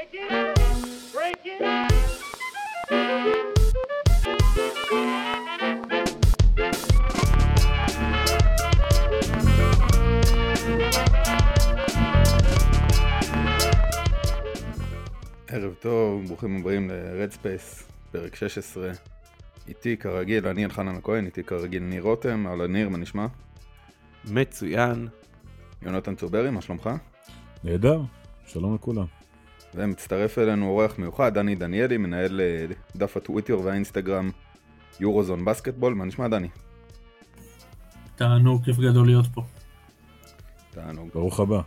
ערב 0.00 0.12
טוב, 15.80 16.26
ברוכים 16.26 16.56
הבאים 16.56 16.90
ל-Red 16.90 17.34
Space, 17.34 17.82
פרק 18.12 18.34
16. 18.34 18.90
איתי 19.68 19.96
כרגיל, 19.96 20.46
אני 20.46 20.64
אלחנן 20.64 20.96
הכהן, 20.96 21.26
איתי 21.26 21.44
כרגיל 21.44 21.82
ניר 21.82 22.02
רותם, 22.02 22.46
אהלן 22.46 22.72
ניר, 22.72 22.88
מה 22.88 22.98
נשמע? 22.98 23.26
מצוין. 24.24 25.08
יונתן 25.82 26.14
צוברי, 26.14 26.50
מה 26.50 26.62
שלומך? 26.62 26.90
נהדר, 27.64 28.00
שלום 28.46 28.74
לכולם. 28.74 29.19
ומצטרף 29.74 30.38
אלינו 30.38 30.68
אורח 30.68 30.98
מיוחד, 30.98 31.34
דני 31.34 31.54
דניאלי, 31.54 31.96
מנהל 31.96 32.40
אה, 32.40 32.66
דף 32.96 33.16
הטוויטר 33.16 33.60
והאינסטגרם 33.60 34.30
יורוזון 35.00 35.44
בסקטבול, 35.44 35.94
מה 35.94 36.04
נשמע 36.04 36.28
דני? 36.28 36.48
תענוג, 38.16 38.64
כיף 38.64 38.76
גדול 38.76 39.06
להיות 39.06 39.26
פה. 39.34 39.42
תענוג. 40.70 41.08
ברוך 41.14 41.40
הבא. 41.40 41.60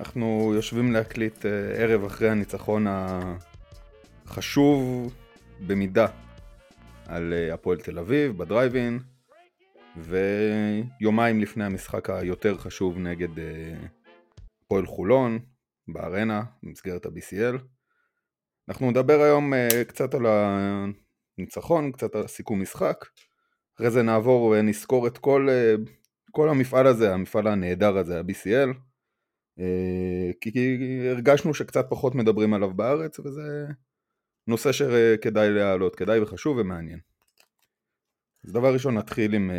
אנחנו 0.00 0.52
יושבים 0.54 0.92
להקליט 0.92 1.46
אה, 1.46 1.50
ערב 1.50 2.04
אחרי 2.04 2.30
הניצחון 2.30 2.86
החשוב 4.26 5.14
במידה 5.66 6.06
על 7.06 7.32
אה, 7.32 7.54
הפועל 7.54 7.78
תל 7.78 7.98
אביב 7.98 8.38
בדרייבין 8.38 8.98
ויומיים 9.96 11.40
לפני 11.40 11.64
המשחק 11.64 12.10
היותר 12.10 12.58
חשוב 12.58 12.98
נגד 12.98 13.28
הפועל 14.64 14.86
חולון 14.86 15.38
בארנה 15.88 16.42
במסגרת 16.62 17.06
ה-BCL. 17.06 17.58
אנחנו 18.68 18.90
נדבר 18.90 19.20
היום 19.20 19.52
קצת 19.88 20.14
על 20.14 20.26
הניצחון, 21.38 21.92
קצת 21.92 22.14
על 22.14 22.26
סיכום 22.26 22.62
משחק, 22.62 23.04
אחרי 23.76 23.90
זה 23.90 24.02
נעבור 24.02 24.42
ונזכור 24.42 25.06
את 25.06 25.18
כל, 25.18 25.48
כל 26.30 26.48
המפעל 26.48 26.86
הזה, 26.86 27.14
המפעל 27.14 27.46
הנהדר 27.46 27.98
הזה, 27.98 28.18
ה-BCL. 28.18 28.88
אה, 29.58 30.30
כי, 30.40 30.52
כי 30.52 31.08
הרגשנו 31.08 31.54
שקצת 31.54 31.86
פחות 31.90 32.14
מדברים 32.14 32.54
עליו 32.54 32.74
בארץ 32.74 33.18
וזה 33.18 33.66
נושא 34.46 34.72
שכדאי 34.72 35.50
להעלות, 35.50 35.96
כדאי 35.96 36.20
וחשוב 36.20 36.58
ומעניין. 36.58 36.98
אז 38.44 38.52
דבר 38.52 38.72
ראשון 38.72 38.98
נתחיל 38.98 39.34
עם 39.34 39.50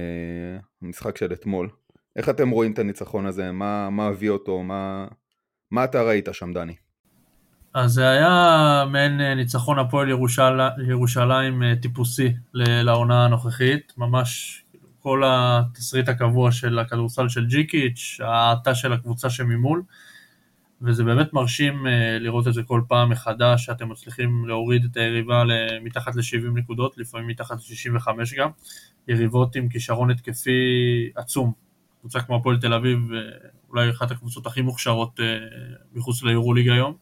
המשחק 0.82 1.18
של 1.18 1.34
אתמול. 1.34 1.70
איך 2.16 2.30
אתם 2.30 2.50
רואים 2.50 2.74
את 2.74 2.80
הניצחון 2.80 3.26
הזה? 3.26 3.52
מה, 3.52 3.90
מה 3.90 4.08
הביא 4.08 4.30
אותו? 4.30 4.64
מה, 4.64 5.08
מה 5.72 5.84
אתה 5.84 6.02
ראית 6.02 6.30
שם 6.32 6.54
דני? 6.54 6.76
אז 7.74 7.92
זה 7.92 8.10
היה 8.10 8.86
מעין 8.92 9.22
אה, 9.22 9.36
ניצחון 9.36 9.80
הפועל 9.80 10.10
ירושל... 10.10 10.60
ירושלים 10.88 11.76
טיפוסי 11.76 12.34
לעונה 12.54 13.26
הנוכחית, 13.26 13.94
ממש 13.98 14.64
כל 15.00 15.24
התסריט 15.26 16.10
הקבוע 16.10 16.52
של 16.52 16.80
הכדורסל 16.80 17.30
של 17.30 17.46
ג'יקיץ', 17.46 18.18
ההאטה 18.24 18.76
של 18.76 18.94
הקבוצה 18.94 19.30
שממול, 19.30 19.84
וזה 20.82 21.04
באמת 21.04 21.34
מרשים 21.34 21.88
אה, 21.88 22.18
לראות 22.20 22.48
את 22.48 22.54
זה 22.54 22.64
כל 22.64 22.82
פעם 22.88 23.10
מחדש, 23.10 23.66
שאתם 23.66 23.90
מצליחים 23.90 24.48
להוריד 24.48 24.86
את 24.92 24.98
היריבה 24.98 25.44
מתחת 25.82 26.16
ל-70 26.16 26.52
נקודות, 26.54 26.98
לפעמים 26.98 27.28
מתחת 27.28 27.58
ל-65 27.58 28.08
גם, 28.38 28.50
יריבות 29.08 29.56
עם 29.56 29.70
כישרון 29.70 30.12
התקפי 30.12 30.60
עצום. 31.16 31.52
קבוצה 32.00 32.22
כמו 32.22 32.36
הפועל 32.36 32.58
תל 32.58 32.74
אביב, 32.74 33.14
אה, 33.14 33.20
אולי 33.70 33.90
אחת 33.90 34.12
הקבוצות 34.12 34.46
הכי 34.46 34.62
מוכשרות 34.62 35.20
אה, 35.20 35.38
מחוץ 35.94 36.24
ליורוליג 36.24 36.70
היום. 36.70 36.94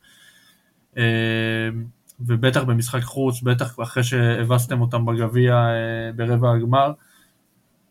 ובטח 2.20 2.64
במשחק 2.64 3.04
חוץ, 3.04 3.42
בטח 3.42 3.80
אחרי 3.84 4.04
שהבסתם 4.04 4.82
אותם 4.82 5.06
בגביע 5.06 5.68
ברבע 6.16 6.52
הגמר, 6.52 6.92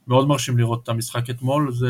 מאוד 0.07 0.29
מרשים 0.29 0.59
לראות 0.59 0.83
את 0.83 0.89
המשחק 0.89 1.31
אתמול, 1.31 1.73
זה 1.73 1.89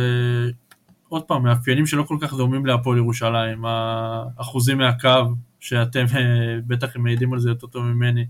עוד 1.09 1.23
פעם, 1.23 1.43
מאפיינים 1.43 1.87
שלא 1.87 2.03
כל 2.03 2.17
כך 2.21 2.35
דומים 2.35 2.67
להפועל 2.67 2.99
ירושלים, 2.99 3.65
האחוזים 3.65 4.79
מהקו, 4.79 5.35
שאתם 5.61 6.05
אה, 6.17 6.59
בטח 6.67 6.97
מעידים 6.97 7.33
על 7.33 7.39
זה 7.39 7.49
יותר 7.49 7.67
טוב 7.67 7.85
ממני, 7.85 8.27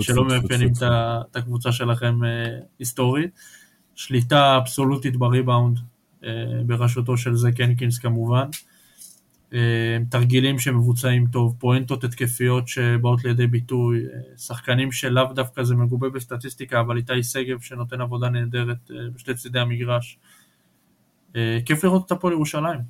שלא 0.00 0.24
מאפיינים 0.24 0.72
את 1.30 1.36
הקבוצה 1.36 1.72
שלכם 1.72 2.24
אה, 2.24 2.58
היסטורית, 2.78 3.30
שליטה 3.94 4.56
אבסולוטית 4.56 5.16
בריבאונד, 5.16 5.78
אה, 5.78 5.82
בראשותו 6.66 7.16
של 7.16 7.34
זק 7.34 7.60
הנקינס 7.60 7.98
כמובן, 7.98 8.48
אה, 9.54 9.98
תרגילים 10.10 10.58
שמבוצעים 10.58 11.26
טוב, 11.26 11.56
פואנטות 11.58 12.04
התקפיות 12.04 12.68
שבאות 12.68 13.24
לידי 13.24 13.46
ביטוי, 13.46 13.98
אה, 14.06 14.36
שחקנים 14.36 14.92
שלאו 14.92 15.32
דווקא 15.32 15.62
זה 15.62 15.74
מגובה 15.74 16.10
בסטטיסטיקה, 16.10 16.80
אבל 16.80 16.96
איתי 16.96 17.22
שגב 17.22 17.60
שנותן 17.60 18.00
עבודה 18.00 18.28
נהדרת 18.28 18.90
אה, 18.90 18.96
בשתי 19.14 19.34
צידי 19.34 19.58
המגרש. 19.58 20.18
כיף 21.64 21.84
לראות 21.84 22.06
את 22.06 22.12
הפועל 22.12 22.32
ירושלים. 22.32 22.80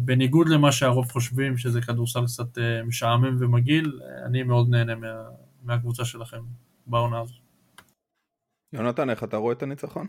בניגוד 0.00 0.48
למה 0.48 0.72
שהרוב 0.72 1.12
חושבים, 1.12 1.56
שזה 1.56 1.80
כדורסל 1.80 2.24
קצת 2.24 2.58
משעמם 2.86 3.36
ומגעיל, 3.38 4.00
אני 4.26 4.42
מאוד 4.42 4.68
נהנה 4.68 4.94
מה, 4.94 5.06
מהקבוצה 5.62 6.04
שלכם 6.04 6.40
בעונה 6.86 7.20
הזו. 7.20 7.34
יונתן, 8.72 9.10
איך 9.10 9.24
אתה 9.24 9.36
רואה 9.36 9.52
את 9.52 9.62
הניצחון? 9.62 10.06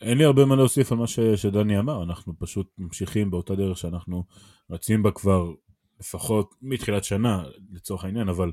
אין 0.00 0.18
לי 0.18 0.24
הרבה 0.24 0.44
מה 0.44 0.56
להוסיף 0.56 0.92
על 0.92 0.98
מה 0.98 1.06
שדני 1.36 1.78
אמר, 1.78 2.02
אנחנו 2.02 2.38
פשוט 2.38 2.70
ממשיכים 2.78 3.30
באותה 3.30 3.54
דרך 3.54 3.78
שאנחנו 3.78 4.24
רצים 4.70 5.02
בה 5.02 5.10
כבר 5.10 5.52
לפחות 6.00 6.54
מתחילת 6.62 7.04
שנה 7.04 7.44
לצורך 7.72 8.04
העניין, 8.04 8.28
אבל 8.28 8.52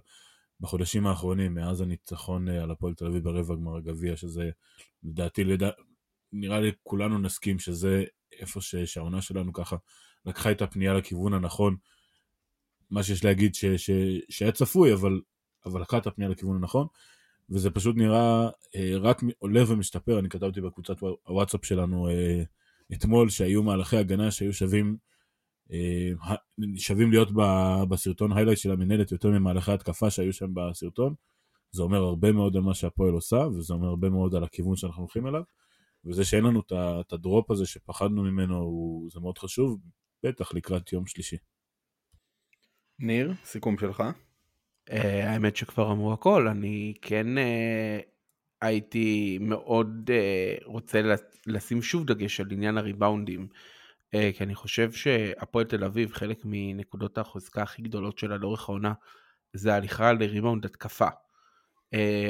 בחודשים 0.60 1.08
האחרונים, 1.08 1.54
מאז 1.54 1.82
הניצחון 1.82 2.50
אה, 2.50 2.64
על 2.64 2.72
הפועל 2.72 2.94
תל 2.94 3.06
אביב 3.06 3.24
ברבע 3.24 3.56
גמר 3.56 3.78
הגביע, 3.78 4.18
שזה 4.18 4.50
לדעתי, 5.04 5.44
לדע... 5.44 5.70
נראה 6.32 6.60
לי 6.60 6.72
כולנו 6.84 7.18
נסכים 7.18 7.60
שזה 7.60 8.04
איפה 8.40 8.62
ש... 8.62 8.76
שהעונה 8.76 9.22
שלנו 9.22 9.54
ככה 9.54 9.76
לקחה 10.26 10.52
את 10.52 10.62
הפנייה 10.62 10.94
לכיוון 10.94 11.34
הנכון, 11.34 11.76
מה 12.90 13.04
שיש 13.04 13.26
להגיד 13.26 13.56
ש... 13.56 13.66
ש... 13.66 13.90
שהיה 14.30 14.52
צפוי, 14.52 14.94
אבל, 14.94 15.22
אבל 15.66 15.82
לקחה 15.82 15.98
את 15.98 16.08
הפנייה 16.08 16.30
לכיוון 16.30 16.56
הנכון. 16.56 16.88
וזה 17.50 17.72
פשוט 17.72 17.96
נראה 17.96 18.50
אה, 18.76 18.94
רק 19.00 19.22
עולה 19.38 19.62
ומשתפר, 19.68 20.20
אני 20.20 20.30
כתבתי 20.30 20.62
בקבוצת 20.62 20.96
הוואטסאפ 21.24 21.66
שלנו 21.66 22.10
אה, 22.10 22.44
אתמול 22.94 23.30
שהיו 23.30 23.64
מהלכי 23.64 23.98
הגנה 23.98 24.32
שהיו 24.32 24.54
שווים, 24.54 24.98
אה, 25.72 26.36
שווים 26.78 27.12
להיות 27.12 27.30
בסרטון 27.90 28.34
היילייט 28.34 28.60
של 28.60 28.72
המנהלת 28.72 29.12
יותר 29.12 29.30
ממהלכי 29.30 29.72
התקפה 29.72 30.10
שהיו 30.10 30.34
שם 30.34 30.54
בסרטון. 30.54 31.14
זה 31.72 31.82
אומר 31.82 31.98
הרבה 31.98 32.32
מאוד 32.32 32.56
על 32.56 32.62
מה 32.62 32.74
שהפועל 32.74 33.14
עושה, 33.14 33.38
וזה 33.38 33.74
אומר 33.74 33.88
הרבה 33.88 34.10
מאוד 34.10 34.36
על 34.36 34.44
הכיוון 34.44 34.76
שאנחנו 34.76 35.02
הולכים 35.02 35.28
אליו. 35.28 35.42
וזה 36.06 36.26
שאין 36.26 36.44
לנו 36.44 36.62
את 37.02 37.14
הדרופ 37.14 37.52
הזה 37.52 37.66
שפחדנו 37.66 38.24
ממנו, 38.24 39.08
זה 39.14 39.20
מאוד 39.20 39.38
חשוב, 39.38 39.80
בטח 40.24 40.54
לקראת 40.54 40.94
יום 40.94 41.06
שלישי. 41.06 41.38
ניר, 43.00 43.34
סיכום 43.46 43.78
שלך? 43.78 44.04
אה, 44.92 45.32
האמת 45.32 45.56
שכבר 45.56 45.92
אמרו 45.92 46.14
הכל, 46.14 46.48
אני 46.48 46.94
כן 47.02 47.38
אה, 47.38 48.00
הייתי 48.62 49.38
מאוד 49.42 50.10
אה, 50.14 50.56
רוצה 50.66 51.02
לשים 51.48 51.82
שוב 51.82 52.06
דגש 52.06 52.40
על 52.40 52.48
עניין 52.52 52.78
הריבאונדים, 52.78 53.48
כי 54.12 54.44
אני 54.44 54.56
חושב 54.56 54.92
שהפועל 54.92 55.66
תל 55.66 55.84
אביב, 55.84 56.14
חלק 56.14 56.40
מנקודות 56.44 57.18
החוזקה 57.18 57.62
הכי 57.64 57.82
גדולות 57.82 58.18
שלה 58.18 58.38
לאורך 58.38 58.70
העונה, 58.70 58.94
זה 59.54 59.76
הליכה 59.76 60.14
לריבאונד 60.14 60.66
התקפה. 60.66 61.08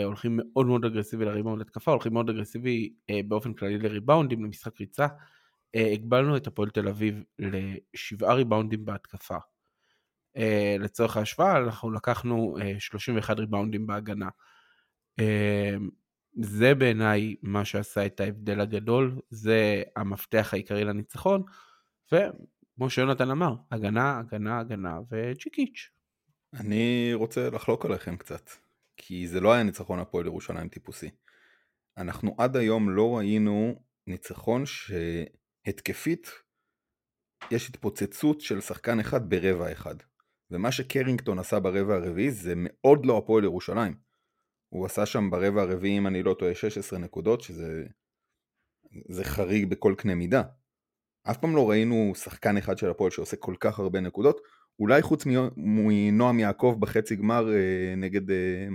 הולכים 0.03 0.39
מאוד 0.43 0.65
מאוד 0.65 0.85
אגרסיבי 0.85 1.25
לריבאונד 1.25 1.61
התקפה, 1.61 1.91
הולכים 1.91 2.13
מאוד 2.13 2.29
אגרסיבי 2.29 2.93
באופן 3.27 3.53
כללי 3.53 3.77
לריבאונדים, 3.77 4.43
למשחק 4.43 4.79
ריצה. 4.79 5.07
הגבלנו 5.75 6.37
את 6.37 6.47
הפועל 6.47 6.69
תל 6.69 6.87
אביב 6.87 7.23
לשבעה 7.39 8.33
ריבאונדים 8.33 8.85
בהתקפה. 8.85 9.37
Uh, 10.37 10.39
לצורך 10.79 11.17
ההשוואה, 11.17 11.57
אנחנו 11.57 11.91
לקחנו 11.91 12.57
uh, 12.59 12.79
31 12.79 13.39
ריבאונדים 13.39 13.87
בהגנה. 13.87 14.29
Uh, 15.21 15.23
זה 16.41 16.75
בעיניי 16.75 17.35
מה 17.41 17.65
שעשה 17.65 18.05
את 18.05 18.19
ההבדל 18.19 18.61
הגדול, 18.61 19.19
זה 19.29 19.83
המפתח 19.95 20.49
העיקרי 20.53 20.83
לניצחון, 20.83 21.43
וכמו 22.11 22.89
שיונתן 22.89 23.31
אמר, 23.31 23.55
הגנה, 23.71 24.19
הגנה, 24.19 24.59
הגנה 24.59 24.99
וג'יקיץ'. 25.11 25.89
אני 26.53 27.11
רוצה 27.13 27.49
לחלוק 27.49 27.85
עליכם 27.85 28.17
קצת, 28.17 28.49
כי 28.97 29.27
זה 29.27 29.39
לא 29.39 29.53
היה 29.53 29.63
ניצחון 29.63 29.99
הפועל 29.99 30.25
ירושלים 30.25 30.69
טיפוסי. 30.69 31.09
אנחנו 31.97 32.35
עד 32.37 32.57
היום 32.57 32.89
לא 32.89 33.17
ראינו 33.17 33.81
ניצחון 34.07 34.63
שהתקפית 34.65 36.31
יש 37.51 37.69
התפוצצות 37.69 38.41
של 38.41 38.61
שחקן 38.61 38.99
אחד 38.99 39.29
ברבע 39.29 39.71
אחד. 39.71 39.95
ומה 40.51 40.71
שקרינגטון 40.71 41.39
עשה 41.39 41.59
ברבע 41.59 41.95
הרביעי 41.95 42.31
זה 42.31 42.53
מאוד 42.55 43.05
לא 43.05 43.17
הפועל 43.17 43.43
ירושלים. 43.43 43.95
הוא 44.69 44.85
עשה 44.85 45.05
שם 45.05 45.29
ברבע 45.29 45.61
הרביעי, 45.61 45.97
אם 45.97 46.07
אני 46.07 46.23
לא 46.23 46.35
טועה, 46.39 46.55
16 46.55 46.99
נקודות, 46.99 47.41
שזה 47.41 47.85
זה 49.09 49.23
חריג 49.23 49.69
בכל 49.69 49.93
קנה 49.97 50.15
מידה. 50.15 50.43
אף 51.31 51.37
פעם 51.37 51.55
לא 51.55 51.69
ראינו 51.69 52.15
שחקן 52.15 52.57
אחד 52.57 52.77
של 52.77 52.89
הפועל 52.89 53.11
שעושה 53.11 53.37
כל 53.37 53.55
כך 53.59 53.79
הרבה 53.79 53.99
נקודות. 53.99 54.41
אולי 54.79 55.01
חוץ 55.01 55.23
מנועם 55.57 56.39
יעקב 56.39 56.75
בחצי 56.79 57.15
גמר 57.15 57.53
אה, 57.53 57.93
נגד 57.97 58.31
אה, 58.31 58.67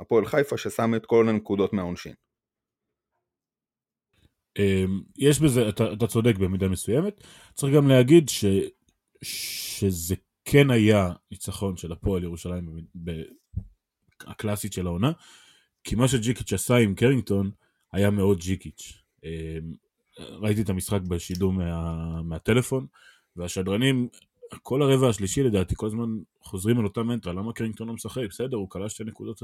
הפועל 0.00 0.26
חיפה 0.26 0.58
ששם 0.58 0.94
את 0.94 1.06
כל 1.06 1.28
הנקודות 1.28 1.72
מהעונשין. 1.72 2.14
אמ, 4.58 5.02
יש 5.18 5.40
בזה, 5.40 5.68
אתה, 5.68 5.92
אתה 5.92 6.06
צודק 6.06 6.38
במידה 6.38 6.68
מסוימת, 6.68 7.24
צריך 7.54 7.74
גם 7.74 7.88
להגיד 7.88 8.28
ש, 8.28 8.44
שזה 9.22 10.14
כן 10.48 10.70
היה 10.70 11.12
ניצחון 11.30 11.76
של 11.76 11.92
הפועל 11.92 12.22
ירושלים 12.22 12.86
הקלאסית 14.20 14.72
של 14.72 14.86
העונה, 14.86 15.12
כי 15.84 15.94
מה 15.94 16.08
שג'יקיץ' 16.08 16.52
עשה 16.52 16.76
עם 16.76 16.94
קרינגטון 16.94 17.50
היה 17.92 18.10
מאוד 18.10 18.38
ג'יקיץ'. 18.38 19.02
אמ, 19.24 19.30
ראיתי 20.18 20.62
את 20.62 20.68
המשחק 20.68 21.00
בשידור 21.00 21.52
מה, 21.52 22.22
מהטלפון, 22.22 22.86
והשדרנים, 23.36 24.08
כל 24.62 24.82
הרבע 24.82 25.08
השלישי 25.08 25.42
לדעתי, 25.42 25.74
כל 25.76 25.86
הזמן 25.86 26.08
חוזרים 26.42 26.78
על 26.78 26.84
אותה 26.84 27.02
מנטרה, 27.02 27.32
למה 27.32 27.52
קרינגטון 27.52 27.88
לא 27.88 27.94
משחק? 27.94 28.22
בסדר, 28.30 28.56
הוא 28.56 28.70
כלה 28.70 28.88
שתי 28.88 29.04
נקודות, 29.04 29.42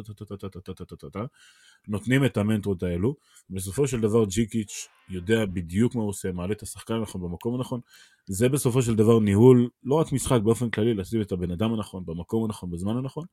נותנים 1.88 2.24
את 2.24 2.36
המנטרות 2.36 2.82
האלו, 2.82 3.16
בסופו 3.50 3.86
של 3.86 4.00
דבר 4.00 4.24
ג'יקיץ' 4.24 4.88
יודע 5.10 5.46
בדיוק 5.46 5.94
מה 5.94 6.02
הוא 6.02 6.08
עושה, 6.08 6.32
מעלה 6.32 6.52
את 6.52 6.62
השחקן 6.62 6.94
הנכון 6.94 7.22
במקום 7.22 7.54
הנכון, 7.54 7.80
זה 8.26 8.48
בסופו 8.48 8.82
של 8.82 8.94
דבר 8.94 9.20
ניהול, 9.20 9.68
לא 9.84 9.94
רק 9.94 10.12
משחק 10.12 10.40
באופן 10.40 10.70
כללי, 10.70 10.94
לשים 10.94 11.20
את 11.20 11.32
הבן 11.32 11.50
אדם 11.50 11.72
הנכון, 11.72 12.06
במקום 12.06 12.44
הנכון, 12.44 12.70
בזמן 12.70 12.96
הנכון, 12.96 13.24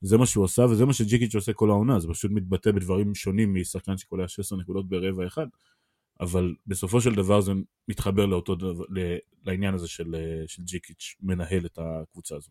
זה 0.00 0.18
מה 0.18 0.26
שהוא 0.26 0.44
עושה, 0.44 0.62
וזה 0.62 0.86
מה 0.86 0.92
שג'יקיץ' 0.92 1.34
עושה 1.34 1.52
כל 1.52 1.70
העונה, 1.70 2.00
זה 2.00 2.08
פשוט 2.08 2.30
מתבטא 2.30 2.70
בדברים 2.70 3.14
שונים 3.14 3.54
משחקן 3.54 3.96
שקולע 3.96 4.28
16 4.28 4.58
נקודות 4.58 4.88
ברבע 4.88 5.26
אחד, 5.26 5.46
אבל 6.20 6.54
בסופו 6.66 7.00
של 7.00 7.14
דבר 7.14 7.40
זה 7.40 7.52
מתחבר 7.88 8.26
לאותו 8.26 8.54
דבר, 8.54 8.84
לעניין 9.44 9.74
הזה 9.74 9.88
של, 9.88 10.14
של 10.46 10.62
ג'יקיץ' 10.62 11.16
מנהל 11.20 11.66
את 11.66 11.78
הקבוצה 11.78 12.36
הזו. 12.36 12.50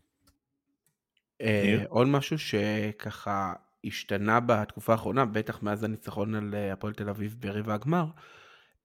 אה, 1.41 1.83
עוד 1.89 2.07
משהו 2.07 2.37
שככה 2.39 3.53
השתנה 3.85 4.39
בתקופה 4.39 4.91
האחרונה, 4.91 5.25
בטח 5.25 5.63
מאז 5.63 5.83
הניצחון 5.83 6.35
על 6.35 6.55
אה, 6.55 6.73
הפועל 6.73 6.93
תל 6.93 7.09
אביב 7.09 7.35
ברבע 7.39 7.73
הגמר, 7.73 8.05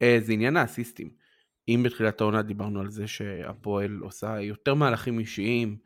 אה, 0.02 0.18
זה 0.22 0.32
עניין 0.32 0.56
האסיסטים. 0.56 1.10
אם 1.68 1.82
בתחילת 1.84 2.20
העונה 2.20 2.42
דיברנו 2.42 2.80
על 2.80 2.90
זה 2.90 3.06
שהפועל 3.06 3.98
עושה 4.00 4.40
יותר 4.40 4.74
מהלכים 4.74 5.18
אישיים, 5.18 5.76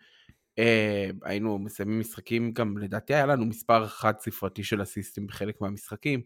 היינו 1.22 1.58
מסיימים 1.58 2.00
משחקים, 2.00 2.52
גם 2.52 2.78
לדעתי 2.78 3.14
היה 3.14 3.26
לנו 3.26 3.46
מספר 3.46 3.86
חד 3.86 4.14
ספרתי 4.18 4.64
של 4.64 4.82
אסיסטים 4.82 5.26
בחלק 5.26 5.60
מהמשחקים. 5.60 6.22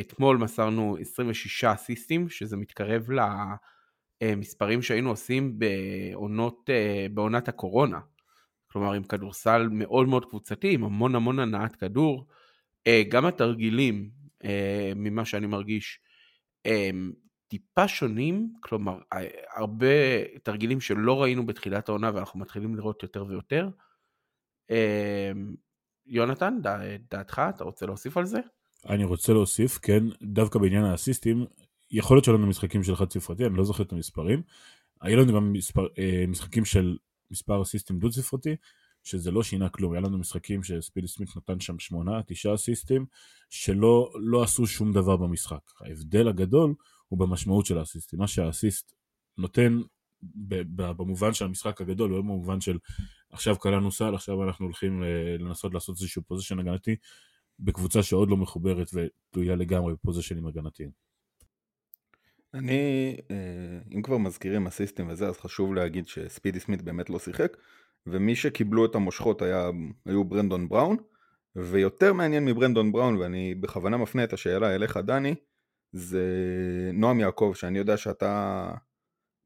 אתמול 0.00 0.36
מסרנו 0.36 0.96
26 1.00 1.64
אסיסטים, 1.64 2.28
שזה 2.28 2.56
מתקרב 2.56 3.10
למספרים 4.24 4.82
שהיינו 4.82 5.10
עושים 5.10 5.58
בעונות, 5.58 6.70
בעונת 7.14 7.48
הקורונה. 7.48 8.00
כלומר 8.76 8.92
עם 8.92 9.02
כדורסל 9.02 9.68
מאוד 9.70 10.08
מאוד 10.08 10.24
קבוצתי, 10.24 10.74
עם 10.74 10.84
המון 10.84 11.14
המון 11.14 11.38
הנעת 11.38 11.76
כדור. 11.76 12.26
אה, 12.86 13.02
גם 13.08 13.26
התרגילים, 13.26 14.10
אה, 14.44 14.92
ממה 14.96 15.24
שאני 15.24 15.46
מרגיש, 15.46 16.00
הם 16.64 17.12
טיפה 17.48 17.88
שונים, 17.88 18.52
כלומר 18.60 18.98
הרבה 19.56 19.86
תרגילים 20.42 20.80
שלא 20.80 21.22
ראינו 21.22 21.46
בתחילת 21.46 21.88
העונה 21.88 22.10
ואנחנו 22.14 22.40
מתחילים 22.40 22.74
לראות 22.74 23.02
יותר 23.02 23.24
ויותר. 23.26 23.68
אה, 24.70 25.32
יונתן, 26.06 26.58
דעתך, 27.10 27.42
אתה 27.48 27.64
רוצה 27.64 27.86
להוסיף 27.86 28.16
על 28.16 28.24
זה? 28.24 28.40
אני 28.88 29.04
רוצה 29.04 29.32
להוסיף, 29.32 29.78
כן, 29.78 30.02
דווקא 30.22 30.58
בעניין 30.58 30.84
האסיסטים, 30.84 31.46
יכול 31.90 32.16
להיות 32.16 32.24
שהיו 32.24 32.36
לנו 32.36 32.46
משחקים 32.46 32.82
של 32.82 32.96
חד 32.96 33.10
ספרתי, 33.10 33.46
אני 33.46 33.56
לא 33.56 33.64
זוכר 33.64 33.82
את 33.82 33.92
המספרים. 33.92 34.42
היו 35.00 35.16
לנו 35.16 35.32
גם 35.34 35.52
מספר, 35.52 35.86
משחקים 36.28 36.64
של 36.64 36.96
מספר 37.30 37.62
אסיסטים 37.62 37.98
דו 37.98 38.12
ספרתי, 38.12 38.56
שזה 39.04 39.30
לא 39.30 39.42
שינה 39.42 39.68
כלום, 39.68 39.92
היה 39.92 40.00
לנו 40.00 40.18
משחקים 40.18 40.62
שספידי 40.62 41.08
סמית 41.08 41.36
נתן 41.36 41.60
שם 41.60 41.78
שמונה, 41.78 42.22
תשעה 42.26 42.54
אסיסטים, 42.54 43.06
שלא 43.50 44.12
לא 44.14 44.42
עשו 44.42 44.66
שום 44.66 44.92
דבר 44.92 45.16
במשחק. 45.16 45.60
ההבדל 45.80 46.28
הגדול 46.28 46.74
הוא 47.08 47.18
במשמעות 47.18 47.66
של 47.66 47.78
האסיסטים, 47.78 48.18
מה 48.18 48.26
שהאסיסט 48.26 48.94
נותן 49.38 49.80
במובן 50.76 51.34
של 51.34 51.44
המשחק 51.44 51.80
הגדול, 51.80 52.10
לא 52.10 52.18
במובן 52.18 52.60
של 52.60 52.78
עכשיו 53.30 53.56
קלענו 53.58 53.92
סל, 53.92 54.14
עכשיו 54.14 54.44
אנחנו 54.44 54.64
הולכים 54.64 55.02
אה, 55.02 55.36
לנסות 55.38 55.74
לעשות 55.74 55.96
איזשהו 56.00 56.22
פוזיישן 56.22 56.58
הגנתי 56.58 56.96
בקבוצה 57.58 58.02
שעוד 58.02 58.30
לא 58.30 58.36
מחוברת 58.36 58.90
ותלויה 58.94 59.56
לגמרי 59.56 59.92
בפוזיישנים 59.92 60.46
הגנתיים. 60.46 61.05
אני, 62.56 63.16
אה, 63.30 63.78
אם 63.94 64.02
כבר 64.02 64.18
מזכירים 64.18 64.66
אסיסטים 64.66 65.08
וזה, 65.08 65.28
אז 65.28 65.38
חשוב 65.38 65.74
להגיד 65.74 66.08
שספידי 66.08 66.60
סמית 66.60 66.82
באמת 66.82 67.10
לא 67.10 67.18
שיחק, 67.18 67.56
ומי 68.06 68.36
שקיבלו 68.36 68.86
את 68.86 68.94
המושכות 68.94 69.42
היה, 69.42 69.70
היו 70.06 70.24
ברנדון 70.24 70.68
בראון, 70.68 70.96
ויותר 71.56 72.12
מעניין 72.12 72.44
מברנדון 72.44 72.92
בראון, 72.92 73.16
ואני 73.16 73.54
בכוונה 73.54 73.96
מפנה 73.96 74.24
את 74.24 74.32
השאלה 74.32 74.74
אליך 74.74 74.96
דני, 74.96 75.34
זה 75.92 76.24
נועם 76.92 77.20
יעקב, 77.20 77.52
שאני 77.54 77.78
יודע 77.78 77.96
שאתה 77.96 78.70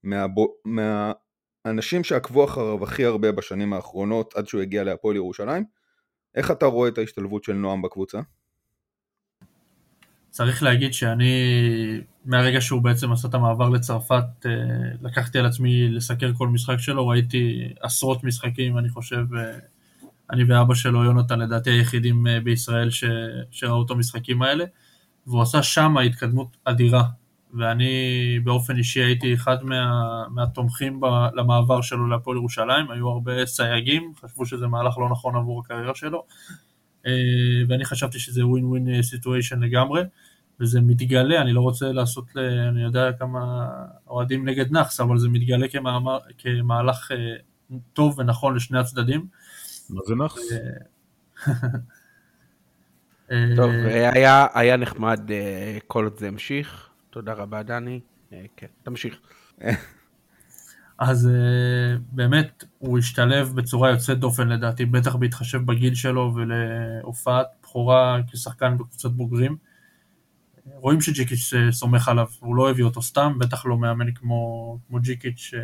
מהבו, 0.05 0.55
מהאנשים 0.65 2.05
שעקבו 2.05 2.45
אחריו 2.45 2.85
הכי 2.85 3.05
הרבה 3.05 3.33
בשנים 3.33 3.73
האחרונות, 3.73 4.35
עד 4.37 4.49
שהוא 4.49 4.61
הגיע 4.61 4.85
להפועל 4.85 5.17
ירושלים, 5.17 5.65
איך 6.35 6.51
אתה 6.51 6.67
רואה 6.67 6.89
את 6.89 6.99
ההשתלבות 6.99 7.45
של 7.45 7.53
נועם 7.53 7.83
בקבוצה? 7.83 8.21
צריך 10.31 10.63
להגיד 10.63 10.95
שאני, 10.95 11.33
מהרגע 12.25 12.61
שהוא 12.61 12.83
בעצם 12.83 13.13
עשה 13.13 13.29
את 13.29 13.35
המעבר 13.35 13.69
לצרפת, 13.69 14.47
אה, 14.47 14.51
לקחתי 15.03 15.39
על 15.39 15.47
עצמי 15.47 15.89
לסקר 15.89 16.33
כל 16.35 16.49
משחק 16.49 16.79
שלו, 16.79 17.09
ראיתי 17.09 17.73
עשרות 17.81 18.25
משחקים, 18.25 18.79
אני 18.79 18.89
חושב, 18.89 19.35
אה, 19.37 19.59
אני 20.31 20.45
ואבא 20.45 20.75
שלו, 20.75 21.05
יונתן, 21.05 21.39
לדעתי 21.39 21.71
היחידים 21.71 22.27
אה, 22.27 22.41
בישראל 22.41 22.91
ש... 22.91 23.05
שראו 23.51 23.83
את 23.87 23.91
המשחקים 23.91 24.43
האלה, 24.43 24.65
והוא 25.27 25.43
עשה 25.43 25.63
שם 25.63 25.99
התקדמות 25.99 26.57
אדירה, 26.65 27.05
ואני 27.55 27.91
באופן 28.45 28.77
אישי 28.77 29.01
הייתי 29.01 29.35
אחד 29.35 29.65
מה... 29.65 30.25
מהתומכים 30.31 31.01
ב... 31.01 31.07
למעבר 31.35 31.81
שלו 31.81 32.07
להפועל 32.07 32.37
ירושלים, 32.37 32.91
היו 32.91 33.09
הרבה 33.09 33.47
סייגים, 33.47 34.13
חשבו 34.21 34.47
שזה 34.47 34.67
מהלך 34.67 34.99
לא 34.99 35.09
נכון 35.11 35.37
עבור 35.37 35.61
הקריירה 35.61 35.95
שלו, 35.95 36.25
ואני 37.69 37.85
חשבתי 37.85 38.19
שזה 38.19 38.47
ווין 38.47 38.65
ווין 38.65 39.03
סיטואשן 39.03 39.61
לגמרי, 39.61 40.03
וזה 40.61 40.81
מתגלה, 40.81 41.43
אני 41.43 41.53
לא 41.53 41.61
רוצה 41.61 41.93
לעשות, 41.93 42.25
אני 42.69 42.83
יודע 42.83 43.13
כמה 43.13 43.67
אוהדים 44.09 44.49
נגד 44.49 44.73
נאחס, 44.73 45.01
אבל 45.01 45.19
זה 45.19 45.29
מתגלה 45.29 45.69
כמה, 45.69 46.19
כמהלך 46.39 47.13
אה, 47.13 47.37
טוב 47.93 48.19
ונכון 48.19 48.57
לשני 48.57 48.79
הצדדים. 48.79 49.27
מה 49.91 50.01
זה 50.07 50.15
נאחס? 50.15 50.41
אה, 53.31 53.47
טוב, 53.57 53.71
היה, 54.15 54.47
היה 54.55 54.77
נחמד 54.77 55.21
כל 55.87 56.05
עוד 56.05 56.19
זה 56.19 56.29
המשיך. 56.29 56.89
תודה 57.11 57.33
רבה, 57.33 57.63
דני. 57.63 58.01
כן, 58.57 58.67
תמשיך. 58.83 59.21
אז 61.01 61.29
uh, 61.29 61.99
באמת 62.13 62.65
הוא 62.79 62.99
השתלב 62.99 63.53
בצורה 63.55 63.91
יוצאת 63.91 64.19
דופן 64.19 64.49
לדעתי, 64.49 64.87
בטח 64.87 65.15
בהתחשב 65.15 65.59
בגיל 65.67 65.95
שלו 65.95 66.33
ולהופעת 66.35 67.47
בכורה 67.63 68.19
כשחקן 68.33 68.79
בקבוצת 68.79 69.11
בוגרים. 69.11 69.57
רואים 70.75 71.01
שג'יקיץ' 71.01 71.55
אה, 71.55 71.73
סומך 71.73 72.09
עליו, 72.09 72.27
הוא 72.41 72.57
לא 72.57 72.71
הביא 72.71 72.85
אותו 72.85 73.03
סתם, 73.03 73.39
בטח 73.39 73.67
לא 73.67 73.79
מאמן 73.79 74.15
כמו, 74.15 74.79
כמו 74.89 74.99
ג'יקיץ' 75.01 75.39
ש... 75.39 75.55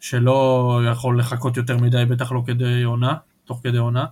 שלא 0.00 0.80
יכול 0.90 1.18
לחכות 1.18 1.56
יותר 1.56 1.76
מדי, 1.76 2.04
בטח 2.04 2.32
לא 2.32 2.42
כדי 2.46 2.82
עונה, 2.82 3.14
תוך 3.44 3.60
כדי 3.62 3.78
עונה. 3.78 4.06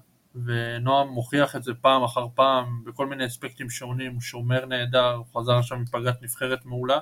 ונועם 0.45 1.09
מוכיח 1.09 1.57
את 1.57 1.63
זה 1.63 1.75
פעם 1.75 2.03
אחר 2.03 2.27
פעם 2.35 2.85
בכל 2.87 3.07
מיני 3.07 3.27
אספקטים 3.27 3.71
שונים, 3.71 4.13
הוא 4.13 4.21
שומר 4.21 4.67
נהדר, 4.67 5.13
הוא 5.15 5.27
חזר 5.37 5.59
עכשיו 5.59 5.79
מפגרת 5.79 6.23
נבחרת 6.23 6.67
מעולה. 6.67 6.99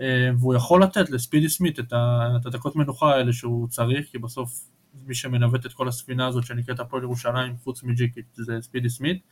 אה, 0.00 0.30
והוא 0.38 0.54
יכול 0.54 0.82
לתת 0.82 1.10
לספידי 1.10 1.48
סמית 1.48 1.78
את, 1.78 1.92
הדקות 2.46 2.76
מנוחה 2.76 3.14
האלה 3.14 3.32
שהוא 3.32 3.68
צריך, 3.68 4.06
כי 4.10 4.18
בסוף 4.18 4.50
מי 5.06 5.14
שמנווט 5.14 5.66
את 5.66 5.72
כל 5.72 5.88
הספינה 5.88 6.26
הזאת 6.26 6.44
שנקראת 6.44 6.80
הפועל 6.80 7.02
ירושלים, 7.02 7.56
חוץ 7.56 7.82
מג'יקיט, 7.82 8.26
זה 8.34 8.58
ספידי 8.60 8.90
סמית. 8.90 9.22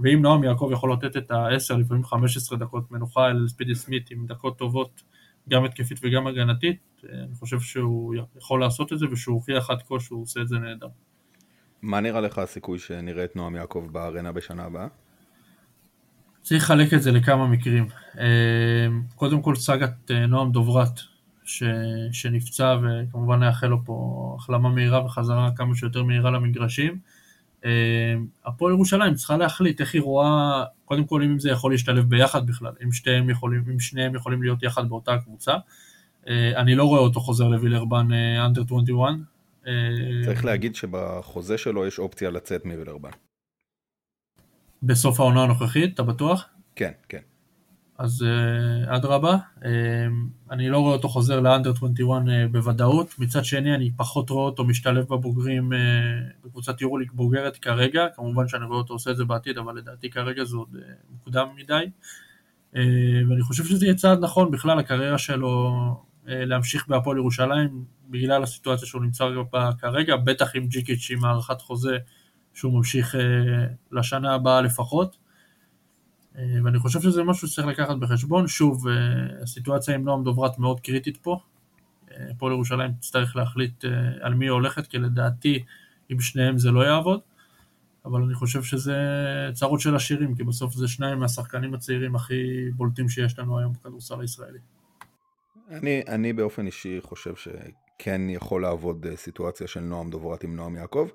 ואם 0.00 0.22
נועם 0.22 0.44
יעקב 0.44 0.70
יכול 0.72 0.92
לתת 0.92 1.16
את 1.16 1.30
ה-10, 1.30 1.74
לפעמים 1.74 2.04
15 2.04 2.58
דקות 2.58 2.90
מנוחה 2.90 3.28
אל 3.28 3.48
ספידי 3.48 3.74
סמית 3.74 4.10
עם 4.10 4.26
דקות 4.26 4.58
טובות, 4.58 5.02
גם 5.48 5.64
התקפית 5.64 5.98
וגם 6.02 6.26
הגנתית, 6.26 6.80
אה, 7.04 7.18
אני 7.18 7.34
חושב 7.34 7.60
שהוא 7.60 8.14
יכול 8.36 8.60
לעשות 8.60 8.92
את 8.92 8.98
זה 8.98 9.06
ושהוא 9.12 9.34
הוכיח 9.34 9.70
עד 9.70 9.82
כה 9.82 10.00
שהוא 10.00 10.22
עושה 10.22 10.40
את 10.40 10.48
זה 10.48 10.58
נהדר. 10.58 10.88
מה 11.82 12.00
נראה 12.00 12.20
לך 12.20 12.38
הסיכוי 12.38 12.78
שנראה 12.78 13.24
את 13.24 13.36
נועם 13.36 13.56
יעקב 13.56 13.88
בארנה 13.92 14.32
בשנה 14.32 14.64
הבאה? 14.64 14.86
צריך 16.46 16.64
לחלק 16.64 16.94
את 16.94 17.02
זה 17.02 17.12
לכמה 17.12 17.46
מקרים. 17.46 17.88
אה, 18.18 18.26
קודם 19.14 19.42
כל 19.42 19.54
סאגת 19.54 20.10
אה, 20.10 20.26
נועם 20.26 20.52
דוברת, 20.52 21.00
ש, 21.44 21.62
שנפצע 22.12 22.76
וכמובן 22.82 23.38
נאחל 23.38 23.66
לו 23.66 23.84
פה 23.84 24.36
החלמה 24.38 24.68
מהירה 24.68 25.04
וחזרה 25.04 25.50
כמה 25.56 25.74
שיותר 25.74 26.02
מהירה 26.02 26.30
למגרשים. 26.30 26.98
אה, 27.64 27.70
הפועל 28.44 28.72
ירושלים 28.72 29.14
צריכה 29.14 29.36
להחליט 29.36 29.80
איך 29.80 29.94
היא 29.94 30.02
רואה, 30.02 30.64
קודם 30.84 31.04
כל 31.04 31.22
אם 31.22 31.38
זה 31.38 31.50
יכול 31.50 31.72
להשתלב 31.72 32.04
ביחד 32.08 32.46
בכלל, 32.46 32.72
אם 32.84 33.30
יכולים, 33.30 33.64
אם 33.72 33.80
שניהם 33.80 34.14
יכולים 34.14 34.42
להיות 34.42 34.62
יחד 34.62 34.88
באותה 34.88 35.18
קבוצה. 35.18 35.54
אני 36.56 36.74
לא 36.74 36.84
רואה 36.84 37.00
אותו 37.00 37.20
חוזר 37.20 37.48
לווילרבן 37.48 38.08
אנדר 38.46 38.62
21. 38.62 39.14
אה, 39.66 39.72
צריך 40.24 40.44
להגיד 40.44 40.74
שבחוזה 40.74 41.58
שלו 41.58 41.86
יש 41.86 41.98
אופציה 41.98 42.30
לצאת 42.30 42.64
מווילרבן. 42.64 43.10
בסוף 44.86 45.20
העונה 45.20 45.42
הנוכחית, 45.42 45.94
אתה 45.94 46.02
בטוח? 46.02 46.44
כן, 46.76 46.90
כן. 47.08 47.18
אז 47.98 48.22
אה, 48.22 48.96
אדרבה, 48.96 49.36
אה, 49.64 49.70
אני 50.50 50.68
לא 50.68 50.78
רואה 50.78 50.92
אותו 50.92 51.08
חוזר 51.08 51.40
לאנדר 51.40 51.70
21 51.70 52.28
אה, 52.28 52.48
בוודאות, 52.48 53.14
מצד 53.18 53.44
שני 53.44 53.74
אני 53.74 53.90
פחות 53.96 54.30
רואה 54.30 54.44
אותו 54.44 54.64
משתלב 54.64 55.04
בבוגרים 55.04 55.72
בקבוצת 56.44 56.80
יורוליג 56.80 57.10
בוגרת 57.12 57.56
כרגע, 57.56 58.06
כמובן 58.16 58.48
שאני 58.48 58.64
רואה 58.64 58.78
אותו 58.78 58.94
עושה 58.94 59.10
את 59.10 59.16
זה 59.16 59.24
בעתיד, 59.24 59.58
אבל 59.58 59.76
לדעתי 59.76 60.10
כרגע 60.10 60.44
זה 60.44 60.56
עוד 60.56 60.76
מוקדם 61.10 61.46
מדי, 61.56 61.84
ואני 63.28 63.42
חושב 63.42 63.64
שזה 63.64 63.86
יהיה 63.86 63.94
צעד 63.94 64.18
נכון 64.20 64.50
בכלל 64.50 64.78
לקריירה 64.78 65.18
שלו 65.18 65.72
להמשיך 66.26 66.88
בהפועל 66.88 67.16
ירושלים, 67.16 67.84
בגלל 68.10 68.42
הסיטואציה 68.42 68.88
שהוא 68.88 69.02
נמצא 69.02 69.24
בה 69.52 69.70
כרגע, 69.78 70.16
בטח 70.16 70.56
עם 70.56 70.66
ג'יקיץ' 70.66 71.10
עם 71.10 71.24
הארכת 71.24 71.60
חוזה 71.60 71.96
שהוא 72.56 72.72
ממשיך 72.72 73.14
אה, 73.14 73.20
לשנה 73.92 74.34
הבאה 74.34 74.60
לפחות. 74.60 75.16
אה, 76.38 76.44
ואני 76.64 76.78
חושב 76.78 77.00
שזה 77.00 77.24
משהו 77.24 77.48
שצריך 77.48 77.66
לקחת 77.66 77.96
בחשבון. 77.96 78.48
שוב, 78.48 78.88
אה, 78.88 78.94
הסיטואציה 79.42 79.94
עם 79.94 80.04
נועם 80.04 80.24
דוברת 80.24 80.58
מאוד 80.58 80.80
קריטית 80.80 81.16
פה. 81.16 81.38
אה, 82.10 82.30
הפועל 82.30 82.52
ירושלים 82.52 82.92
תצטרך 82.92 83.36
להחליט 83.36 83.84
על 84.20 84.34
מי 84.34 84.44
היא 84.44 84.50
הולכת, 84.50 84.86
כי 84.86 84.98
לדעתי 84.98 85.64
עם 86.08 86.20
שניהם 86.20 86.58
זה 86.58 86.70
לא 86.70 86.80
יעבוד. 86.80 87.20
אבל 88.04 88.22
אני 88.22 88.34
חושב 88.34 88.62
שזה 88.62 88.96
צרות 89.52 89.80
של 89.80 89.96
עשירים, 89.96 90.34
כי 90.34 90.44
בסוף 90.44 90.74
זה 90.74 90.88
שניים 90.88 91.18
מהשחקנים 91.18 91.74
הצעירים 91.74 92.16
הכי 92.16 92.70
בולטים 92.74 93.08
שיש 93.08 93.38
לנו 93.38 93.58
היום 93.58 93.72
בכדורסל 93.72 94.20
הישראלי. 94.20 94.58
אני, 95.70 96.02
אני 96.08 96.32
באופן 96.32 96.66
אישי 96.66 96.98
חושב 97.02 97.34
שכן 97.36 98.20
יכול 98.30 98.62
לעבוד 98.62 99.06
סיטואציה 99.14 99.66
של 99.66 99.80
נועם 99.80 100.10
דוברת 100.10 100.44
עם 100.44 100.56
נועם 100.56 100.76
יעקב, 100.76 101.08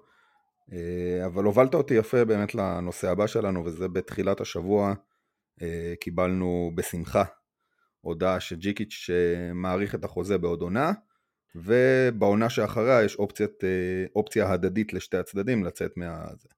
אבל 1.26 1.44
הובלת 1.44 1.74
אותי 1.74 1.94
יפה 1.94 2.26
באמת 2.26 2.56
לנושא 2.56 3.10
הבא 3.10 3.28
שלנו, 3.28 3.66
וזה 3.66 3.88
בתחילת 3.88 4.42
השבוע 4.42 4.94
אה, 5.62 5.94
קיבלנו 6.00 6.72
בשמחה 6.76 7.24
הודעה 8.02 8.40
שג'יקיץ' 8.40 9.10
מאריך 9.54 9.96
את 9.96 10.04
החוזה 10.04 10.38
בעוד 10.38 10.62
עונה, 10.62 10.92
ובעונה 11.56 12.50
שאחריה 12.50 13.04
יש 13.04 13.16
אופציית, 13.16 13.64
אופציה 14.16 14.52
הדדית 14.52 14.94
לשתי 14.94 15.18
הצדדים 15.18 15.64
לצאת 15.64 15.92
מהזה. 15.98 16.50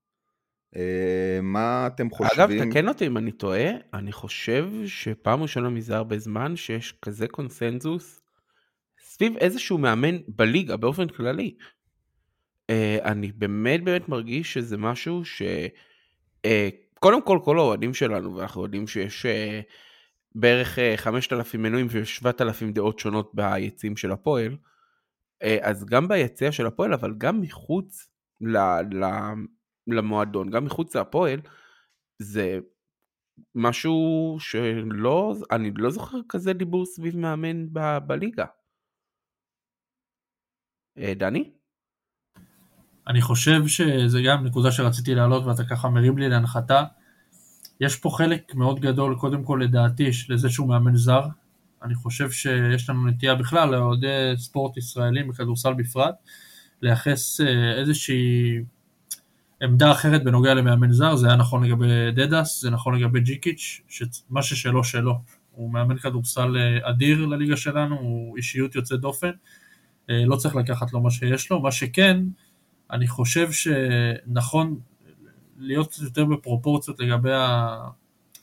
מה 1.41 1.88
אתם 1.88 2.10
חושבים? 2.10 2.46
אגב, 2.46 2.70
תקן 2.70 2.88
אותי 2.88 3.08
אם 3.08 3.17
אני 3.17 3.32
טועה, 3.32 3.70
אני 3.93 4.12
חושב 4.12 4.70
שפעם 4.86 5.41
ראשונה 5.41 5.70
מזה 5.70 5.96
הרבה 5.96 6.17
זמן 6.17 6.55
שיש 6.55 6.93
כזה 7.01 7.27
קונסנזוס 7.27 8.20
סביב 9.00 9.38
איזשהו 9.38 9.77
מאמן 9.77 10.17
בליגה 10.27 10.77
באופן 10.77 11.08
כללי. 11.08 11.55
אה, 12.70 12.98
אני 13.12 13.32
באמת 13.32 13.84
באמת 13.84 14.10
מרגיש 14.10 14.53
שזה 14.53 14.77
משהו 14.77 15.25
ש... 15.25 15.41
אה, 16.46 16.70
קודם 17.00 17.25
כל, 17.25 17.39
כל 17.43 17.58
האוהדים 17.58 17.93
שלנו, 17.93 18.36
ואנחנו 18.36 18.63
יודעים 18.63 18.88
שיש 18.88 19.25
אה, 19.25 19.62
בערך 20.36 20.79
5,000 20.96 21.62
מנויים 21.62 21.88
ו-7,000 21.91 22.72
דעות 22.74 23.00
שונות 23.00 23.32
ביציעים 23.36 23.98
של 23.98 24.12
הפועל, 24.12 24.58
אז 25.62 25.86
גם 25.86 26.08
ביציע 26.08 26.51
של 26.51 26.65
הפועל, 26.65 26.93
אבל 26.93 27.13
גם 27.17 27.41
מחוץ 27.41 28.10
ל... 28.41 28.58
ל... 28.96 29.05
למועדון, 29.88 30.50
גם 30.50 30.65
מחוץ 30.65 30.96
להפועל, 30.96 31.39
זה 32.20 32.60
משהו 33.55 34.36
שלא, 34.39 35.36
אני 35.51 35.72
לא 35.75 35.89
זוכר 35.89 36.17
כזה 36.29 36.53
דיבור 36.53 36.86
סביב 36.86 37.17
מאמן 37.17 37.74
ב, 37.74 37.98
בליגה. 38.08 38.46
דני? 41.00 41.51
אני 43.08 43.22
חושב 43.22 43.68
שזה 43.68 44.22
גם 44.22 44.46
נקודה 44.46 44.72
שרציתי 44.72 45.16
להעלות 45.16 45.46
ואתה 45.46 45.64
ככה 45.64 45.90
מרים 45.90 46.18
לי 46.18 46.30
להנחתה. 46.30 46.84
יש 47.80 47.96
פה 47.96 48.10
חלק 48.10 48.56
מאוד 48.56 48.80
גדול, 48.80 49.16
קודם 49.16 49.44
כל 49.44 49.60
לדעתי, 49.64 50.10
לזה 50.30 50.50
שהוא 50.50 50.70
מאמן 50.70 50.96
זר. 50.96 51.22
אני 51.84 51.96
חושב 51.96 52.32
שיש 52.32 52.90
לנו 52.90 53.08
נטייה 53.08 53.36
בכלל 53.36 53.70
לאוהדי 53.70 54.34
ספורט 54.38 54.78
ישראלים 54.78 55.30
וכדורסל 55.30 55.74
בפרט, 55.74 56.16
לייחס 56.82 57.42
אה, 57.42 57.74
איזושהי 57.74 58.58
עמדה 59.62 59.92
אחרת 59.92 60.24
בנוגע 60.24 60.54
למאמן 60.54 60.92
זר, 60.92 61.16
זה 61.16 61.28
היה 61.28 61.36
נכון 61.36 61.64
לגבי 61.64 62.12
דדס, 62.12 62.62
זה 62.62 62.70
נכון 62.70 62.96
לגבי 62.96 63.20
ג'יקיץ', 63.20 63.82
שמה 63.88 64.44
ששלו 64.44 64.84
שלו. 64.84 65.20
הוא 65.52 65.74
מאמן 65.74 65.98
כדורסל 65.98 66.58
אה, 66.58 66.90
אדיר 66.90 67.26
לליגה 67.26 67.58
שלנו, 67.58 68.00
הוא 68.00 68.38
אישיות 68.38 68.76
יוצאת 68.76 69.00
דופן, 69.00 69.32
אה, 70.10 70.26
לא 70.26 70.36
צריך 70.36 70.56
לקחת 70.56 70.94
לו 70.94 71.02
מה 71.02 71.12
שיש 71.12 71.52
לו, 71.52 71.60
מה 71.60 71.72
שכן, 71.72 72.20
אני 72.94 73.08
חושב 73.08 73.52
שנכון 73.52 74.80
להיות 75.58 75.98
יותר 76.02 76.26
בפרופורציות 76.26 77.00
לגבי 77.00 77.32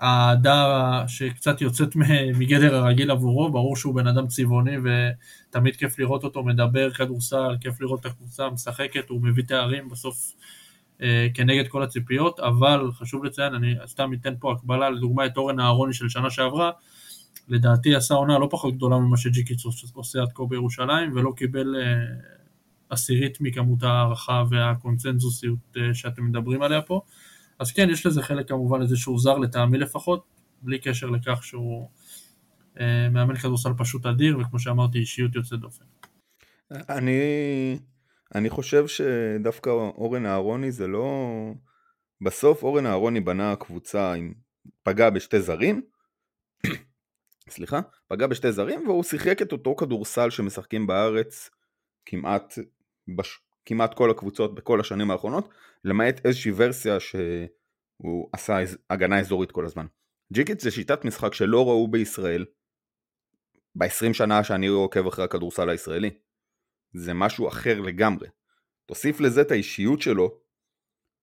האהדה 0.01 1.05
שקצת 1.09 1.61
יוצאת 1.61 1.97
מגדר 2.39 2.75
הרגיל 2.75 3.11
עבורו, 3.11 3.51
ברור 3.51 3.77
שהוא 3.77 3.95
בן 3.95 4.07
אדם 4.07 4.27
צבעוני 4.27 4.77
ותמיד 4.85 5.77
כיף 5.77 5.99
לראות 5.99 6.25
אותו 6.25 6.43
מדבר 6.43 6.91
כדורסל, 6.91 7.57
כיף 7.61 7.81
לראות 7.81 8.01
את 8.01 8.07
הקבוצה 8.07 8.51
משחקת, 8.51 9.09
הוא 9.09 9.23
מביא 9.23 9.43
תארים, 9.43 9.89
בסוף 9.89 10.35
אה, 11.03 11.27
כנגד 11.35 11.69
כל 11.69 11.83
הציפיות, 11.83 12.41
אבל 12.41 12.91
חשוב 12.93 13.25
לציין, 13.25 13.55
אני 13.55 13.75
סתם 13.87 14.11
אתן 14.13 14.35
פה 14.41 14.53
הקבלה, 14.53 14.91
לדוגמה 14.91 15.27
את 15.27 15.37
אורן 15.37 15.61
אהרוני 15.61 15.93
של 15.93 16.09
שנה 16.09 16.31
שעברה, 16.31 16.71
לדעתי 17.49 17.95
עשה 17.95 18.15
עונה 18.15 18.39
לא 18.39 18.49
פחות 18.51 18.75
גדולה 18.75 18.99
ממה 18.99 19.17
שג'יקיץ 19.17 19.65
עושה 19.95 20.23
עד 20.23 20.29
כה 20.35 20.45
בירושלים, 20.49 21.13
ולא 21.17 21.33
קיבל 21.37 21.77
אה, 21.77 22.40
עשירית 22.91 23.41
מכמות 23.41 23.83
הערכה 23.83 24.45
והקונצנזוסיות 24.51 25.59
אה, 25.77 25.95
שאתם 25.95 26.27
מדברים 26.27 26.63
עליה 26.63 26.83
פה. 26.83 27.01
אז 27.59 27.73
כן, 27.73 27.89
יש 27.91 28.07
לזה 28.07 28.23
חלק 28.23 28.49
כמובן 28.49 28.81
לזה 28.81 28.97
שהוא 28.97 29.21
זר 29.21 29.39
לטעמי 29.39 29.79
לפחות, 29.79 30.25
בלי 30.63 30.79
קשר 30.79 31.07
לכך 31.07 31.45
שהוא 31.45 31.89
מאמן 33.11 33.37
כדורסל 33.37 33.71
פשוט 33.79 34.07
אדיר, 34.07 34.39
וכמו 34.39 34.59
שאמרתי, 34.59 34.99
אישיות 34.99 35.35
יוצאת 35.35 35.61
דופן. 35.61 35.85
אני 36.71 37.21
אני 38.35 38.51
חושב 38.51 38.87
שדווקא 38.87 39.71
אורן 39.71 40.27
אהרוני 40.27 40.73
זה 40.73 40.87
לא... 40.87 41.07
בסוף 42.21 42.63
אורן 42.63 42.87
אהרוני 42.87 43.21
בנה 43.21 43.57
קבוצה 43.57 44.13
עם... 44.13 44.33
פגע 44.83 45.11
בשתי 45.11 45.41
זרים, 45.41 45.83
סליחה, 47.51 47.81
פגע 48.09 48.27
בשתי 48.27 48.53
זרים 48.53 48.89
והוא 48.89 49.03
שיחק 49.03 49.43
את 49.43 49.53
אותו 49.53 49.75
כדורסל 49.75 50.31
שמשחקים 50.31 50.87
בארץ 50.87 51.51
כמעט, 52.07 52.59
בש... 53.09 53.41
כמעט 53.65 53.95
כל 53.95 54.11
הקבוצות 54.11 54.55
בכל 54.55 54.81
השנים 54.81 55.11
האחרונות, 55.11 55.49
למעט 55.85 56.27
איזושהי 56.27 56.53
ורסיה 56.57 57.01
שהוא 57.01 58.29
עשה 58.33 58.59
הגנה 58.91 59.21
אזורית 59.21 59.53
כל 59.53 59.67
הזמן. 59.67 59.87
ג'יקיץ 60.33 60.63
זה 60.63 60.71
שיטת 60.71 61.05
משחק 61.05 61.35
שלא 61.35 61.69
ראו 61.69 61.89
בישראל 61.89 62.45
ב-20 63.75 64.13
שנה 64.13 64.45
שאני 64.45 64.67
עוקב 64.67 65.07
אחרי 65.07 65.25
הכדורסל 65.25 65.69
הישראלי. 65.69 66.11
זה 66.93 67.15
משהו 67.15 67.49
אחר 67.49 67.81
לגמרי. 67.81 68.29
תוסיף 68.87 69.21
לזה 69.21 69.41
את 69.41 69.51
האישיות 69.51 70.01
שלו, 70.01 70.41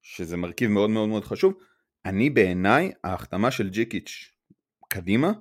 שזה 0.02 0.38
מרכיב 0.38 0.70
מאוד 0.70 0.90
מאוד 0.90 1.10
מאוד 1.10 1.24
חשוב. 1.24 1.54
אני 2.06 2.30
בעיניי, 2.30 2.92
ההחתמה 3.04 3.52
של 3.52 3.70
ג'יקיץ' 3.70 4.32
קדימה, 4.90 5.32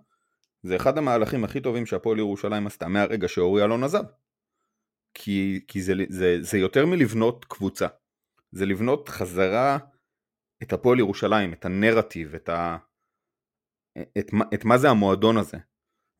זה 0.63 0.77
אחד 0.77 0.99
המהלכים 0.99 1.45
הכי 1.45 1.61
טובים 1.61 1.87
שהפועל 1.87 2.19
ירושלים 2.19 2.67
עשתה 2.67 2.89
מהרגע 2.89 3.29
שאורי 3.29 3.65
אלון 3.65 3.85
עזב. 3.85 4.05
כי, 5.19 5.61
כי 5.69 5.83
זה, 5.83 5.93
זה, 6.09 6.37
זה 6.41 6.59
יותר 6.59 6.87
מלבנות 6.87 7.45
קבוצה, 7.45 7.87
זה 8.53 8.67
לבנות 8.67 9.09
חזרה 9.09 9.79
את 10.63 10.73
הפועל 10.73 10.99
ירושלים, 10.99 11.53
את 11.53 11.65
הנרטיב, 11.65 12.35
את, 12.35 12.49
ה, 12.49 12.77
את, 14.19 14.31
את 14.55 14.65
מה 14.65 14.79
זה 14.79 14.91
המועדון 14.91 15.37
הזה. 15.37 15.57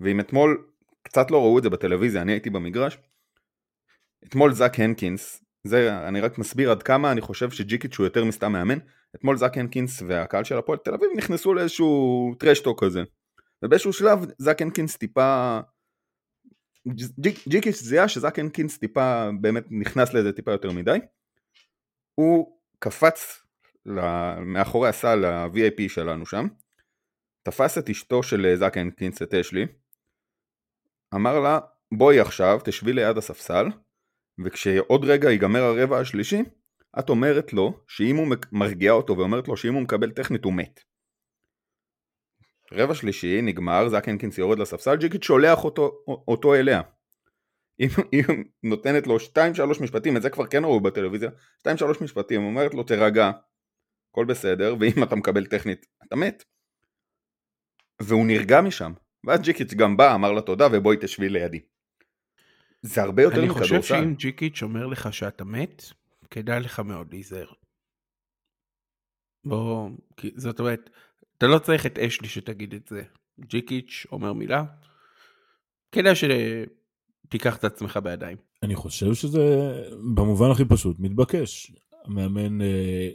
ואם 0.01 0.21
אתמול 0.21 0.71
קצת 1.03 1.31
לא 1.31 1.43
ראו 1.43 1.59
את 1.59 1.63
זה 1.63 1.71
בטלוויזיה, 1.71 2.23
אני 2.23 2.33
הייתי 2.33 2.51
במגרש, 2.51 2.99
אתמול 4.25 4.53
זאק 4.53 4.81
הנקינס, 4.81 5.45
זה 5.65 6.09
אני 6.09 6.21
רק 6.21 6.39
מסביר 6.39 6.71
עד 6.71 6.83
כמה 6.83 7.13
אני 7.13 7.21
חושב 7.21 7.51
שג'יקיץ' 7.51 7.99
הוא 7.99 8.07
יותר 8.07 8.25
מסתם 8.25 8.53
מאמן, 8.53 8.79
אתמול 9.17 9.37
זאק 9.37 9.59
הנקינס 9.59 10.03
והקהל 10.03 10.45
של 10.45 10.59
הפועל 10.59 10.79
תל 10.79 10.95
אביב 10.95 11.09
נכנסו 11.17 11.55
לאיזשהו 11.55 12.35
trash 12.39 12.64
talk 12.64 12.85
כזה, 12.85 13.03
ובאיזשהו 13.65 13.93
שלב 13.93 14.27
זאק 14.39 14.63
הנקינס 14.63 14.97
טיפה, 14.97 15.61
ג'יקיץ' 17.49 17.77
זיהה 17.77 18.09
שזאק 18.09 18.39
הנקינס 18.39 18.79
טיפה 18.79 19.29
באמת 19.41 19.65
נכנס 19.71 20.15
לזה 20.15 20.33
טיפה 20.33 20.53
יותר 20.53 20.73
מדי, 20.73 20.99
הוא 22.15 22.59
קפץ 22.79 23.43
מאחורי 24.47 24.89
הסל 24.89 25.25
ה-VIP 25.25 25.89
שלנו 25.89 26.27
שם, 26.27 26.47
תפס 27.43 27.79
את 27.79 27.91
אשתו 27.91 28.23
של 28.23 28.55
זאק 28.57 28.77
הנקינס, 28.77 29.23
את 29.23 29.35
אשלי, 29.35 29.67
אמר 31.15 31.41
לה 31.41 31.59
בואי 31.93 32.21
עכשיו 32.21 32.59
תשבי 32.65 32.93
ליד 32.93 33.19
הספסל 33.19 33.67
וכשעוד 34.45 35.05
רגע 35.05 35.31
ייגמר 35.31 35.63
הרבע 35.63 35.99
השלישי, 35.99 36.43
את 36.99 37.09
אומרת 37.09 37.53
לו 37.53 37.81
שאם 37.89 38.17
הוא 38.17 38.37
מרגיע 38.53 38.93
אותו 38.93 39.19
ואומרת 39.19 39.49
לו 39.49 39.57
שאם 39.57 39.75
הוא 39.75 39.83
מקבל 39.83 40.11
טכנית 40.11 40.45
הוא 40.45 40.53
מת. 40.53 40.81
רבע 42.73 42.95
שלישי 42.95 43.43
נגמר, 43.43 43.89
זאק 43.89 44.09
הנקינס 44.09 44.39
יורד 44.39 44.59
לספסל, 44.59 44.97
ג'יקיץ' 44.97 45.25
שולח 45.25 45.65
אותו, 45.65 46.05
אותו 46.07 46.55
אליה. 46.55 46.81
אם 47.81 47.89
היא 48.13 48.25
נותנת 48.63 49.07
לו 49.07 49.17
2-3 49.17 49.21
משפטים, 49.83 50.17
את 50.17 50.23
זה 50.23 50.31
כבר 50.31 50.47
כן 50.47 50.65
ראו 50.65 50.81
בטלוויזיה, 50.81 51.31
2-3 51.69 51.71
משפטים, 52.05 52.45
אומרת 52.45 52.75
לו 52.75 52.83
תירגע, 52.83 53.31
הכל 54.11 54.25
בסדר, 54.25 54.75
ואם 54.81 55.03
אתה 55.03 55.17
מקבל 55.17 55.47
טכנית, 55.47 55.87
אתה 56.07 56.17
מת. 56.17 56.45
והוא 58.03 58.27
נרגע 58.27 58.61
משם. 58.61 58.93
ואז 59.27 59.41
ג'יקיץ' 59.41 59.75
גם 59.75 59.97
בא, 59.97 60.15
אמר 60.15 60.33
לה 60.33 60.41
תודה, 60.43 60.67
ובואי 60.73 60.97
תשבי 61.01 61.29
לידי. 61.29 61.61
זה 62.83 63.03
הרבה 63.03 63.23
יותר 63.23 63.39
אני 63.39 63.47
מכדורסל. 63.49 63.81
חושב 63.81 63.95
שאם 63.95 64.15
ג'יקיץ' 64.15 64.63
אומר 64.63 64.87
לך 64.87 65.13
שאתה 65.13 65.45
מת, 65.45 65.83
כדאי 66.31 66.61
לך 66.61 66.81
מאוד 66.81 67.13
להיזהר. 67.13 67.53
בוא, 69.45 69.91
כי- 70.17 70.33
זאת 70.37 70.61
אומרת, 70.61 70.91
אתה 71.39 71.47
לא 71.47 71.59
צריך 71.59 71.87
את 71.87 71.99
אשלי 71.99 72.29
שתגיד 72.29 72.75
את 72.75 72.89
זה. 72.89 73.03
ג'יקיץ' 73.41 74.07
אומר 74.13 74.33
מילה, 74.33 74.65
כדאי 75.93 76.13
שתיקח 76.15 77.57
את 77.57 77.65
עצמך 77.65 77.97
בידיים. 77.97 78.37
אני 78.63 78.75
חושב 78.75 79.15
שזה 79.15 79.73
במובן 80.15 80.51
הכי 80.51 80.65
פשוט 80.65 80.97
מתבקש. 80.99 81.73
המאמן 82.05 82.61
אה, 82.61 83.11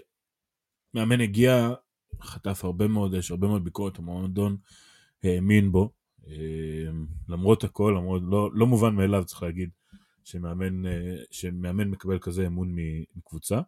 מאמן 0.93 1.21
הגיע, 1.21 1.73
חטף 2.21 2.65
הרבה 2.65 2.87
מאוד 2.87 3.15
אש, 3.15 3.31
הרבה 3.31 3.47
מאוד 3.47 3.63
ביקורת, 3.63 3.99
המועדון 3.99 4.57
האמין 5.23 5.71
בו. 5.71 5.91
אה, 6.27 6.91
למרות 7.29 7.63
הכל, 7.63 7.93
למרות, 7.97 8.21
לא, 8.25 8.49
לא 8.53 8.67
מובן 8.67 8.95
מאליו 8.95 9.25
צריך 9.25 9.43
להגיד 9.43 9.69
שמאמן, 10.23 10.85
אה, 10.85 11.15
שמאמן 11.31 11.87
מקבל 11.87 12.19
כזה 12.19 12.47
אמון 12.47 12.75
מקבוצה. 13.15 13.61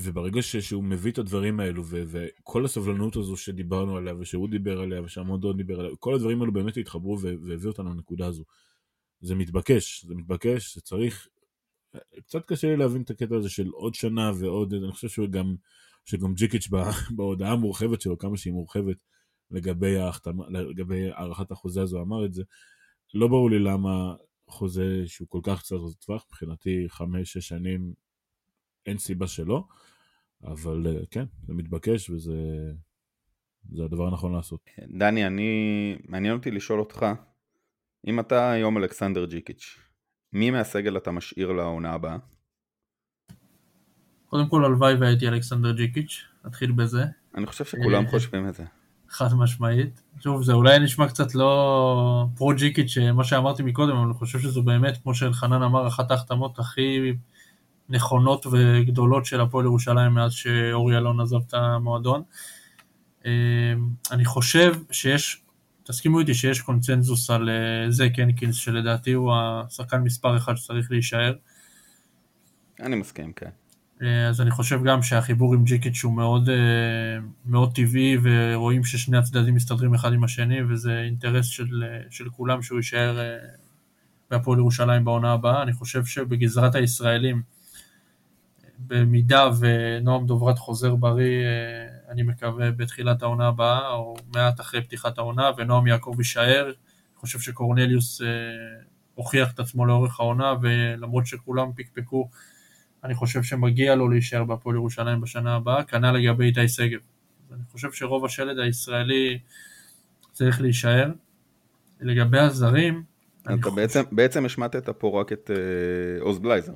וברגע 0.00 0.42
ש, 0.42 0.56
שהוא 0.56 0.84
מביא 0.84 1.12
את 1.12 1.18
הדברים 1.18 1.60
האלו 1.60 1.84
ו, 1.86 2.02
וכל 2.06 2.64
הסבלנות 2.64 3.16
הזו 3.16 3.36
שדיברנו 3.36 3.96
עליה 3.96 4.14
ושהוא 4.18 4.48
דיבר 4.48 4.80
עליה 4.80 5.02
ושהמועדון 5.02 5.56
דיבר 5.56 5.80
עליה, 5.80 5.96
כל 5.98 6.14
הדברים 6.14 6.40
האלו 6.40 6.52
באמת 6.52 6.76
התחברו 6.76 7.20
והביאו 7.20 7.70
אותנו 7.70 7.90
לנקודה 7.90 8.26
הזו. 8.26 8.44
זה 9.20 9.34
מתבקש, 9.34 10.04
זה 10.04 10.14
מתבקש, 10.14 10.74
זה 10.74 10.80
צריך... 10.80 11.28
קצת 12.26 12.46
קשה 12.46 12.68
לי 12.68 12.76
להבין 12.76 13.02
את 13.02 13.10
הקטע 13.10 13.36
הזה 13.36 13.48
של 13.48 13.68
עוד 13.68 13.94
שנה 13.94 14.32
ועוד, 14.40 14.74
אני 14.74 14.92
חושב 14.92 15.08
שהוא 15.08 15.28
גם, 15.28 15.54
שגם 16.04 16.34
ג'יקיץ' 16.34 16.68
בה- 16.68 16.90
בהודעה 17.16 17.52
המורחבת 17.52 18.00
שלו, 18.00 18.18
כמה 18.18 18.36
שהיא 18.36 18.52
מורחבת 18.52 18.96
לגבי, 19.50 19.96
ההחתמה, 19.96 20.44
לגבי 20.48 21.10
הארכת 21.10 21.50
החוזה 21.50 21.82
הזו 21.82 22.02
אמר 22.02 22.24
את 22.24 22.34
זה, 22.34 22.42
לא 23.14 23.28
ברור 23.28 23.50
לי 23.50 23.58
למה 23.58 24.14
חוזה 24.48 25.02
שהוא 25.06 25.28
כל 25.28 25.40
כך 25.42 25.60
קצר 25.60 25.76
טווח, 26.00 26.24
מבחינתי 26.28 26.84
חמש-שש 26.88 27.48
שנים 27.48 27.92
אין 28.86 28.98
סיבה 28.98 29.26
שלא, 29.26 29.64
אבל 30.46 30.86
אה, 30.86 31.06
כן, 31.10 31.24
זה 31.46 31.54
מתבקש 31.54 32.10
וזה 32.10 32.34
זה 33.72 33.84
הדבר 33.84 34.06
הנכון 34.06 34.32
לעשות. 34.32 34.60
דני, 34.98 35.26
אני... 35.26 35.96
מעניין 36.08 36.34
אותי 36.34 36.50
לשאול 36.50 36.80
אותך, 36.80 37.06
אם 38.06 38.20
אתה 38.20 38.50
היום 38.50 38.78
אלכסנדר 38.78 39.24
ג'יקיץ', 39.24 39.78
מי 40.32 40.50
מהסגל 40.50 40.96
אתה 40.96 41.10
משאיר 41.10 41.52
לעונה 41.52 41.92
הבאה? 41.92 42.16
קודם 44.26 44.48
כל 44.48 44.64
הלוואי 44.64 44.94
והייתי 44.94 45.28
אלכסנדר 45.28 45.72
ג'יקיץ', 45.72 46.24
נתחיל 46.44 46.72
בזה, 46.72 47.04
אני 47.34 47.46
חושב 47.46 47.64
שכולם 47.64 48.04
אה, 48.04 48.10
חושבים 48.10 48.48
את 48.48 48.54
זה. 48.54 48.64
חד 49.08 49.34
משמעית. 49.34 50.02
שוב, 50.20 50.42
זה 50.42 50.52
אולי 50.52 50.78
נשמע 50.78 51.08
קצת 51.08 51.34
לא 51.34 52.26
פרו 52.36 52.52
ג'יקיץ', 52.56 52.98
מה 53.14 53.24
שאמרתי 53.24 53.62
מקודם, 53.62 53.96
אבל 53.96 54.04
אני 54.04 54.14
חושב 54.14 54.38
שזו 54.38 54.62
באמת, 54.62 55.02
כמו 55.02 55.14
שאלחנן 55.14 55.62
אמר, 55.62 55.86
אחת 55.86 56.10
ההחתמות 56.10 56.58
הכי 56.58 57.12
נכונות 57.88 58.46
וגדולות 58.52 59.26
של 59.26 59.40
הפועל 59.40 59.64
ירושלים 59.64 60.12
מאז 60.12 60.32
שאורי 60.32 60.96
אלון 60.96 61.20
עזב 61.20 61.36
את 61.48 61.54
המועדון. 61.54 62.22
אה, 63.26 63.30
אני 64.10 64.24
חושב 64.24 64.74
שיש, 64.90 65.42
תסכימו 65.82 66.20
איתי 66.20 66.34
שיש 66.34 66.60
קונצנזוס 66.60 67.30
על 67.30 67.48
אה, 67.48 67.90
זק 67.90 68.18
הנקינס, 68.18 68.54
שלדעתי 68.54 69.12
הוא 69.12 69.32
השחקן 69.34 70.00
מספר 70.00 70.36
אחד 70.36 70.56
שצריך 70.56 70.90
להישאר. 70.90 71.34
אני 72.80 72.96
מסכים, 72.96 73.32
כן. 73.32 73.50
אה, 74.02 74.28
אז 74.28 74.40
אני 74.40 74.50
חושב 74.50 74.84
גם 74.84 75.02
שהחיבור 75.02 75.54
עם 75.54 75.64
ג'יקיץ' 75.64 76.04
הוא 76.04 76.12
מאוד, 76.12 76.48
אה, 76.48 76.56
מאוד 77.46 77.74
טבעי 77.74 78.16
ורואים 78.22 78.84
ששני 78.84 79.18
הצדדים 79.18 79.54
מסתדרים 79.54 79.94
אחד 79.94 80.12
עם 80.12 80.24
השני 80.24 80.62
וזה 80.68 81.00
אינטרס 81.00 81.46
של, 81.46 81.84
של 82.10 82.28
כולם 82.28 82.62
שהוא 82.62 82.78
יישאר 82.78 83.18
בהפועל 84.30 84.58
ירושלים 84.58 85.04
בעונה 85.04 85.32
הבאה. 85.32 85.62
אני 85.62 85.72
חושב 85.72 86.04
שבגזרת 86.04 86.74
הישראלים, 86.74 87.42
במידה 88.78 89.50
ונועם 89.60 90.26
דוברת 90.26 90.58
חוזר 90.58 90.94
בריא, 90.94 91.44
אה, 91.44 92.12
אני 92.12 92.22
מקווה 92.22 92.70
בתחילת 92.70 93.22
העונה 93.22 93.48
הבאה 93.48 93.88
או 93.88 94.16
מעט 94.34 94.60
אחרי 94.60 94.82
פתיחת 94.82 95.18
העונה 95.18 95.50
ונועם 95.56 95.86
יעקב 95.86 96.14
יישאר. 96.18 96.64
אני 96.64 97.20
חושב 97.20 97.40
שקורנליוס 97.40 98.22
אה, 98.22 98.26
הוכיח 99.14 99.52
את 99.52 99.58
עצמו 99.58 99.86
לאורך 99.86 100.20
העונה 100.20 100.54
ולמרות 100.62 101.26
שכולם 101.26 101.72
פקפקו 101.76 102.28
אני 103.04 103.14
חושב 103.14 103.42
שמגיע 103.42 103.94
לו 103.94 104.08
להישאר 104.08 104.44
בהפועל 104.44 104.76
ירושלים 104.76 105.20
בשנה 105.20 105.54
הבאה, 105.54 105.84
כנ"ל 105.84 106.10
לגבי 106.10 106.44
איתי 106.44 106.68
שגב. 106.68 107.00
אני 107.52 107.62
חושב 107.72 107.92
שרוב 107.92 108.24
השלד 108.24 108.58
הישראלי 108.58 109.38
צריך 110.32 110.60
להישאר. 110.60 111.12
לגבי 112.00 112.38
הזרים, 112.38 113.02
אתה 113.42 113.70
בעצם, 113.74 114.02
בעצם 114.12 114.44
השמטת 114.44 114.88
פה 114.88 115.20
רק 115.20 115.32
את 115.32 115.50
אה, 115.50 116.22
עוז 116.22 116.38
בלייזר. 116.38 116.72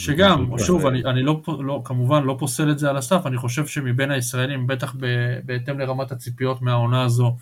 שגם, 0.00 0.58
שוב, 0.58 0.86
אני, 0.86 1.04
אני 1.04 1.22
לא, 1.22 1.42
לא, 1.58 1.82
כמובן 1.84 2.24
לא 2.24 2.36
פוסל 2.38 2.70
את 2.70 2.78
זה 2.78 2.90
על 2.90 2.96
הסף, 2.96 3.26
אני 3.26 3.36
חושב 3.36 3.66
שמבין 3.66 4.10
הישראלים, 4.10 4.66
בטח 4.66 4.94
ב, 5.00 5.06
בהתאם 5.44 5.78
לרמת 5.78 6.12
הציפיות 6.12 6.62
מהעונה 6.62 7.02
הזו, 7.02 7.36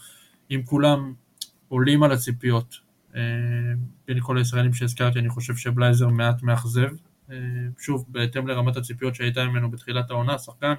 אם 0.51 0.61
כולם 0.65 1.13
עולים 1.69 2.03
על 2.03 2.13
הציפיות, 2.13 2.75
אה, 3.17 3.21
בין 4.09 4.21
כל 4.21 4.39
הישראלים 4.39 4.75
שהזכרתי, 4.75 5.19
אני 5.19 5.29
חושב 5.29 5.57
שבלייזר 5.57 6.09
מעט 6.09 6.43
מאכזב. 6.43 6.89
אה, 7.31 7.37
שוב, 7.79 8.05
בהתאם 8.09 8.47
לרמת 8.47 8.77
הציפיות 8.77 9.15
שהייתה 9.15 9.45
ממנו 9.45 9.71
בתחילת 9.71 10.11
העונה, 10.11 10.39
שחקן 10.39 10.75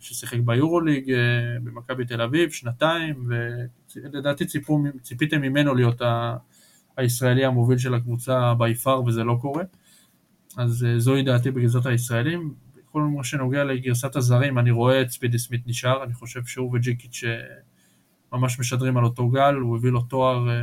ששיחק 0.00 0.38
ביורוליג, 0.44 1.10
אה, 1.10 1.16
במכבי 1.62 2.04
תל 2.04 2.22
אביב, 2.22 2.50
שנתיים, 2.50 3.28
ולדעתי 3.96 4.44
ציפו, 4.44 4.82
ציפיתם 5.02 5.40
ממנו 5.40 5.74
להיות 5.74 6.02
ה, 6.02 6.36
הישראלי 6.96 7.44
המוביל 7.44 7.78
של 7.78 7.94
הקבוצה 7.94 8.52
by 8.58 8.84
far, 8.84 9.06
וזה 9.06 9.24
לא 9.24 9.38
קורה. 9.40 9.62
אז 10.56 10.84
אה, 10.84 10.98
זוהי 10.98 11.22
דעתי 11.22 11.50
בגרסת 11.50 11.86
הישראלים. 11.86 12.54
כל 12.92 13.02
מה 13.02 13.24
שנוגע 13.24 13.64
לגרסת 13.64 14.16
הזרים, 14.16 14.58
אני 14.58 14.70
רואה 14.70 15.02
את 15.02 15.10
ספידי 15.10 15.38
סמית 15.38 15.66
נשאר, 15.66 16.04
אני 16.04 16.14
חושב 16.14 16.44
שהוא 16.44 16.70
וג'יקיץ' 16.74 17.24
אה, 17.24 17.36
ממש 18.32 18.60
משדרים 18.60 18.96
על 18.96 19.04
אותו 19.04 19.28
גל, 19.28 19.54
הוא 19.54 19.76
הביא 19.76 19.90
לו 19.90 20.02
תואר, 20.02 20.50
אה, 20.50 20.54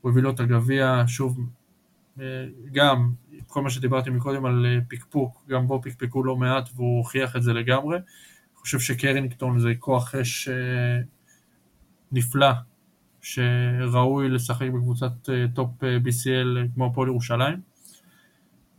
הוא 0.00 0.10
הביא 0.10 0.22
לו 0.22 0.30
את 0.30 0.40
הגביע, 0.40 1.04
שוב, 1.06 1.38
גם 2.72 3.12
כל 3.46 3.62
מה 3.62 3.70
שדיברתי 3.70 4.10
מקודם 4.10 4.46
על 4.46 4.66
פקפוק, 4.88 5.44
גם 5.48 5.66
בו 5.66 5.82
פקפקו 5.82 6.24
לא 6.24 6.36
מעט 6.36 6.68
והוא 6.74 6.98
הוכיח 6.98 7.36
את 7.36 7.42
זה 7.42 7.52
לגמרי. 7.52 7.96
אני 7.96 8.04
חושב 8.54 8.78
שקרינגטון 8.80 9.58
זה 9.58 9.72
כוח 9.78 10.14
אש 10.14 10.48
נפלא, 12.12 12.50
שראוי 13.20 14.28
לשחק 14.28 14.66
בקבוצת 14.66 15.12
top 15.54 15.70
BCL 15.82 16.74
כמו 16.74 16.86
הפועל 16.86 17.08
ירושלים. 17.08 17.69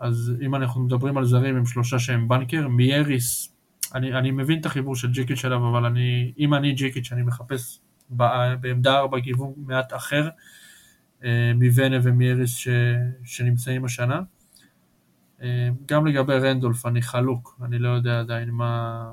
אז 0.01 0.33
אם 0.41 0.55
אנחנו 0.55 0.81
מדברים 0.81 1.17
על 1.17 1.25
זרים 1.25 1.57
עם 1.57 1.65
שלושה 1.65 1.99
שהם 1.99 2.27
banker, 2.27 2.67
מייריס, 2.67 3.55
אני, 3.95 4.13
אני 4.13 4.31
מבין 4.31 4.59
את 4.59 4.65
החיבור 4.65 4.95
של 4.95 5.11
ג'יקיץ' 5.11 5.45
אליו, 5.45 5.69
אבל 5.69 5.85
אני, 5.85 6.33
אם 6.37 6.53
אני 6.53 6.73
ג'יקיץ' 6.73 7.11
אני 7.11 7.23
מחפש 7.23 7.79
בעמדה 8.09 8.99
ארבע 8.99 9.19
גיוון 9.19 9.53
מעט 9.57 9.93
אחר, 9.93 10.29
אה, 11.23 11.51
מוונה 11.55 11.97
ומייריס 12.03 12.55
ש, 12.55 12.67
שנמצאים 13.23 13.85
השנה. 13.85 14.21
אה, 15.41 15.69
גם 15.85 16.07
לגבי 16.07 16.33
רנדולף 16.33 16.85
אני 16.85 17.01
חלוק, 17.01 17.59
אני 17.65 17.79
לא 17.79 17.89
יודע 17.89 18.19
עדיין 18.19 18.49
מה, 18.49 19.03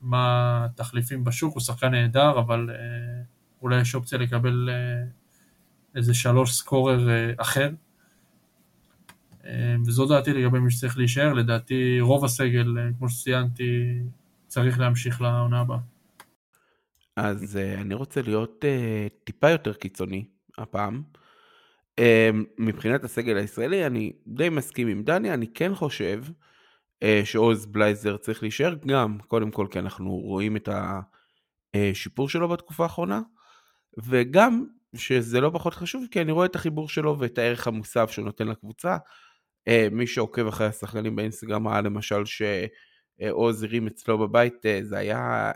מה 0.00 0.64
התחליפים 0.64 1.24
בשוק, 1.24 1.54
הוא 1.54 1.60
שחקן 1.60 1.90
נהדר, 1.90 2.38
אבל 2.38 2.70
אה, 2.70 3.22
אולי 3.62 3.80
יש 3.80 3.94
אופציה 3.94 4.18
לקבל 4.18 4.68
איזה 5.96 6.14
שלוש 6.14 6.52
סקורר 6.52 7.08
אחר. 7.36 7.70
אה, 9.46 9.76
וזו 9.86 10.06
דעתי 10.06 10.32
לגבי 10.32 10.58
מי 10.58 10.70
שצריך 10.70 10.98
להישאר, 10.98 11.32
לדעתי 11.32 12.00
רוב 12.00 12.24
הסגל, 12.24 12.78
אה, 12.78 12.88
כמו 12.98 13.08
שציינתי, 13.08 13.98
צריך 14.46 14.78
להמשיך 14.78 15.20
לעונה 15.20 15.60
הבאה. 15.60 15.78
אז 17.16 17.56
uh, 17.56 17.80
אני 17.80 17.94
רוצה 17.94 18.22
להיות 18.22 18.64
uh, 18.64 19.24
טיפה 19.24 19.50
יותר 19.50 19.72
קיצוני 19.72 20.24
הפעם. 20.58 21.02
Uh, 22.00 22.02
מבחינת 22.58 23.04
הסגל 23.04 23.36
הישראלי 23.36 23.86
אני 23.86 24.12
די 24.26 24.48
מסכים 24.48 24.88
עם 24.88 25.02
דני, 25.02 25.34
אני 25.34 25.46
כן 25.54 25.74
חושב 25.74 26.24
שעוז 27.24 27.66
בלייזר 27.66 28.16
צריך 28.16 28.42
להישאר 28.42 28.74
גם, 28.86 29.18
קודם 29.28 29.50
כל 29.50 29.66
כי 29.70 29.78
אנחנו 29.78 30.10
רואים 30.10 30.56
את 30.56 30.68
השיפור 31.74 32.28
שלו 32.28 32.48
בתקופה 32.48 32.82
האחרונה, 32.82 33.20
וגם 33.98 34.64
שזה 34.96 35.40
לא 35.40 35.50
פחות 35.54 35.74
חשוב 35.74 36.04
כי 36.10 36.20
אני 36.20 36.32
רואה 36.32 36.46
את 36.46 36.56
החיבור 36.56 36.88
שלו 36.88 37.18
ואת 37.18 37.38
הערך 37.38 37.66
המוסף 37.66 38.10
שהוא 38.10 38.24
נותן 38.24 38.48
לקבוצה. 38.48 38.96
Uh, 39.70 39.90
מי 39.90 40.06
שעוקב 40.06 40.46
אחרי 40.46 40.66
השחקנים 40.66 41.16
באינסטגרם 41.16 41.68
ראה 41.68 41.80
למשל 41.80 42.22
שעוז 42.24 43.62
הרים 43.62 43.86
אצלו 43.86 44.18
בבית, 44.18 44.54
uh, 44.54 44.84
זה 44.84 44.98
היה 44.98 45.52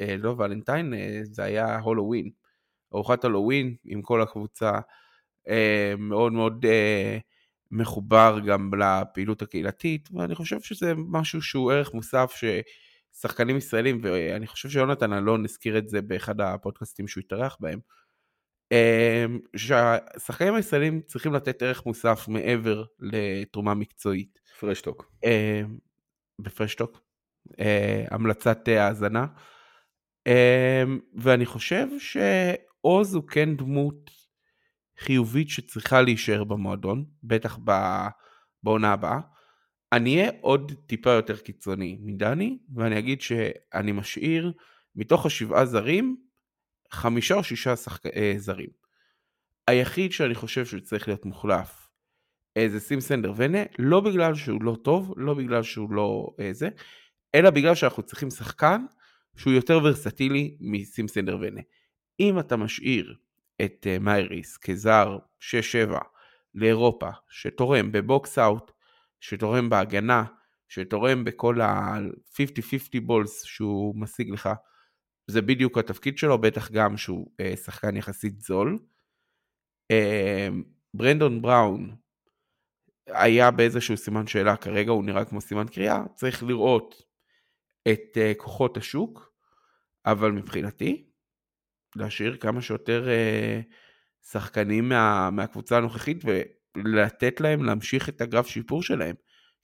אה, 0.00 0.16
לא 0.16 0.34
ולנטיין, 0.38 0.94
אה, 0.94 1.20
זה 1.22 1.42
היה 1.44 1.78
הולווין. 1.78 2.30
ארוחת 2.94 3.24
הלווין 3.24 3.74
עם 3.84 4.02
כל 4.02 4.22
הקבוצה, 4.22 4.80
אה, 5.48 5.94
מאוד 5.98 6.32
מאוד 6.32 6.66
אה, 6.66 7.18
מחובר 7.70 8.38
גם 8.46 8.70
לפעילות 8.78 9.42
הקהילתית, 9.42 10.08
ואני 10.12 10.34
חושב 10.34 10.60
שזה 10.60 10.92
משהו 10.96 11.42
שהוא 11.42 11.72
ערך 11.72 11.94
מוסף 11.94 12.34
ששחקנים 13.14 13.56
ישראלים, 13.56 14.00
ואני 14.02 14.46
חושב 14.46 14.68
שיונתן 14.68 15.12
אלון 15.12 15.44
הזכיר 15.44 15.78
את 15.78 15.88
זה 15.88 16.02
באחד 16.02 16.40
הפודקאסטים 16.40 17.08
שהוא 17.08 17.22
התארח 17.22 17.56
בהם, 17.60 17.78
אה, 17.78 18.01
שהשחקנים 19.56 20.54
הישראלים 20.54 21.00
צריכים 21.06 21.32
לתת 21.32 21.62
ערך 21.62 21.86
מוסף 21.86 22.28
מעבר 22.28 22.84
לתרומה 23.00 23.74
מקצועית. 23.74 24.38
פרשטוק. 24.60 25.12
אה, 25.24 25.62
בפרשטוק, 26.38 27.00
אה, 27.60 28.04
המלצת 28.10 28.68
אה, 28.68 28.86
האזנה. 28.86 29.26
אה, 30.26 30.82
ואני 31.14 31.46
חושב 31.46 31.86
שעוז 31.98 33.14
הוא 33.14 33.28
כן 33.28 33.56
דמות 33.56 34.10
חיובית 34.98 35.48
שצריכה 35.48 36.02
להישאר 36.02 36.44
במועדון, 36.44 37.04
בטח 37.22 37.58
בעונה 38.62 38.92
הבאה. 38.92 39.20
אני 39.92 40.16
אהיה 40.16 40.30
עוד 40.40 40.72
טיפה 40.86 41.10
יותר 41.10 41.36
קיצוני 41.36 41.98
מדני, 42.00 42.58
ואני 42.74 42.98
אגיד 42.98 43.20
שאני 43.20 43.92
משאיר 43.92 44.52
מתוך 44.96 45.26
השבעה 45.26 45.66
זרים, 45.66 46.16
חמישה 46.92 47.34
או 47.34 47.44
שישה 47.44 47.76
שחק... 47.76 48.06
אה, 48.06 48.34
זרים. 48.36 48.68
היחיד 49.68 50.12
שאני 50.12 50.34
חושב 50.34 50.66
שצריך 50.66 51.08
להיות 51.08 51.24
מוחלף 51.24 51.82
אה, 52.56 52.68
זה 52.68 52.80
סים 52.80 53.00
סנדר 53.00 53.32
ונה, 53.36 53.58
לא 53.78 54.00
בגלל 54.00 54.34
שהוא 54.34 54.62
לא 54.62 54.76
טוב, 54.82 55.14
לא 55.16 55.34
בגלל 55.34 55.62
שהוא 55.62 55.92
לא 55.92 56.34
אה, 56.40 56.52
זה, 56.52 56.68
אלא 57.34 57.50
בגלל 57.50 57.74
שאנחנו 57.74 58.02
צריכים 58.02 58.30
שחקן 58.30 58.84
שהוא 59.36 59.52
יותר 59.52 59.80
ורסטילי 59.84 60.56
מסים 60.60 61.08
סנדר 61.08 61.38
ונה. 61.40 61.60
אם 62.20 62.38
אתה 62.38 62.56
משאיר 62.56 63.16
את 63.62 63.86
אה, 63.90 63.98
מייריס 63.98 64.56
כזר 64.56 65.18
6-7 65.40 65.44
לאירופה, 66.54 67.10
שתורם 67.28 67.92
בבוקס 67.92 68.38
אאוט, 68.38 68.70
שתורם 69.20 69.68
בהגנה, 69.68 70.24
שתורם 70.68 71.24
בכל 71.24 71.60
ה-50-50 71.60 73.00
בולס 73.02 73.42
שהוא 73.44 73.94
משיג 73.96 74.30
לך, 74.30 74.48
זה 75.26 75.42
בדיוק 75.42 75.78
התפקיד 75.78 76.18
שלו, 76.18 76.38
בטח 76.38 76.70
גם 76.70 76.96
שהוא 76.96 77.30
אה, 77.40 77.56
שחקן 77.56 77.96
יחסית 77.96 78.40
זול. 78.40 78.78
אה, 79.90 80.48
ברנדון 80.94 81.42
בראון 81.42 81.96
היה 83.06 83.50
באיזשהו 83.50 83.96
סימן 83.96 84.26
שאלה, 84.26 84.56
כרגע 84.56 84.90
הוא 84.90 85.04
נראה 85.04 85.24
כמו 85.24 85.40
סימן 85.40 85.68
קריאה, 85.68 86.02
צריך 86.14 86.42
לראות 86.42 87.02
את 87.92 88.16
uh, 88.16 88.38
כוחות 88.38 88.76
השוק, 88.76 89.32
אבל 90.06 90.32
מבחינתי, 90.32 91.10
להשאיר 91.96 92.36
כמה 92.36 92.62
שיותר 92.62 93.06
uh, 93.06 93.72
שחקנים 94.30 94.88
מה, 94.88 95.30
מהקבוצה 95.30 95.76
הנוכחית 95.76 96.24
ולתת 96.76 97.40
להם 97.40 97.64
להמשיך 97.64 98.08
את 98.08 98.20
הגרף 98.20 98.46
שיפור 98.46 98.82
שלהם. 98.82 99.14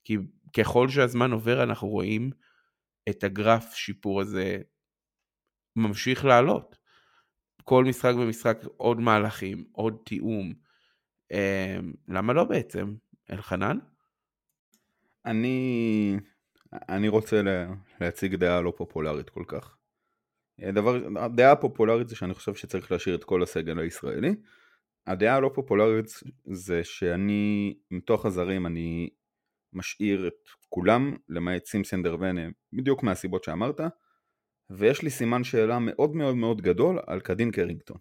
כי 0.04 0.16
ככל 0.56 0.88
שהזמן 0.88 1.32
עובר 1.32 1.62
אנחנו 1.62 1.88
רואים 1.88 2.30
את 3.08 3.24
הגרף 3.24 3.74
שיפור 3.74 4.20
הזה 4.20 4.58
ממשיך 5.78 6.24
לעלות. 6.24 6.78
כל 7.64 7.84
משחק 7.84 8.12
ומשחק 8.16 8.58
עוד 8.76 9.00
מהלכים, 9.00 9.64
עוד 9.72 9.96
תיאום. 10.04 10.52
Uh, 11.32 11.36
למה 12.08 12.32
לא 12.32 12.44
בעצם? 12.44 12.94
אלחנן? 13.30 13.78
אני, 15.26 16.16
אני 16.72 17.08
רוצה 17.08 17.42
לה, 17.42 17.66
להציג 18.00 18.34
דעה 18.34 18.60
לא 18.60 18.72
פופולרית 18.76 19.30
כל 19.30 19.44
כך. 19.48 19.76
הדבר, 20.58 20.98
הדעה 21.16 21.52
הפופולרית 21.52 22.08
זה 22.08 22.16
שאני 22.16 22.34
חושב 22.34 22.54
שצריך 22.54 22.92
להשאיר 22.92 23.14
את 23.14 23.24
כל 23.24 23.42
הסגל 23.42 23.78
הישראלי. 23.78 24.34
הדעה 25.06 25.36
הלא 25.36 25.50
פופולרית 25.54 26.06
זה 26.44 26.84
שאני, 26.84 27.74
מתוך 27.90 28.26
הזרים 28.26 28.66
אני 28.66 29.08
משאיר 29.72 30.28
את 30.28 30.48
כולם, 30.68 31.16
למעט 31.28 31.64
סימסנדר 31.64 32.16
ונה, 32.20 32.42
בדיוק 32.72 33.02
מהסיבות 33.02 33.44
שאמרת, 33.44 33.80
ויש 34.70 35.02
לי 35.02 35.10
סימן 35.10 35.44
שאלה 35.44 35.78
מאוד 35.78 36.16
מאוד 36.16 36.34
מאוד 36.34 36.60
גדול 36.60 36.98
על 37.06 37.20
קדין 37.20 37.50
קרינגטון. 37.50 37.98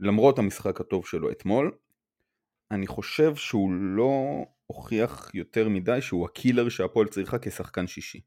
למרות 0.00 0.38
המשחק 0.38 0.80
הטוב 0.80 1.06
שלו 1.06 1.30
אתמול, 1.30 1.78
אני 2.70 2.86
חושב 2.86 3.36
שהוא 3.36 3.72
לא 3.72 4.44
הוכיח 4.66 5.34
יותר 5.34 5.68
מדי 5.68 6.00
שהוא 6.00 6.24
הקילר 6.26 6.68
שהפועל 6.68 7.08
צריכה 7.08 7.38
כשחקן 7.38 7.86
שישי. 7.86 8.20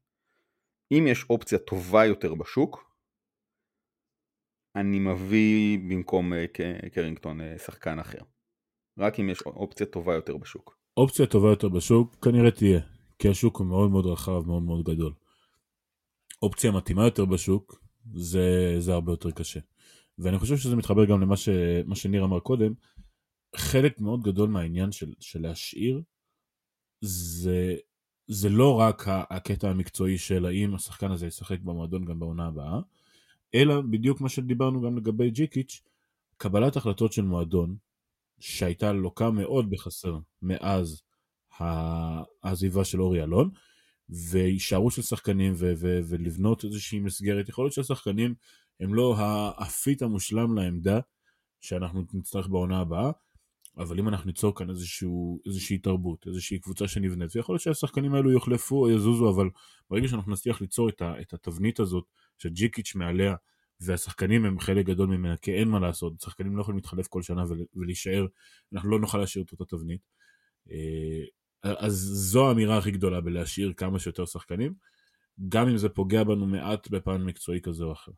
אם 0.92 1.06
יש 1.06 1.24
אופציה 1.30 1.58
טובה 1.58 2.06
יותר 2.06 2.34
בשוק, 2.34 2.92
אני 4.76 4.98
מביא 4.98 5.78
במקום 5.78 6.32
אה, 6.32 6.44
קרינגטון 6.92 7.40
אה, 7.40 7.58
שחקן 7.58 7.98
אחר. 7.98 8.18
רק 8.98 9.20
אם 9.20 9.28
יש 9.28 9.42
אופציה 9.42 9.86
טובה 9.86 10.14
יותר 10.14 10.36
בשוק. 10.36 10.78
אופציה 10.96 11.26
טובה 11.26 11.48
יותר 11.48 11.68
בשוק 11.68 12.24
כנראה 12.24 12.50
תהיה, 12.50 12.80
כי 13.18 13.28
השוק 13.28 13.56
הוא 13.56 13.66
מאוד 13.66 13.90
מאוד 13.90 14.06
רחב, 14.06 14.46
מאוד 14.46 14.62
מאוד 14.62 14.84
גדול. 14.84 15.12
אופציה 16.42 16.70
מתאימה 16.70 17.04
יותר 17.04 17.24
בשוק, 17.24 17.82
זה, 18.14 18.76
זה 18.78 18.92
הרבה 18.92 19.12
יותר 19.12 19.30
קשה. 19.30 19.60
ואני 20.18 20.38
חושב 20.38 20.56
שזה 20.56 20.76
מתחבר 20.76 21.04
גם 21.04 21.20
למה 21.20 21.36
ש, 21.36 21.48
שניר 21.94 22.24
אמר 22.24 22.40
קודם, 22.40 22.72
חלק 23.56 24.00
מאוד 24.00 24.22
גדול 24.22 24.48
מהעניין 24.48 24.92
של, 24.92 25.12
של 25.20 25.42
להשאיר 25.42 26.02
זה, 27.00 27.76
זה 28.26 28.48
לא 28.48 28.78
רק 28.80 29.04
הקטע 29.08 29.70
המקצועי 29.70 30.18
של 30.18 30.46
האם 30.46 30.74
השחקן 30.74 31.10
הזה 31.10 31.26
ישחק 31.26 31.60
במועדון 31.60 32.04
גם 32.04 32.20
בעונה 32.20 32.46
הבאה, 32.46 32.80
אלא 33.54 33.80
בדיוק 33.80 34.20
מה 34.20 34.28
שדיברנו 34.28 34.82
גם 34.82 34.96
לגבי 34.96 35.30
ג'יקיץ', 35.30 35.82
קבלת 36.36 36.76
החלטות 36.76 37.12
של 37.12 37.22
מועדון 37.22 37.76
שהייתה 38.40 38.92
לוקה 38.92 39.30
מאוד 39.30 39.70
בחסר 39.70 40.18
מאז 40.42 41.02
העזיבה 42.42 42.84
של 42.84 43.02
אורי 43.02 43.22
אלון, 43.22 43.50
והישארות 44.12 44.92
של 44.92 45.02
שחקנים 45.02 45.52
ולבנות 45.56 46.64
איזושהי 46.64 47.00
מסגרת. 47.00 47.48
יכול 47.48 47.64
להיות 47.64 47.74
שהשחקנים 47.74 48.34
הם 48.80 48.94
לא 48.94 49.14
האפית 49.18 50.02
המושלם 50.02 50.58
לעמדה 50.58 51.00
שאנחנו 51.60 52.04
נצטרך 52.14 52.48
בעונה 52.48 52.78
הבאה, 52.78 53.10
אבל 53.76 53.98
אם 53.98 54.08
אנחנו 54.08 54.26
ניצור 54.26 54.54
כאן 54.56 54.70
איזשהו, 54.70 55.40
איזושהי 55.46 55.78
תרבות, 55.78 56.26
איזושהי 56.26 56.58
קבוצה 56.58 56.88
שנבנית, 56.88 57.36
ויכול 57.36 57.52
להיות 57.52 57.62
שהשחקנים 57.62 58.14
האלו 58.14 58.30
יוחלפו 58.30 58.76
או 58.76 58.90
יזוזו, 58.90 59.30
אבל 59.30 59.50
ברגע 59.90 60.08
שאנחנו 60.08 60.32
נצליח 60.32 60.60
ליצור 60.60 60.88
את, 60.88 61.02
ה, 61.02 61.20
את 61.20 61.32
התבנית 61.32 61.80
הזאת, 61.80 62.04
שג'יקיץ' 62.38 62.94
מעליה, 62.94 63.34
והשחקנים 63.80 64.44
הם 64.44 64.60
חלק 64.60 64.86
גדול 64.86 65.08
ממנה, 65.08 65.36
כי 65.36 65.52
אין 65.52 65.68
מה 65.68 65.80
לעשות, 65.80 66.20
שחקנים 66.20 66.56
לא 66.56 66.62
יכולים 66.62 66.78
להתחלף 66.78 67.06
כל 67.06 67.22
שנה 67.22 67.44
ולהישאר, 67.74 68.26
אנחנו 68.72 68.90
לא 68.90 69.00
נוכל 69.00 69.18
להשאיר 69.18 69.44
את 69.44 69.52
אותה 69.52 69.64
תבנית. 69.76 70.00
אז 71.62 71.92
זו 72.12 72.48
האמירה 72.48 72.78
הכי 72.78 72.90
גדולה 72.90 73.20
בלהשאיר 73.20 73.72
כמה 73.76 73.98
שיותר 73.98 74.24
שחקנים, 74.24 74.74
גם 75.48 75.68
אם 75.68 75.76
זה 75.76 75.88
פוגע 75.88 76.24
בנו 76.24 76.46
מעט 76.46 76.88
בפן 76.88 77.22
מקצועי 77.22 77.60
כזה 77.60 77.84
או 77.84 77.92
אחר. 77.92 78.12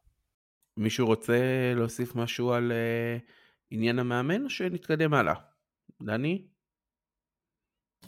מישהו 0.76 1.06
רוצה 1.06 1.38
להוסיף 1.74 2.14
משהו 2.14 2.52
על... 2.52 2.72
Uh... 2.72 3.44
עניין 3.74 3.98
המאמן 3.98 4.44
או 4.44 4.50
שנתקדם 4.50 5.14
הלאה? 5.14 5.34
דני? 6.02 6.46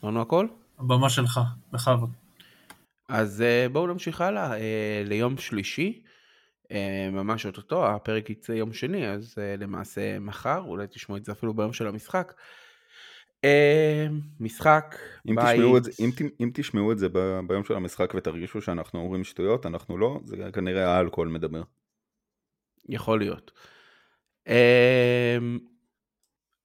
אמרנו 0.03 0.23
הכל? 0.23 0.47
הבמה 0.79 1.11
שלך, 1.11 1.41
בכבוד. 1.73 2.11
אז 3.09 3.43
אה, 3.43 3.67
בואו 3.73 3.87
נמשיך 3.87 4.21
הלאה 4.21 4.59
אה, 4.59 5.03
ליום 5.05 5.39
שלישי, 5.39 6.03
ממש 7.13 7.47
אוטוטו, 7.47 7.87
הפרק 7.87 8.31
יצא 8.31 8.53
יום 8.53 8.73
שני, 8.73 9.09
אז 9.09 9.35
למעשה 9.59 10.19
מחר, 10.19 10.59
אולי 10.59 10.87
תשמעו 10.87 11.19
את 11.19 11.25
זה 11.25 11.33
אפילו 11.33 11.55
ביום 11.55 11.73
של 11.73 11.87
המשחק. 11.87 12.33
משחק, 14.41 14.97
אם 15.31 15.37
בית... 15.37 15.47
תשמעו 15.47 15.77
את 15.77 15.85
זה, 15.85 15.91
אם, 16.01 16.11
אם 16.41 16.51
תשמעו 16.55 16.93
את 16.93 16.99
זה 16.99 17.09
ביום 17.47 17.65
של 17.65 17.75
המשחק 17.75 18.15
ותרגישו 18.15 18.61
שאנחנו 18.61 19.01
אומרים 19.01 19.25
שטויות, 19.25 19.67
אנחנו 19.67 19.99
לא, 19.99 20.21
זה 20.25 20.37
כנראה 20.53 20.97
האלכוהול 20.97 21.29
מדבר. 21.29 21.63
יכול 22.89 23.19
להיות. 23.19 23.53
אמ, 24.49 25.59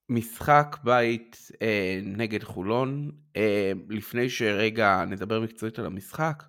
משחק 0.10 0.78
בית 0.84 1.52
אה, 1.62 2.00
נגד 2.04 2.44
חולון, 2.44 3.12
אה, 3.36 3.72
לפני 3.90 4.30
שרגע 4.30 5.06
נדבר 5.06 5.40
מקצועית 5.40 5.80
על 5.80 5.86
המשחק, 5.86 6.44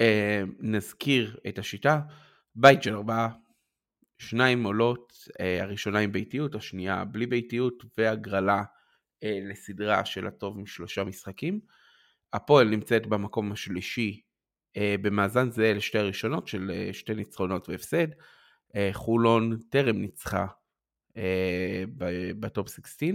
אה, 0.00 0.42
נזכיר 0.60 1.36
את 1.48 1.58
השיטה, 1.58 2.00
בית 2.54 2.82
של 2.82 2.94
ארבעה, 2.94 3.28
שניים 4.18 4.64
עולות, 4.64 5.12
אה, 5.40 5.62
הראשונה 5.62 5.98
עם 5.98 6.12
ביתיות, 6.12 6.54
השנייה 6.54 7.04
בלי 7.04 7.26
ביתיות, 7.26 7.84
והגרלה 7.98 8.58
אה, 8.58 8.64
לסדרה 9.22 10.04
של 10.04 10.26
הטוב 10.26 10.58
משלושה 10.58 11.04
משחקים. 11.04 11.60
הפועל 12.32 12.68
נמצאת 12.68 13.06
במקום 13.06 13.52
השלישי 13.52 14.20
אה, 14.76 14.94
במאזן 15.02 15.50
זהה 15.50 15.72
לשתי 15.72 15.98
הראשונות 15.98 16.48
של 16.48 16.70
אה, 16.74 16.92
שתי 16.92 17.14
ניצחונות 17.14 17.68
והפסד. 17.68 18.06
אה, 18.76 18.90
חולון 18.92 19.58
טרם 19.70 19.96
ניצחה 19.96 20.46
אה, 21.16 21.84
ב 22.40 22.47
Top 22.47 22.68
16. 22.68 23.08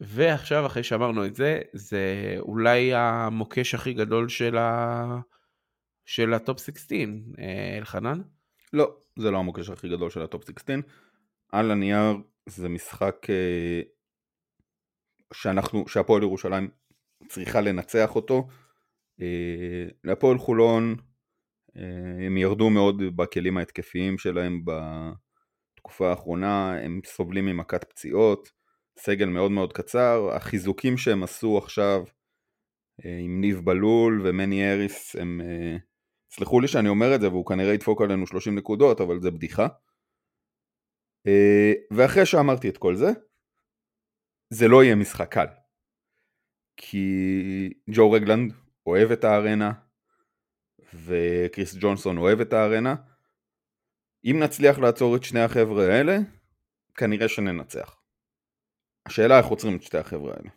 ועכשיו 0.00 0.66
אחרי 0.66 0.82
שאמרנו 0.82 1.26
את 1.26 1.34
זה, 1.34 1.60
זה 1.72 2.36
אולי 2.38 2.94
המוקש 2.94 3.74
הכי 3.74 3.92
גדול 3.92 4.28
של, 4.28 4.56
ה... 4.56 5.18
של 6.04 6.34
ה 6.34 6.40
Top 6.40 6.60
16, 6.60 6.98
אה, 7.38 7.78
אלחנן? 7.78 8.20
לא, 8.72 8.96
זה 9.18 9.30
לא 9.30 9.38
המוקש 9.38 9.70
הכי 9.70 9.88
גדול 9.88 10.10
של 10.10 10.22
ה 10.22 10.28
Top 10.28 10.44
16. 10.46 10.76
על 11.52 11.70
הנייר 11.70 12.16
זה 12.46 12.68
משחק 12.68 13.26
אה, 13.30 13.80
שאנחנו, 15.34 15.88
שהפועל 15.88 16.22
ירושלים 16.22 16.68
צריכה 17.28 17.60
לנצח 17.60 18.16
אותו. 18.16 18.48
אה, 19.20 19.86
להפועל 20.04 20.38
חולון 20.38 20.96
אה, 21.76 22.26
הם 22.26 22.36
ירדו 22.36 22.70
מאוד 22.70 23.02
בכלים 23.16 23.58
ההתקפיים 23.58 24.18
שלהם 24.18 24.62
בתקופה 24.64 26.10
האחרונה, 26.10 26.78
הם 26.78 27.00
סובלים 27.06 27.46
ממכת 27.46 27.84
פציעות, 27.84 28.48
סגל 28.98 29.26
מאוד 29.26 29.50
מאוד 29.50 29.72
קצר, 29.72 30.30
החיזוקים 30.36 30.96
שהם 30.96 31.22
עשו 31.22 31.58
עכשיו 31.58 32.04
עם 33.04 33.40
ניב 33.40 33.60
בלול 33.64 34.20
ומני 34.24 34.72
אריס 34.72 35.16
הם, 35.16 35.40
סלחו 36.30 36.60
לי 36.60 36.68
שאני 36.68 36.88
אומר 36.88 37.14
את 37.14 37.20
זה 37.20 37.28
והוא 37.28 37.46
כנראה 37.46 37.74
ידפוק 37.74 38.02
עלינו 38.02 38.26
30 38.26 38.54
נקודות 38.54 39.00
אבל 39.00 39.20
זה 39.20 39.30
בדיחה 39.30 39.66
ואחרי 41.92 42.26
שאמרתי 42.26 42.68
את 42.68 42.78
כל 42.78 42.94
זה 42.94 43.10
זה 44.50 44.68
לא 44.68 44.84
יהיה 44.84 44.94
משחק 44.94 45.32
קל. 45.32 45.46
כי 46.76 47.72
ג'ו 47.90 48.10
רגלנד 48.10 48.52
אוהב 48.86 49.10
את 49.10 49.24
הארנה, 49.24 49.72
וקריס 51.04 51.76
ג'ונסון 51.80 52.18
אוהב 52.18 52.40
את 52.40 52.52
הארנה. 52.52 52.94
אם 54.24 54.40
נצליח 54.42 54.78
לעצור 54.78 55.16
את 55.16 55.24
שני 55.24 55.40
החבר'ה 55.40 55.84
האלה, 55.84 56.18
כנראה 56.94 57.28
שננצח. 57.28 57.96
השאלה 59.06 59.38
איך 59.38 59.46
עוצרים 59.46 59.76
את 59.76 59.82
שתי 59.82 59.98
החבר'ה 59.98 60.32
האלה. 60.36 60.50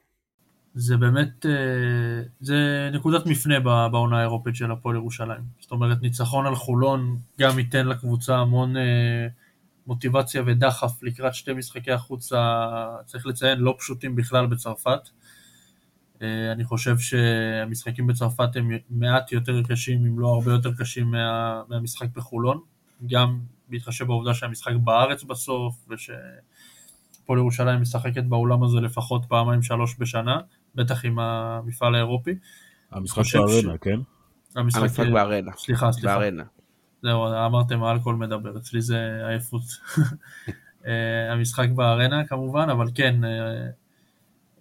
זה 0.74 0.98
באמת, 0.98 1.46
אה, 1.46 2.22
זה 2.40 2.90
נקודת 2.94 3.26
מפנה 3.26 3.60
בעונה 3.90 4.20
האירופית 4.20 4.56
של 4.56 4.72
הפועל 4.72 4.96
ירושלים. 4.96 5.42
זאת 5.60 5.72
אומרת, 5.72 6.02
ניצחון 6.02 6.46
על 6.46 6.56
חולון 6.56 7.18
גם 7.40 7.60
ייתן 7.60 7.88
לקבוצה 7.88 8.38
המון 8.38 8.78
אה, 8.78 9.28
מוטיבציה 9.88 10.44
ודחף 10.46 11.04
לקראת 11.04 11.36
שתי 11.36 11.54
משחקי 11.54 11.92
החוץ, 11.92 12.32
צריך 13.06 13.26
לציין, 13.26 13.60
לא 13.60 13.76
פשוטים 13.80 14.16
בכלל 14.16 14.48
בצרפת. 14.48 15.10
אה, 16.22 16.52
אני 16.52 16.64
חושב 16.64 16.98
שהמשחקים 16.98 18.08
בצרפת 18.08 18.56
הם 18.56 18.72
מעט 18.90 19.32
יותר 19.32 19.64
קשים, 19.64 20.06
אם 20.06 20.20
לא 20.20 20.28
הרבה 20.28 20.52
יותר 20.52 20.74
קשים 20.74 21.12
מה, 21.12 21.62
מהמשחק 21.68 22.08
בחולון, 22.16 22.60
גם 23.08 23.40
בהתחשב 23.70 24.06
בעובדה 24.06 24.34
שהמשחק 24.34 24.74
בארץ 24.84 25.24
בסוף, 25.24 25.88
ושפועל 25.90 27.40
ירושלים 27.40 27.82
משחקת 27.82 28.24
באולם 28.24 28.64
הזה 28.64 28.80
לפחות 28.80 29.26
פעמיים 29.28 29.62
שלוש 29.62 29.96
בשנה, 30.00 30.40
בטח 30.76 31.06
עם 31.06 31.20
המפעל 31.20 31.96
האירופי. 31.96 32.36
המשחק 32.92 33.24
בארנה, 33.34 33.74
ש... 33.76 33.78
כן? 33.82 34.00
המשחק, 34.56 34.82
המשחק 34.82 35.08
בארנה. 35.14 35.52
סליחה, 35.58 35.92
סליחה. 35.92 36.20
בארנה. 36.20 36.44
זהו, 37.02 37.46
אמרתם 37.46 37.84
האלכוהול 37.84 38.16
מדבר, 38.16 38.58
אצלי 38.58 38.82
זה 38.82 39.28
עייפות. 39.28 39.62
אה, 40.88 41.34
המשחק 41.34 41.68
בארנה 41.76 42.26
כמובן, 42.26 42.70
אבל 42.70 42.88
כן, 42.96 43.24
אה, 43.24 43.70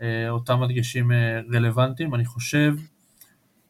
אה, 0.02 0.30
אותם 0.30 0.62
הדגשים 0.62 1.10
רלוונטיים. 1.54 2.14
אני 2.14 2.24
חושב 2.24 2.74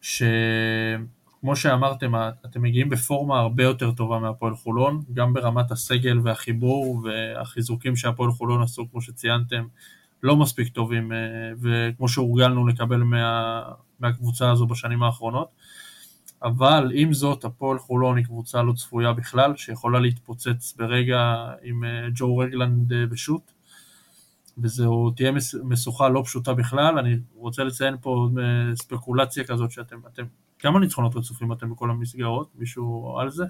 שכמו 0.00 1.56
שאמרתם, 1.56 2.12
אתם 2.44 2.62
מגיעים 2.62 2.88
בפורמה 2.88 3.40
הרבה 3.40 3.62
יותר 3.62 3.92
טובה 3.92 4.18
מהפועל 4.18 4.54
חולון, 4.54 5.02
גם 5.14 5.32
ברמת 5.32 5.70
הסגל 5.70 6.20
והחיבור 6.24 7.04
והחיזוקים 7.04 7.96
שהפועל 7.96 8.30
חולון 8.30 8.62
עשו, 8.62 8.90
כמו 8.90 9.00
שציינתם, 9.00 9.66
לא 10.22 10.36
מספיק 10.36 10.68
טובים, 10.68 11.12
וכמו 11.60 12.08
שהורגלנו 12.08 12.66
לקבל 12.66 13.02
מה, 13.02 13.62
מהקבוצה 14.00 14.50
הזו 14.50 14.66
בשנים 14.66 15.02
האחרונות. 15.02 15.48
אבל 16.42 16.92
עם 16.94 17.12
זאת 17.12 17.44
הפועל 17.44 17.78
חולון 17.78 18.16
היא 18.16 18.24
קבוצה 18.24 18.62
לא 18.62 18.72
צפויה 18.72 19.12
בכלל, 19.12 19.56
שיכולה 19.56 20.00
להתפוצץ 20.00 20.74
ברגע 20.76 21.46
עם 21.62 21.84
אה, 21.84 22.08
ג'ו 22.14 22.36
רגלנד 22.36 22.92
אה, 22.92 23.06
בשוט, 23.06 23.52
וזו 24.58 25.12
תהיה 25.16 25.32
משוכה 25.64 26.08
לא 26.08 26.22
פשוטה 26.24 26.54
בכלל, 26.54 26.98
אני 26.98 27.16
רוצה 27.34 27.64
לציין 27.64 27.96
פה 28.00 28.28
אה, 28.38 28.76
ספקולציה 28.76 29.44
כזאת 29.44 29.70
שאתם, 29.70 29.96
אתם, 30.12 30.24
כמה 30.58 30.80
ניצחונות 30.80 31.16
רצופים 31.16 31.52
אתם 31.52 31.70
בכל 31.70 31.90
המסגרות? 31.90 32.50
מישהו 32.54 33.16
על 33.18 33.30
זה? 33.30 33.44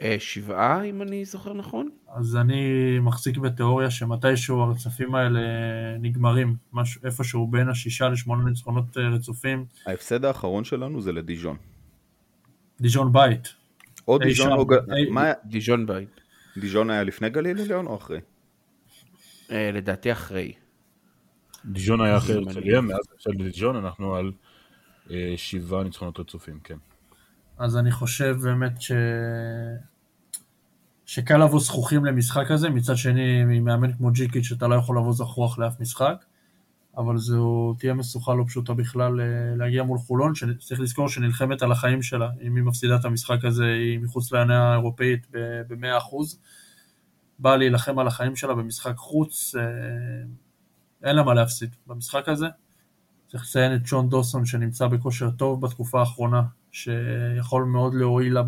אה, 0.00 0.16
שבעה, 0.18 0.82
אם 0.84 1.02
אני 1.02 1.24
זוכר 1.24 1.52
נכון. 1.52 1.88
אז 2.16 2.36
אני 2.36 2.62
מחזיק 2.98 3.38
בתיאוריה 3.38 3.90
שמתישהו 3.90 4.60
הרצפים 4.60 5.14
האלה 5.14 5.40
נגמרים, 5.98 6.56
משהו, 6.72 7.00
איפשהו 7.04 7.46
בין 7.46 7.68
השישה 7.68 8.08
לשמונה 8.08 8.44
ניצחונות 8.44 8.96
אה, 8.98 9.08
רצופים. 9.08 9.64
ההפסד 9.86 10.24
האחרון 10.24 10.64
שלנו 10.64 11.00
זה 11.00 11.12
לדיז'ון. 11.12 11.56
דיז'ון 12.80 13.12
בית. 13.12 13.54
או 14.08 14.18
דיז'ון 14.18 14.52
או... 14.52 14.66
מה... 15.10 15.32
דיז'ון 15.44 15.86
בית. 15.86 16.20
דיז'ון 16.56 16.90
היה 16.90 17.02
לפני 17.04 17.30
גליל 17.30 17.60
עליון 17.60 17.86
או 17.86 17.96
אחרי? 17.96 18.20
אה, 19.50 19.70
לדעתי 19.72 20.12
אחרי. 20.12 20.52
דיז'ון 21.64 22.00
היה 22.00 22.16
אחרי 22.16 22.36
הרצליה, 22.36 22.80
מאז 22.80 23.04
של 23.18 23.30
דיז'ון 23.30 23.76
אנחנו 23.76 24.14
על 24.14 24.32
שבעה 25.36 25.84
ניצחונות 25.84 26.20
רצופים, 26.20 26.60
כן. 26.64 26.76
אז 27.58 27.76
אני 27.76 27.90
חושב 27.90 28.36
באמת 28.42 28.80
ש... 28.80 28.92
שקל 31.06 31.36
לבוא 31.44 31.60
זכוכים 31.60 32.04
למשחק 32.04 32.50
הזה, 32.50 32.70
מצד 32.70 32.96
שני, 32.96 33.44
ממאמן 33.44 33.92
כמו 33.92 34.10
ג'יקיץ' 34.10 34.44
שאתה 34.44 34.66
לא 34.66 34.74
יכול 34.74 34.98
לבוא 34.98 35.12
זכוח 35.12 35.58
לאף 35.58 35.80
משחק, 35.80 36.24
אבל 36.96 37.18
זו 37.18 37.74
תהיה 37.78 37.94
משוכה 37.94 38.34
לא 38.34 38.44
פשוטה 38.46 38.74
בכלל 38.74 39.20
אה, 39.20 39.56
להגיע 39.56 39.82
מול 39.82 39.98
חולון, 39.98 40.34
שצריך 40.34 40.80
לזכור 40.80 41.08
שנלחמת 41.08 41.62
על 41.62 41.72
החיים 41.72 42.02
שלה, 42.02 42.30
אם 42.42 42.56
היא 42.56 42.64
מפסידה 42.64 42.96
את 42.96 43.04
המשחק 43.04 43.44
הזה, 43.44 43.64
היא 43.66 43.98
מחוץ 43.98 44.32
לעונה 44.32 44.70
האירופאית 44.70 45.26
ב-100%, 45.68 46.36
באה 47.38 47.56
להילחם 47.56 47.98
על 47.98 48.06
החיים 48.06 48.36
שלה 48.36 48.54
במשחק 48.54 48.96
חוץ, 48.96 49.54
אה, 49.58 49.62
אין 51.02 51.16
לה 51.16 51.22
מה 51.22 51.34
להפסיד 51.34 51.76
במשחק 51.86 52.28
הזה. 52.28 52.46
צריך 53.28 53.44
לציין 53.44 53.74
את 53.74 53.86
שון 53.86 54.08
דוסון 54.08 54.46
שנמצא 54.46 54.86
בכושר 54.86 55.30
טוב 55.30 55.60
בתקופה 55.60 56.00
האחרונה, 56.00 56.42
שיכול 56.76 57.64
מאוד 57.64 57.94
להועיל 57.94 58.34
לה 58.34 58.42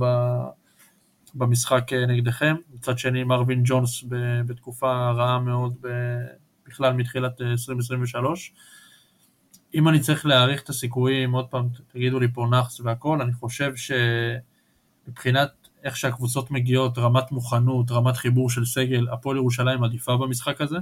במשחק 1.35 1.93
אה, 1.93 2.07
נגדכם. 2.07 2.57
מצד 2.75 2.99
שני, 2.99 3.25
מרווין 3.25 3.63
ג'ונס 3.65 4.05
בתקופה 4.47 5.11
רעה 5.11 5.39
מאוד 5.39 5.75
בכלל 6.69 6.93
מתחילת 6.93 7.41
2023. 7.41 8.53
אה, 8.55 8.63
אם 9.75 9.89
אני 9.89 10.01
צריך 10.01 10.27
להעריך 10.27 10.63
את 10.63 10.69
הסיכויים, 10.69 11.33
עוד 11.33 11.49
פעם, 11.49 11.69
תגידו 11.89 12.21
לי 12.21 12.29
פה 12.33 12.47
נאחס 12.51 12.81
והכל, 12.81 13.21
אני 13.21 13.33
חושב 13.33 13.73
שמבחינת 15.07 15.51
איך 15.85 15.97
שהקבוצות 15.97 16.51
מגיעות, 16.51 16.99
רמת 16.99 17.33
מוכנות, 17.33 17.91
רמת 17.91 18.17
חיבור 18.17 18.51
של 18.51 18.65
סגל, 18.65 19.09
הפועל 19.13 19.37
ירושלים 19.37 19.85
עדיפה 19.85 20.17
במשחק 20.17 20.61
הזה. 20.61 20.79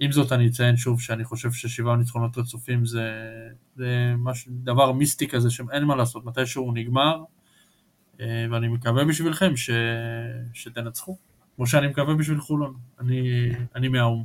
עם 0.00 0.12
זאת 0.12 0.32
אני 0.32 0.48
אציין 0.48 0.76
שוב 0.76 1.00
שאני 1.00 1.24
חושב 1.24 1.52
ששבעה 1.52 1.96
ניצחונות 1.96 2.38
רצופים 2.38 2.84
זה, 2.84 3.10
זה 3.76 4.14
מש, 4.18 4.48
דבר 4.48 4.92
מיסטי 4.92 5.28
כזה 5.28 5.50
שאין 5.50 5.84
מה 5.84 5.96
לעשות, 5.96 6.24
מתי 6.24 6.46
שהוא 6.46 6.74
נגמר, 6.74 7.22
אה, 8.20 8.46
ואני 8.50 8.68
מקווה 8.68 9.04
בשבילכם 9.04 9.56
ש, 9.56 9.70
שתנצחו, 10.52 11.16
כמו 11.56 11.66
שאני 11.66 11.86
מקווה 11.86 12.14
בשביל 12.14 12.40
חולון, 12.40 12.76
אני, 13.00 13.50
אני 13.74 13.88
מהאו"ם. 13.88 14.24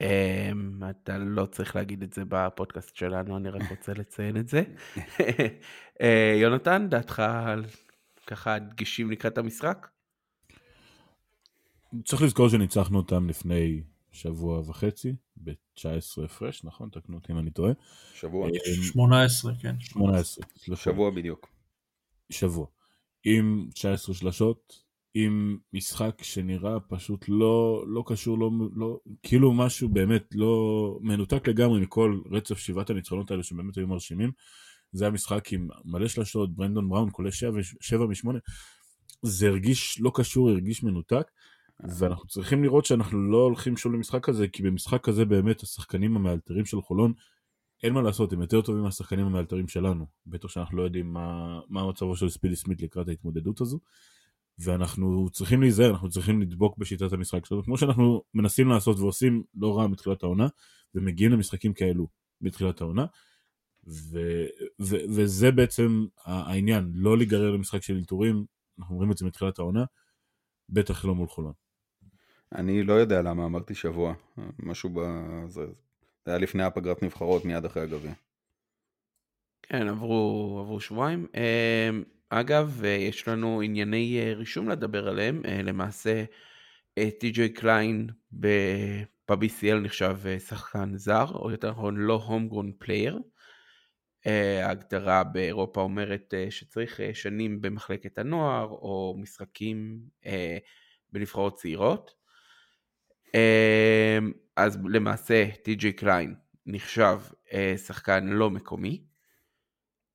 אמ, 0.00 0.80
אתה 0.90 1.18
לא 1.18 1.46
צריך 1.46 1.76
להגיד 1.76 2.02
את 2.02 2.12
זה 2.12 2.22
בפודקאסט 2.28 2.96
שלנו, 2.96 3.36
אני 3.36 3.50
רק 3.50 3.62
רוצה 3.70 3.92
לציין 3.94 4.36
את 4.36 4.48
זה. 4.48 4.62
אה, 6.02 6.36
יונתן, 6.40 6.86
דעתך 6.90 7.18
על 7.18 7.64
ככה 8.26 8.58
דגשים 8.58 9.10
לקראת 9.10 9.38
המשחק? 9.38 9.88
צריך 12.04 12.22
לזכור 12.22 12.48
שניצחנו 12.48 12.98
אותם 12.98 13.28
לפני 13.28 13.82
שבוע 14.12 14.60
וחצי, 14.60 15.14
ב-19 15.36 16.24
הפרש, 16.24 16.64
נכון? 16.64 16.88
תקנו 16.88 17.16
אותי 17.16 17.32
אם 17.32 17.38
אני 17.38 17.50
טועה. 17.50 17.72
שבוע. 18.14 18.48
18, 18.82 19.52
כן. 19.60 19.80
18, 19.80 20.46
סליחה. 20.56 20.82
שבוע 20.82 21.10
בדיוק. 21.10 21.48
שבוע. 22.30 22.66
עם 23.24 23.68
19 23.74 24.14
שלשות, 24.14 24.82
עם 25.14 25.58
משחק 25.72 26.22
שנראה 26.22 26.80
פשוט 26.80 27.24
לא, 27.28 27.84
לא 27.86 28.04
קשור, 28.06 28.38
לא, 28.38 28.50
לא, 28.74 28.98
כאילו 29.22 29.52
משהו 29.52 29.88
באמת 29.88 30.24
לא 30.34 30.98
מנותק 31.00 31.48
לגמרי 31.48 31.80
מכל 31.80 32.20
רצף 32.30 32.58
שבעת 32.58 32.90
הניצחונות 32.90 33.30
האלה 33.30 33.42
שבאמת 33.42 33.76
היו 33.76 33.86
מרשימים. 33.86 34.30
זה 34.92 35.04
היה 35.04 35.10
משחק 35.10 35.52
עם 35.52 35.68
מלא 35.84 36.08
שלשות, 36.08 36.54
ברנדון 36.54 36.88
בראון 36.88 37.08
כולל 37.12 37.30
7 37.30 38.06
מ-8. 38.06 38.28
זה 39.22 39.48
הרגיש 39.48 40.00
לא 40.00 40.12
קשור, 40.14 40.50
הרגיש 40.50 40.82
מנותק. 40.82 41.30
ואנחנו 41.82 42.26
צריכים 42.26 42.64
לראות 42.64 42.84
שאנחנו 42.84 43.30
לא 43.30 43.36
הולכים 43.36 43.76
שוב 43.76 43.92
למשחק 43.92 44.28
הזה, 44.28 44.48
כי 44.48 44.62
במשחק 44.62 45.08
הזה 45.08 45.24
באמת 45.24 45.62
השחקנים 45.62 46.16
המאלתרים 46.16 46.64
של 46.64 46.80
חולון, 46.80 47.12
אין 47.82 47.92
מה 47.92 48.02
לעשות, 48.02 48.32
הם 48.32 48.40
יותר 48.40 48.62
טובים 48.62 48.82
מהשחקנים 48.82 49.26
המאלתרים 49.26 49.68
שלנו. 49.68 50.06
בטח 50.26 50.48
שאנחנו 50.48 50.78
לא 50.78 50.82
יודעים 50.82 51.12
מה, 51.12 51.60
מה 51.68 51.88
מצבו 51.88 52.16
של 52.16 52.28
ספידי 52.28 52.56
סמית 52.56 52.82
לקראת 52.82 53.08
ההתמודדות 53.08 53.60
הזו. 53.60 53.78
ואנחנו 54.58 55.28
צריכים 55.32 55.60
להיזהר, 55.60 55.90
אנחנו 55.90 56.08
צריכים 56.08 56.40
לדבוק 56.40 56.78
בשיטת 56.78 57.12
המשחק 57.12 57.46
שלנו, 57.46 57.62
כמו 57.64 57.78
שאנחנו 57.78 58.22
מנסים 58.34 58.68
לעשות 58.68 58.98
ועושים 58.98 59.42
לא 59.54 59.78
רע 59.78 59.86
מתחילת 59.86 60.22
העונה, 60.22 60.48
ומגיעים 60.94 61.32
למשחקים 61.32 61.72
כאלו 61.72 62.08
מתחילת 62.40 62.80
העונה. 62.80 63.06
ו- 63.86 64.46
ו- 64.80 65.04
וזה 65.08 65.50
בעצם 65.50 66.06
העניין, 66.24 66.90
לא 66.94 67.16
להיגרר 67.16 67.50
למשחק 67.50 67.82
של 67.82 67.96
אלתורים, 67.96 68.44
אנחנו 68.78 68.94
אומרים 68.94 69.12
את 69.12 69.16
זה 69.16 69.26
מתחילת 69.26 69.58
העונה, 69.58 69.84
בטח 70.68 71.04
לא 71.04 71.14
מול 71.14 71.28
חולון. 71.28 71.52
אני 72.54 72.82
לא 72.82 72.92
יודע 72.92 73.22
למה 73.22 73.44
אמרתי 73.44 73.74
שבוע, 73.74 74.14
משהו 74.58 74.90
ב... 74.90 75.00
זה, 75.48 75.66
זה 76.24 76.30
היה 76.30 76.38
לפני 76.38 76.62
פגרת 76.62 77.02
נבחרות, 77.02 77.44
מיד 77.44 77.64
אחרי 77.64 77.82
הגביע. 77.82 78.12
כן, 79.62 79.88
עברו, 79.88 80.58
עברו 80.60 80.80
שבועיים. 80.80 81.26
אמ, 81.34 82.02
אגב, 82.28 82.84
יש 82.84 83.28
לנו 83.28 83.60
ענייני 83.60 84.20
אה, 84.20 84.34
רישום 84.34 84.68
לדבר 84.68 85.08
עליהם. 85.08 85.42
אה, 85.44 85.62
למעשה, 85.62 86.24
טי.ג'יי 87.18 87.48
קליין 87.48 88.08
ב-BCL 88.40 89.74
נחשב 89.82 90.16
אה, 90.26 90.38
שחקן 90.38 90.96
זר, 90.96 91.26
או 91.34 91.50
יותר 91.50 91.70
נכון 91.70 91.96
לא 91.96 92.14
homegrown 92.14 92.72
player. 92.78 93.18
ההגדרה 94.64 95.24
באירופה 95.24 95.80
אומרת 95.80 96.34
שצריך 96.50 97.00
שנים 97.14 97.60
במחלקת 97.60 98.18
הנוער, 98.18 98.68
או 98.68 99.16
משחקים 99.18 100.00
בנבחרות 101.12 101.54
צעירות. 101.54 102.14
אמ, 103.34 104.32
אז 104.56 104.78
למעשה 104.84 105.46
טי.ג'יי 105.62 105.92
קליין 105.92 106.34
נחשב 106.66 107.18
שחקן 107.76 108.26
לא 108.26 108.50
מקומי. 108.50 109.04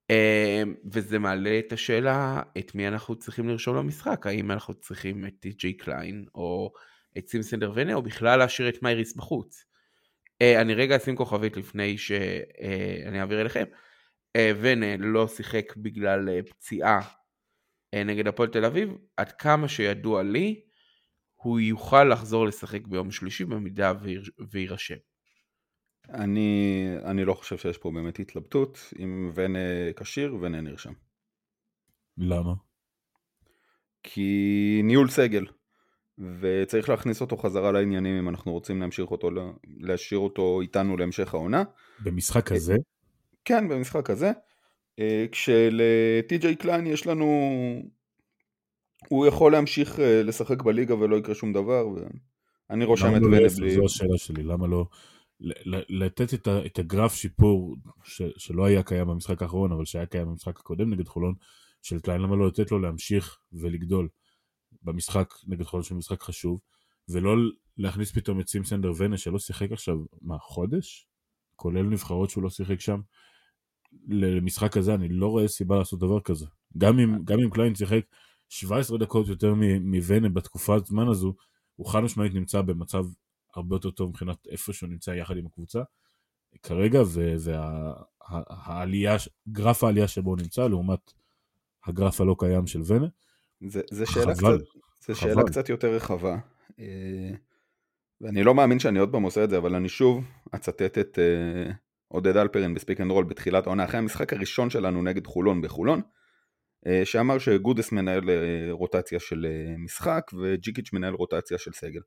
אמ, 0.09 0.75
וזה 0.93 1.19
מעלה 1.19 1.59
את 1.59 1.71
השאלה 1.71 2.41
את 2.57 2.75
מי 2.75 2.87
אנחנו 2.87 3.15
צריכים 3.15 3.49
לרשום 3.49 3.75
למשחק, 3.75 4.27
האם 4.27 4.51
אנחנו 4.51 4.73
צריכים 4.73 5.25
את 5.25 5.33
טי.ג'יי 5.39 5.73
קליין 5.73 6.25
או 6.35 6.71
את 7.17 7.27
סים 7.27 7.46
סנדר 7.46 7.71
ונה 7.75 7.93
או 7.93 8.01
בכלל 8.01 8.39
להשאיר 8.39 8.69
את 8.69 8.83
מייריס 8.83 9.15
בחוץ. 9.15 9.65
אה, 10.41 10.61
אני 10.61 10.73
רגע 10.73 10.97
אשים 10.97 11.15
כוכבית 11.15 11.57
לפני 11.57 11.97
שאני 11.97 13.21
אעביר 13.21 13.41
אליכם. 13.41 13.65
אה, 14.35 14.51
ונה 14.61 14.97
לא 14.97 15.27
שיחק 15.27 15.73
בגלל 15.77 16.41
פציעה 16.41 16.99
אה, 17.93 18.03
נגד 18.03 18.27
הפועל 18.27 18.49
תל 18.49 18.65
אביב, 18.65 18.89
עד 19.17 19.31
כמה 19.31 19.67
שידוע 19.67 20.23
לי, 20.23 20.61
הוא 21.37 21.59
יוכל 21.59 22.03
לחזור 22.03 22.45
לשחק 22.45 22.87
ביום 22.87 23.11
שלישי 23.11 23.45
במידה 23.45 23.93
ויירשם. 24.51 24.95
אני, 26.09 26.85
אני 27.03 27.25
לא 27.25 27.33
חושב 27.33 27.57
שיש 27.57 27.77
פה 27.77 27.91
באמת 27.91 28.19
התלבטות, 28.19 28.93
אם 28.99 29.31
ונה 29.35 29.59
כשיר, 29.95 30.35
ונה 30.41 30.61
נרשם. 30.61 30.93
למה? 32.17 32.53
כי 34.03 34.81
ניהול 34.83 35.09
סגל, 35.09 35.45
וצריך 36.39 36.89
להכניס 36.89 37.21
אותו 37.21 37.37
חזרה 37.37 37.71
לעניינים 37.71 38.17
אם 38.17 38.29
אנחנו 38.29 38.51
רוצים 38.51 38.81
להמשיך 38.81 39.11
אותו, 39.11 39.29
להשאיר 39.79 40.19
אותו 40.19 40.61
איתנו 40.61 40.97
להמשך 40.97 41.33
העונה. 41.33 41.63
במשחק 42.03 42.47
כזה? 42.47 42.75
כן, 43.45 43.67
במשחק 43.67 44.09
הזה. 44.09 44.31
אה, 44.99 45.25
כשלטי.ג'יי 45.31 46.55
קליין 46.55 46.87
יש 46.87 47.07
לנו... 47.07 47.27
הוא 49.09 49.25
יכול 49.25 49.51
להמשיך 49.51 49.99
אה, 49.99 50.23
לשחק 50.23 50.61
בליגה 50.61 50.95
ולא 50.95 51.15
יקרה 51.15 51.35
שום 51.35 51.53
דבר, 51.53 51.87
ואני 52.69 52.85
רושם 52.85 53.15
את 53.15 53.21
לא 53.21 53.27
ונה 53.27 53.47
בלי... 53.57 53.75
זו 53.75 53.85
השאלה 53.85 54.17
שלי, 54.17 54.43
למה 54.43 54.67
לא... 54.67 54.85
לתת 55.89 56.33
את, 56.33 56.47
ה, 56.47 56.65
את 56.65 56.79
הגרף 56.79 57.13
שיפור 57.13 57.75
ש, 58.03 58.21
שלא 58.37 58.65
היה 58.65 58.83
קיים 58.83 59.07
במשחק 59.07 59.41
האחרון, 59.41 59.71
אבל 59.71 59.85
שהיה 59.85 60.05
קיים 60.05 60.27
במשחק 60.27 60.59
הקודם 60.59 60.93
נגד 60.93 61.07
חולון, 61.07 61.33
של 61.81 61.99
קליין, 61.99 62.21
למה 62.21 62.35
לא 62.35 62.47
לתת 62.47 62.71
לו 62.71 62.79
להמשיך 62.79 63.39
ולגדול 63.53 64.07
במשחק 64.83 65.33
נגד 65.47 65.63
חולון, 65.63 65.83
שהוא 65.83 65.97
משחק 65.97 66.21
חשוב, 66.21 66.59
ולא 67.09 67.35
להכניס 67.77 68.11
פתאום 68.11 68.39
את 68.39 68.47
סים 68.47 68.66
סנדר 68.66 68.91
ונה, 68.97 69.17
שלא 69.17 69.39
שיחק 69.39 69.71
עכשיו, 69.71 69.97
מה, 70.21 70.37
חודש? 70.39 71.07
כולל 71.55 71.83
נבחרות 71.83 72.29
שהוא 72.29 72.43
לא 72.43 72.49
שיחק 72.49 72.79
שם. 72.79 72.99
למשחק 74.07 74.77
הזה 74.77 74.93
אני 74.93 75.07
לא 75.09 75.27
רואה 75.27 75.47
סיבה 75.47 75.77
לעשות 75.77 75.99
דבר 75.99 76.19
כזה. 76.19 76.45
גם 76.77 76.99
אם, 76.99 77.23
גם 77.23 77.39
אם 77.39 77.49
קליין 77.49 77.75
שיחק 77.75 78.01
17 78.49 78.97
דקות 78.97 79.27
יותר 79.27 79.53
מונה 79.81 80.29
בתקופת 80.29 80.85
זמן 80.85 81.07
הזו, 81.07 81.33
הוא 81.75 81.87
חד 81.87 81.99
משמעית 81.99 82.33
נמצא 82.33 82.61
במצב 82.61 83.05
הרבה 83.55 83.75
יותר 83.75 83.91
טוב 83.91 84.09
מבחינת 84.09 84.47
איפה 84.47 84.73
שהוא 84.73 84.89
נמצא 84.89 85.11
יחד 85.11 85.37
עם 85.37 85.45
הקבוצה 85.45 85.81
כרגע, 86.63 87.01
והעלייה, 88.29 89.15
גרף 89.49 89.83
העלייה 89.83 90.07
שבו 90.07 90.29
הוא 90.29 90.37
נמצא 90.37 90.67
לעומת 90.67 91.13
הגרף 91.85 92.21
הלא 92.21 92.35
קיים 92.39 92.67
של 92.67 92.81
ונה. 92.85 93.07
זה, 93.61 93.81
זה 93.91 94.05
שאלה, 94.05 94.35
חבל, 94.35 94.57
קצת, 94.57 94.65
זה 95.05 95.15
חבל. 95.15 95.29
שאלה 95.29 95.43
קצת 95.43 95.69
יותר 95.69 95.95
רחבה. 95.95 96.37
אה, 96.79 97.31
ואני 98.21 98.43
לא 98.43 98.55
מאמין 98.55 98.79
שאני 98.79 98.99
עוד 98.99 99.11
פעם 99.11 99.23
עושה 99.23 99.43
את 99.43 99.49
זה, 99.49 99.57
אבל 99.57 99.75
אני 99.75 99.89
שוב 99.89 100.23
אצטט 100.55 100.97
את 100.97 101.19
אה, 101.19 101.73
עודד 102.07 102.37
אלפרין 102.37 102.73
ב 102.73 102.78
Speak 102.78 103.01
and 103.01 103.11
Roll 103.11 103.25
בתחילת 103.25 103.67
העונה, 103.67 103.85
אחרי 103.85 103.97
המשחק 103.97 104.33
הראשון 104.33 104.69
שלנו 104.69 105.01
נגד 105.01 105.27
חולון 105.27 105.61
בחולון, 105.61 106.01
שאמר 107.03 107.39
שגודס 107.39 107.91
מנהל 107.91 108.23
אה, 108.23 108.71
רוטציה 108.71 109.19
של 109.19 109.45
אה, 109.45 109.77
משחק 109.77 110.31
וג'יקיץ' 110.41 110.93
מנהל 110.93 111.13
רוטציה 111.13 111.57
של 111.57 111.71
סגל. 111.71 112.01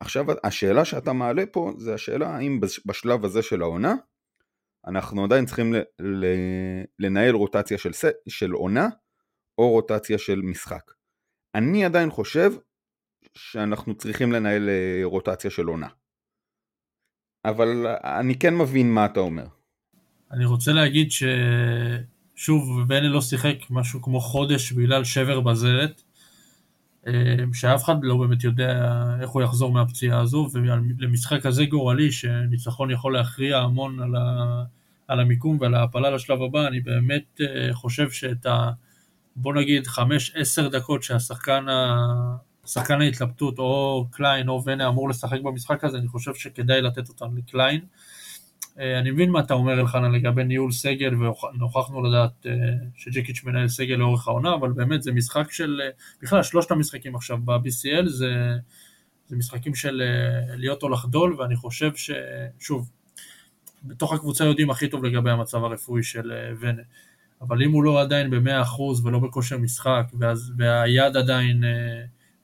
עכשיו 0.00 0.26
השאלה 0.44 0.84
שאתה 0.84 1.12
מעלה 1.12 1.46
פה 1.46 1.72
זה 1.78 1.94
השאלה 1.94 2.28
האם 2.28 2.60
בשלב 2.86 3.24
הזה 3.24 3.42
של 3.42 3.62
העונה 3.62 3.94
אנחנו 4.86 5.24
עדיין 5.24 5.46
צריכים 5.46 5.74
ל- 5.74 5.82
ל- 6.02 6.84
לנהל 6.98 7.34
רוטציה 7.34 7.78
של, 7.78 7.90
של 8.28 8.50
עונה 8.50 8.88
או 9.58 9.70
רוטציה 9.70 10.18
של 10.18 10.40
משחק. 10.40 10.92
אני 11.54 11.84
עדיין 11.84 12.10
חושב 12.10 12.52
שאנחנו 13.34 13.94
צריכים 13.94 14.32
לנהל 14.32 14.68
אה, 14.68 15.00
רוטציה 15.04 15.50
של 15.50 15.66
עונה. 15.66 15.88
אבל 17.44 17.86
אני 18.18 18.38
כן 18.38 18.54
מבין 18.54 18.94
מה 18.94 19.06
אתה 19.06 19.20
אומר. 19.20 19.46
אני 20.32 20.44
רוצה 20.44 20.72
להגיד 20.72 21.10
ששוב, 22.38 22.88
בני 22.88 23.08
לא 23.08 23.20
שיחק 23.20 23.56
משהו 23.70 24.02
כמו 24.02 24.20
חודש 24.20 24.72
בגלל 24.72 25.04
שבר 25.04 25.40
בזלת. 25.40 26.02
אמ, 27.06 27.54
שאף 27.54 27.84
אחד 27.84 27.96
לא 28.02 28.16
באמת 28.16 28.44
יודע 28.44 29.04
איך 29.20 29.30
הוא 29.30 29.42
יחזור 29.42 29.72
מהפציעה 29.72 30.20
הזו, 30.20 30.48
ולמשחק 30.52 31.46
הזה 31.46 31.64
גורלי, 31.64 32.12
שניצחון 32.12 32.90
יכול 32.90 33.12
להכריע 33.12 33.58
המון 33.58 34.00
על, 34.00 34.16
ה, 34.16 34.62
על 35.08 35.20
המיקום 35.20 35.58
ועל 35.60 35.74
ההעפלה 35.74 36.10
לשלב 36.10 36.42
הבא, 36.42 36.66
אני 36.66 36.80
באמת 36.80 37.40
אה, 37.40 37.72
חושב 37.72 38.10
שאת 38.10 38.46
ה... 38.46 38.70
בוא 39.36 39.54
נגיד 39.54 39.86
5-10 39.86 39.98
דקות 40.72 41.02
שהשחקן 41.02 41.68
ה... 41.68 42.06
שחקן 42.66 43.00
ההתלבטות, 43.00 43.58
או 43.58 44.06
קליין 44.10 44.48
או 44.48 44.62
ונה 44.66 44.88
אמור 44.88 45.08
לשחק 45.08 45.40
במשחק 45.40 45.84
הזה, 45.84 45.98
אני 45.98 46.08
חושב 46.08 46.34
שכדאי 46.34 46.82
לתת 46.82 47.08
אותם 47.08 47.36
לקליין. 47.36 47.80
אה, 48.78 48.98
אני 48.98 49.10
מבין 49.10 49.30
מה 49.30 49.40
אתה 49.40 49.54
אומר 49.54 49.80
אלחנן 49.80 50.12
לגבי 50.12 50.44
ניהול 50.44 50.72
סגל, 50.72 51.14
ונוכחנו 51.14 52.02
לדעת 52.02 52.46
אה, 52.46 52.52
שג'קיץ' 52.94 53.44
מנהל 53.44 53.68
סגל 53.68 53.94
לאורך 53.94 54.28
העונה, 54.28 54.54
אבל 54.54 54.72
באמת 54.72 55.02
זה 55.02 55.12
משחק 55.12 55.52
של, 55.52 55.80
אה, 55.84 55.90
בכלל 56.22 56.42
שלושת 56.42 56.70
המשחקים 56.70 57.14
עכשיו 57.14 57.38
ב-BCL 57.44 58.06
זה, 58.06 58.54
זה 59.26 59.36
משחקים 59.36 59.74
של 59.74 60.02
להיות 60.56 60.82
או 60.82 60.88
לחדול, 60.88 61.36
ואני 61.38 61.56
חושב 61.56 61.90
ששוב, 61.94 62.90
בתוך 63.84 64.12
הקבוצה 64.12 64.44
יודעים 64.44 64.70
הכי 64.70 64.88
טוב 64.88 65.04
לגבי 65.04 65.30
המצב 65.30 65.64
הרפואי 65.64 66.02
של 66.02 66.32
ונה, 66.60 66.82
אבל 67.40 67.62
אם 67.62 67.72
הוא 67.72 67.84
לא 67.84 68.00
עדיין 68.00 68.30
ב-100% 68.30 68.80
ולא 69.04 69.18
בכושר 69.18 69.58
משחק, 69.58 70.04
ואז, 70.18 70.52
והיד 70.56 71.16
עדיין 71.16 71.64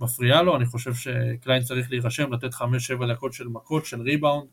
מפריעה 0.01 0.43
לו, 0.43 0.57
אני 0.57 0.67
חושב 0.67 0.95
שקליין 0.95 1.63
צריך 1.63 1.91
להירשם, 1.91 2.33
לתת 2.33 2.55
5-7 2.55 2.63
דקות 3.13 3.33
של 3.33 3.49
מכות, 3.49 3.85
של 3.85 4.01
ריבאונד, 4.01 4.47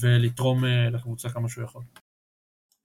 ולתרום 0.00 0.64
אה, 0.64 0.90
לקבוצה 0.90 1.28
כמה 1.28 1.48
שהוא 1.48 1.64
יכול. 1.64 1.82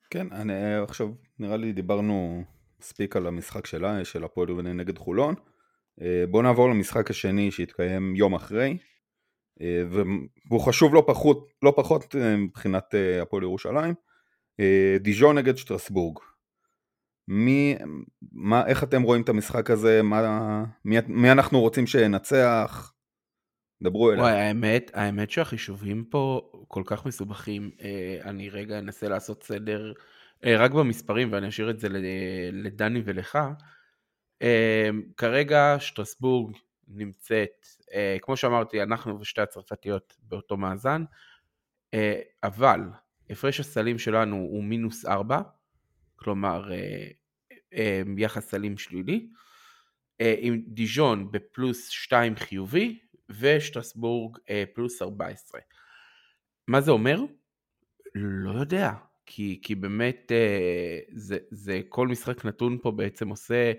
כן, 0.10 0.28
אני 0.32 0.54
אה, 0.54 0.84
עכשיו, 0.84 1.08
נראה 1.40 1.58
לי 1.58 1.74
דיברנו 1.74 2.44
מספיק 2.80 3.16
על 3.16 3.28
המשחק 3.28 3.66
שלה, 3.66 4.06
של 4.06 4.24
הפועל 4.24 4.50
יובנה 4.50 4.74
נגד 4.74 4.98
חולון. 4.98 5.36
אה, 6.02 6.24
בואו 6.30 6.44
נעבור 6.44 6.70
למשחק 6.70 7.10
השני 7.10 7.52
שהתקיים 7.52 8.16
יום 8.16 8.34
אחרי, 8.34 8.78
והוא 10.50 10.62
חשוב 10.62 10.94
לא 10.94 11.04
פחות, 11.08 11.48
לא 11.64 11.74
פחות 11.76 12.16
מבחינת 12.38 12.96
הפועל 13.22 13.44
ירושלים. 13.44 13.94
דיז'ון 15.00 15.38
נגד 15.38 15.58
שטרסבורג. 15.58 16.20
מי, 17.28 17.76
מה, 18.32 18.68
איך 18.68 18.84
אתם 18.84 19.02
רואים 19.02 19.22
את 19.22 19.30
המשחק 19.30 19.70
הזה, 19.70 20.02
מה, 20.04 20.64
מי, 20.86 20.98
מי 21.08 21.32
אנחנו 21.32 21.62
רוצים 21.62 21.88
שינצח, 21.88 22.94
דברו 23.84 24.12
אליי. 24.12 24.22
וואי, 24.22 24.42
האמת, 24.42 24.92
האמת 24.94 25.32
שהחישובים 25.32 26.06
פה 26.10 26.52
כל 26.72 26.84
כך 26.86 27.06
מסובכים. 27.06 27.72
אה, 27.82 28.20
אני 28.24 28.50
רגע 28.50 28.80
אנסה 28.80 29.10
לעשות 29.10 29.44
סדר 29.44 29.94
אה, 30.46 30.58
רק 30.58 30.72
במספרים 30.72 31.34
ואני 31.34 31.48
אשאיר 31.48 31.70
את 31.70 31.80
זה 31.80 31.88
לדני 32.52 33.02
ולך. 33.06 33.40
אה, 34.42 34.90
כרגע 35.18 35.76
שטרסבורג 35.80 36.56
נמצאת, 36.88 37.66
כמו 38.22 38.38
שאמרתי, 38.38 38.84
אנחנו 38.84 39.20
ושתי 39.20 39.42
הצרפתיות 39.42 40.18
באותו 40.24 40.58
מאזן, 40.58 41.04
אבל 42.44 42.80
הפרש 43.30 43.60
הסלים 43.60 44.00
שלנו 44.00 44.36
הוא 44.36 44.64
מינוס 44.64 45.06
ארבע, 45.06 45.42
כלומר 46.16 46.70
יחס 48.18 48.50
סלים 48.50 48.78
שלילי, 48.78 49.30
עם 50.20 50.62
דיז'ון 50.68 51.32
בפלוס 51.32 51.90
שתיים 51.90 52.36
חיובי, 52.36 53.00
ושטרסבורג 53.30 54.38
פלוס 54.74 55.02
14. 55.02 55.62
מה 56.70 56.82
זה 56.82 56.92
אומר? 56.92 57.22
לא 58.16 58.60
יודע, 58.60 58.92
כי, 59.26 59.60
כי 59.62 59.76
באמת 59.76 60.32
אה, 60.32 61.00
זה, 61.12 61.38
זה 61.52 61.82
כל 61.90 62.08
משחק 62.08 62.46
נתון 62.46 62.78
פה 62.82 62.92
בעצם 62.92 63.30
עושה 63.30 63.72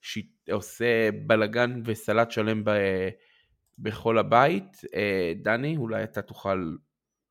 שעושה 0.00 1.10
בלגן 1.26 1.82
וסלט 1.84 2.30
שלם 2.30 2.64
ב... 2.64 2.70
בכל 3.78 4.18
הבית. 4.18 4.80
אה, 4.94 5.32
דני, 5.42 5.76
אולי 5.76 6.04
אתה 6.04 6.22
תוכל 6.22 6.74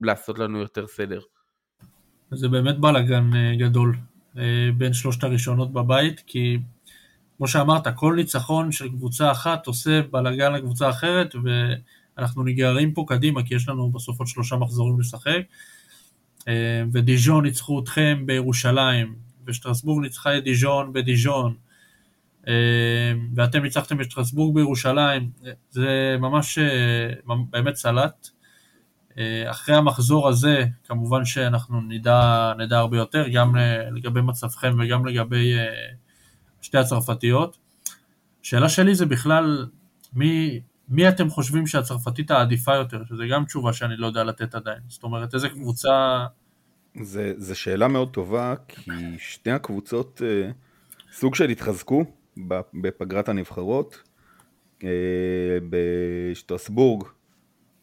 לעשות 0.01 0.39
לנו 0.39 0.59
יותר 0.59 0.87
סדר. 0.87 1.19
זה 2.31 2.47
באמת 2.47 2.79
בלאגן 2.79 3.35
אה, 3.35 3.55
גדול 3.55 3.95
בין 4.77 4.93
שלושת 4.93 5.23
הראשונות 5.23 5.73
בבית, 5.73 6.23
כי 6.27 6.57
כמו 7.37 7.47
שאמרת, 7.47 7.87
כל 7.95 8.13
ניצחון 8.15 8.71
של 8.71 8.89
קבוצה 8.89 9.31
אחת 9.31 9.67
עושה 9.67 10.01
בלאגן 10.11 10.53
לקבוצה 10.53 10.89
אחרת, 10.89 11.35
ואנחנו 12.17 12.43
נגררים 12.43 12.93
פה 12.93 13.05
קדימה, 13.07 13.43
כי 13.43 13.55
יש 13.55 13.69
לנו 13.69 13.91
בסוף 13.91 14.19
עוד 14.19 14.27
שלושה 14.27 14.55
מחזורים 14.55 14.99
לשחק. 14.99 15.41
אה, 16.47 16.83
ודיז'ון 16.91 17.45
ניצחו 17.45 17.79
אתכם 17.79 18.23
בירושלים, 18.25 19.15
ושטרסבורג 19.47 20.01
ניצחה 20.01 20.37
את 20.37 20.43
דיז'ון 20.43 20.93
בדיז'ון, 20.93 21.55
ואתם 23.35 23.63
ניצחתם 23.63 24.01
את 24.01 24.11
שטרסבורג 24.11 24.55
בירושלים, 24.55 25.29
זה 25.71 26.15
ממש 26.19 26.59
באמת 27.51 27.75
סלט. 27.75 28.29
אה, 29.17 29.51
אחרי 29.51 29.75
המחזור 29.75 30.27
הזה, 30.27 30.65
כמובן 30.83 31.25
שאנחנו 31.25 31.81
נדע, 31.81 32.51
נדע 32.57 32.77
הרבה 32.77 32.97
יותר, 32.97 33.27
גם 33.33 33.55
לגבי 33.91 34.21
מצבכם 34.21 34.75
וגם 34.79 35.05
לגבי 35.05 35.53
אה, 35.53 35.65
שתי 36.61 36.77
הצרפתיות. 36.77 37.57
השאלה 38.43 38.69
שלי 38.69 38.95
זה 38.95 39.05
בכלל, 39.05 39.67
מי, 40.13 40.59
מי 40.91 41.09
אתם 41.09 41.29
חושבים 41.29 41.67
שהצרפתית 41.67 42.31
העדיפה 42.31 42.75
יותר? 42.75 43.05
שזה 43.05 43.23
גם 43.31 43.45
תשובה 43.45 43.73
שאני 43.73 43.97
לא 43.97 44.07
יודע 44.07 44.23
לתת 44.23 44.55
עדיין. 44.55 44.79
זאת 44.87 45.03
אומרת, 45.03 45.33
איזה 45.33 45.49
קבוצה... 45.49 46.25
זו 47.37 47.59
שאלה 47.59 47.87
מאוד 47.87 48.13
טובה, 48.13 48.55
כי 48.67 48.91
שתי 49.17 49.51
הקבוצות 49.51 50.21
אה, 50.25 50.51
סוג 51.11 51.35
של 51.35 51.49
התחזקו 51.49 52.05
בפגרת 52.73 53.29
הנבחרות. 53.29 54.11
בשטרסבורג 55.69 57.03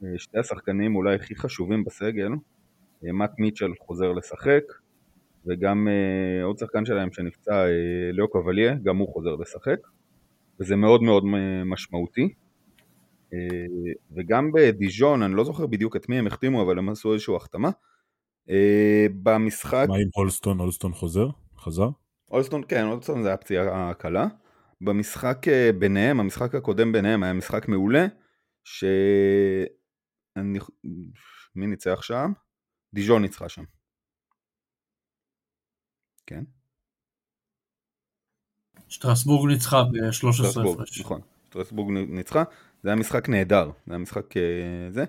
אה, 0.05 0.09
שתי 0.19 0.39
השחקנים 0.39 0.97
אולי 0.97 1.15
הכי 1.15 1.35
חשובים 1.37 1.85
בסגל, 1.85 2.31
אה, 3.05 3.13
מאט 3.13 3.39
מיטשל 3.39 3.71
חוזר 3.81 4.13
לשחק, 4.13 4.63
וגם 5.47 5.89
אה, 5.89 6.45
עוד 6.45 6.59
שחקן 6.59 6.85
שלהם 6.85 7.13
שנפצע, 7.13 7.65
ליאו 8.13 8.29
קבליה, 8.31 8.75
גם 8.83 8.97
הוא 8.97 9.13
חוזר 9.13 9.35
לשחק, 9.35 9.79
וזה 10.61 10.77
מאוד 10.77 11.03
מאוד 11.03 11.25
משמעותי. 11.65 12.29
וגם 14.11 14.51
בדיז'ון, 14.55 15.23
אני 15.23 15.35
לא 15.35 15.45
זוכר 15.45 15.67
בדיוק 15.67 15.97
את 15.97 16.09
מי 16.09 16.19
הם 16.19 16.27
החתימו, 16.27 16.63
אבל 16.63 16.79
הם 16.79 16.89
עשו 16.89 17.13
איזושהי 17.13 17.37
החתמה. 17.37 17.71
במשחק... 19.23 19.87
מה 19.89 19.97
עם 19.97 20.09
הולסטון? 20.15 20.59
הולסטון 20.59 20.93
חוזר? 20.93 21.27
חזר? 21.59 21.89
הולסטון, 22.27 22.63
כן, 22.69 22.85
הולסטון 22.85 23.23
זה 23.23 23.29
היה 23.29 23.37
פציעה 23.37 23.95
קלה. 23.95 24.27
במשחק 24.81 25.47
ביניהם, 25.79 26.21
המשחק 26.21 26.55
הקודם 26.55 26.93
ביניהם 26.93 27.23
היה 27.23 27.33
משחק 27.33 27.69
מעולה, 27.69 28.07
ש... 28.65 28.85
אני... 30.37 30.59
מי 31.57 31.67
ניצח 31.67 32.03
שם? 32.03 32.33
דיז'ון 32.95 33.23
ניצחה 33.23 33.49
שם. 33.49 33.65
כן? 36.27 36.45
שטרסבורג 38.89 39.51
ניצחה 39.51 39.83
ב-13 39.85 40.61
הפרש. 40.61 41.01
נכון, 41.01 41.21
שטרסבורג 41.45 41.91
ניצחה, 41.91 42.43
זה 42.83 42.89
היה 42.89 42.97
משחק 42.97 43.29
נהדר, 43.29 43.71
זה 43.87 43.93
היה 43.93 43.99
משחק 43.99 44.33
uh, 44.33 44.37
זה, 44.91 45.05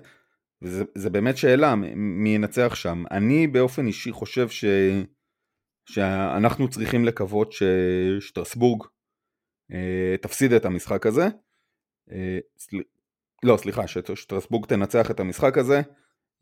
וזה 0.62 1.10
באמת 1.10 1.36
שאלה 1.36 1.74
מי 1.96 2.34
ינצח 2.34 2.74
שם. 2.74 3.04
אני 3.10 3.46
באופן 3.46 3.86
אישי 3.86 4.12
חושב 4.12 4.48
ש... 4.48 4.64
שאנחנו 5.84 6.68
צריכים 6.68 7.04
לקוות 7.04 7.52
ששטרסבורג 7.52 8.82
uh, 8.82 9.74
תפסיד 10.22 10.52
את 10.52 10.64
המשחק 10.64 11.06
הזה. 11.06 11.28
Uh, 12.08 12.12
לא, 13.42 13.56
סליחה, 13.56 13.86
ששטרסבורג 13.86 14.66
תנצח 14.66 15.10
את 15.10 15.20
המשחק 15.20 15.58
הזה, 15.58 15.82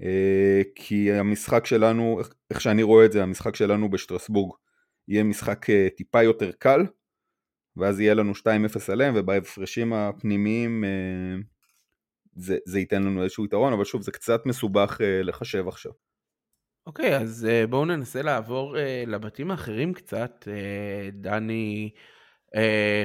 אה, 0.02 0.62
כי 0.74 1.12
המשחק 1.12 1.66
שלנו, 1.66 2.20
איך 2.50 2.60
שאני 2.60 2.82
רואה 2.82 3.04
את 3.04 3.12
זה, 3.12 3.22
המשחק 3.22 3.56
שלנו 3.56 3.90
בשטרסבורג 3.90 4.56
יהיה 5.08 5.24
משחק 5.24 5.70
אה, 5.70 5.88
טיפה 5.96 6.22
יותר 6.22 6.52
קל, 6.52 6.80
ואז 7.78 8.00
יהיה 8.00 8.14
לנו 8.14 8.32
2-0 8.32 8.92
עליהם, 8.92 9.14
ובהפרשים 9.16 9.92
הפנימיים 9.92 10.84
אה, 10.84 11.40
זה, 12.34 12.58
זה 12.64 12.78
ייתן 12.78 13.02
לנו 13.02 13.22
איזשהו 13.22 13.44
יתרון, 13.44 13.72
אבל 13.72 13.84
שוב, 13.84 14.02
זה 14.02 14.12
קצת 14.12 14.46
מסובך 14.46 15.00
לחשב 15.22 15.68
עכשיו. 15.68 15.92
אוקיי, 16.86 17.16
okay, 17.16 17.20
אז 17.20 17.48
בואו 17.70 17.84
ננסה 17.84 18.22
לעבור 18.22 18.76
לבתים 19.06 19.50
האחרים 19.50 19.94
קצת. 19.94 20.48
דני 21.12 21.90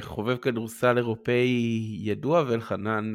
חובב 0.02 0.38
כדורסל 0.38 0.98
אירופאי 0.98 1.98
ידוע, 2.00 2.44
ואלחנן 2.48 3.14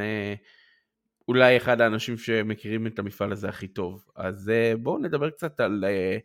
אולי 1.29 1.57
אחד 1.57 1.81
האנשים 1.81 2.17
שמכירים 2.17 2.87
את 2.87 2.99
המפעל 2.99 3.33
הזה 3.33 3.49
הכי 3.49 3.69
טוב. 3.69 4.05
אז 4.17 4.51
אה, 4.51 4.73
בואו 4.77 4.99
נדבר 4.99 5.31
קצת 5.31 5.61
על, 5.61 5.85
אה, 5.85 6.19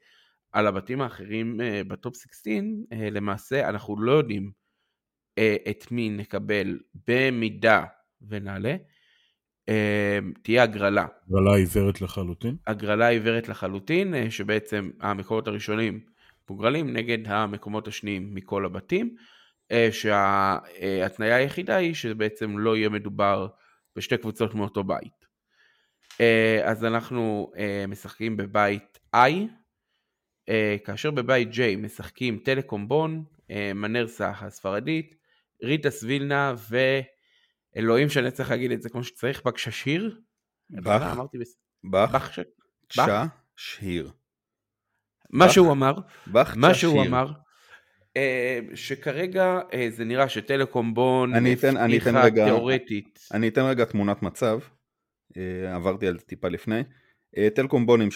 על 0.52 0.68
הבתים 0.68 1.02
האחרים 1.02 1.62
אה, 1.62 1.82
בטופ 1.88 2.16
16. 2.16 2.54
למעשה 3.12 3.70
אנחנו 3.70 4.02
לא 4.02 4.12
יודעים 4.12 4.52
את 5.70 5.92
מי 5.92 6.10
נקבל 6.10 6.80
במידה 7.08 7.84
ונעלה. 8.28 8.76
תהיה 10.42 10.64
הגרלה. 10.64 11.06
הגרלה 11.28 11.56
עיוורת 11.56 12.02
לחלוטין? 12.02 12.56
הגרלה 12.68 13.08
עיוורת 13.08 13.50
לחלוטין, 13.50 14.30
שבעצם 14.30 14.90
המקומות 15.02 15.48
הראשונים 15.48 16.00
מוגרלים 16.50 16.94
נגד 16.94 17.18
המקומות 17.28 17.88
השניים 17.88 18.36
מכל 18.36 18.66
הבתים, 18.66 19.16
שההתניה 19.92 21.36
היחידה 21.36 21.76
היא 21.76 21.94
שבעצם 21.94 22.58
לא 22.58 22.78
יהיה 22.78 22.90
מדובר 22.90 23.48
בשתי 23.96 24.18
קבוצות 24.18 24.56
מאותו 24.56 24.84
בית. 24.84 25.24
אה, 26.22 26.62
אז 26.64 26.86
אנחנו 26.86 27.52
אה, 27.58 27.86
משחקים 27.88 28.38
בבית 28.38 29.00
I, 29.16 29.34
אה, 30.50 30.76
כאשר 30.86 31.12
בבית 31.12 31.50
J 31.52 31.78
משחקים 31.78 32.38
טלקום 32.38 32.88
בון, 32.88 33.24
מנרסה 33.76 34.30
הספרדית, 34.30 35.16
ריטה 35.64 35.90
סבילנה 35.90 36.54
ואלוהים 37.76 38.10
שאני 38.10 38.32
צריך 38.32 38.52
להגיד 38.52 38.72
את 38.72 38.82
זה 38.82 38.90
כמו 38.90 39.04
שצריך, 39.04 39.44
בקששיר. 39.46 40.20
בח, 40.70 41.18
בח, 41.84 42.38
שיר. 43.56 44.12
מה 45.30 45.50
שהוא 45.50 45.72
אמר, 45.72 45.94
מה 46.56 46.74
שהוא 46.74 47.02
אמר, 47.02 47.32
אה, 48.18 48.60
שכרגע 48.76 49.60
אה, 49.74 49.88
זה 49.90 50.06
נראה 50.06 50.30
שטלקום 50.30 50.94
בון 50.94 51.34
הבטיחה 51.36 52.30
תיאורטית. 52.32 53.20
אני 53.34 53.48
אתן 53.48 53.62
רגע 53.62 53.86
תמונת 53.86 54.24
מצב, 54.24 54.60
אה, 55.38 55.76
עברתי 55.76 56.08
על 56.08 56.20
זה 56.20 56.26
טיפה 56.26 56.48
לפני. 56.48 56.82
טלקום 57.56 57.86
בון 57.86 58.02
עם 58.02 58.10
3-0 58.12 58.14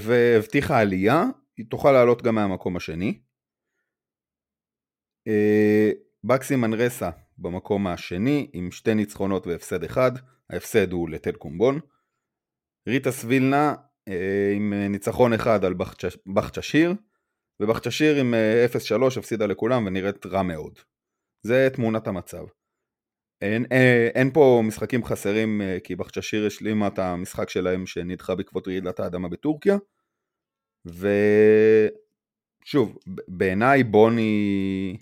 והבטיחה 0.00 0.80
עלייה, 0.80 1.24
היא 1.56 1.66
תוכל 1.70 1.92
לעלות 1.92 2.22
גם 2.22 2.34
מהמקום 2.34 2.76
השני. 2.76 3.20
בקסי 6.24 6.56
מנרסה 6.56 7.10
במקום 7.38 7.86
השני 7.86 8.50
עם 8.52 8.70
שתי 8.70 8.94
ניצחונות 8.94 9.46
והפסד 9.46 9.84
אחד, 9.84 10.12
ההפסד 10.50 10.92
הוא 10.92 11.10
לטלקום 11.10 11.58
בון. 11.58 11.80
ריטה 12.88 13.10
סבילנה 13.10 13.74
עם 14.56 14.72
ניצחון 14.74 15.32
אחד 15.32 15.64
על 15.64 15.74
בחצ'שיר, 16.26 16.94
ובחצ'שיר 17.60 18.16
עם 18.16 18.34
0-3 18.90 19.02
אה, 19.02 19.08
הפסידה 19.18 19.46
לכולם 19.46 19.86
ונראית 19.86 20.26
רע 20.26 20.42
מאוד. 20.42 20.78
זה 21.42 21.68
תמונת 21.72 22.06
המצב. 22.06 22.44
אין, 23.40 23.52
אין, 23.52 23.72
אה, 23.72 24.08
אין 24.14 24.30
פה 24.32 24.62
משחקים 24.64 25.04
חסרים 25.04 25.62
אה, 25.62 25.78
כי 25.84 25.96
בחצ'שיר 25.96 26.46
השלימה 26.46 26.86
את 26.86 26.98
המשחק 26.98 27.50
שלהם 27.50 27.86
שנדחה 27.86 28.34
בעקבות 28.34 28.68
רעידת 28.68 29.00
האדמה 29.00 29.28
בטורקיה. 29.28 29.76
ושוב, 32.64 32.98
בעיניי 33.28 33.84
בוני 33.84 34.96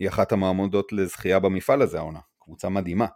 היא 0.00 0.08
אחת 0.08 0.32
המעמודות 0.32 0.92
לזכייה 0.92 1.38
במפעל 1.38 1.82
הזה 1.82 1.98
העונה. 1.98 2.20
קבוצה 2.38 2.68
מדהימה. 2.68 3.06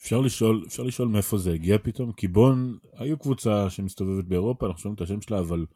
אפשר 0.00 0.20
לשאול, 0.20 0.64
אפשר 0.66 0.82
לשאול 0.82 1.08
מאיפה 1.08 1.38
זה 1.38 1.52
הגיע 1.52 1.78
פתאום? 1.82 2.12
כי 2.12 2.28
בון 2.28 2.78
היו 2.96 3.18
קבוצה 3.18 3.70
שמסתובבת 3.70 4.24
באירופה, 4.24 4.66
אנחנו 4.66 4.80
שומעים 4.80 4.94
את 4.94 5.00
השם 5.00 5.20
שלה, 5.20 5.38
אבל 5.38 5.66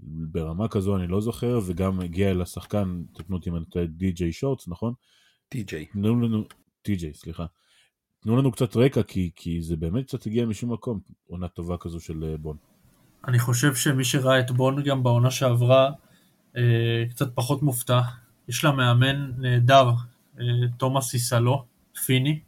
ברמה 0.00 0.68
כזו 0.68 0.96
אני 0.96 1.06
לא 1.06 1.20
זוכר, 1.20 1.60
וגם 1.66 2.00
הגיע 2.00 2.30
אל 2.30 2.42
השחקן, 2.42 3.02
תקנו 3.14 3.36
אותי 3.36 3.50
אם 3.50 3.56
אני 3.56 3.64
טועה, 3.64 3.86
די.ג'יי 3.86 4.32
שורטס, 4.32 4.68
נכון? 4.68 4.92
טי.ג'יי. 5.48 5.86
תנו 5.86 6.20
לנו, 6.20 6.44
טי.ג'יי, 6.82 7.14
סליחה. 7.14 7.46
תנו 8.22 8.36
לנו 8.36 8.52
קצת 8.52 8.76
רקע, 8.76 9.02
כי, 9.02 9.30
כי 9.36 9.62
זה 9.62 9.76
באמת 9.76 10.06
קצת 10.06 10.26
הגיע 10.26 10.46
משום 10.46 10.72
מקום, 10.72 11.00
עונה 11.26 11.48
טובה 11.48 11.76
כזו 11.76 12.00
של 12.00 12.24
אה, 12.24 12.36
בון. 12.36 12.56
אני 13.28 13.38
חושב 13.38 13.74
שמי 13.74 14.04
שראה 14.04 14.40
את 14.40 14.50
בון 14.50 14.84
גם 14.84 15.02
בעונה 15.02 15.30
שעברה, 15.30 15.90
אה, 16.56 17.04
קצת 17.10 17.34
פחות 17.34 17.62
מופתע. 17.62 18.00
יש 18.50 18.64
לה 18.64 18.72
מאמן 18.72 19.32
נהדר, 19.38 19.90
אה, 20.40 20.44
תומאס 20.76 21.14
איסלו, 21.14 21.64
פיני, 22.06 22.40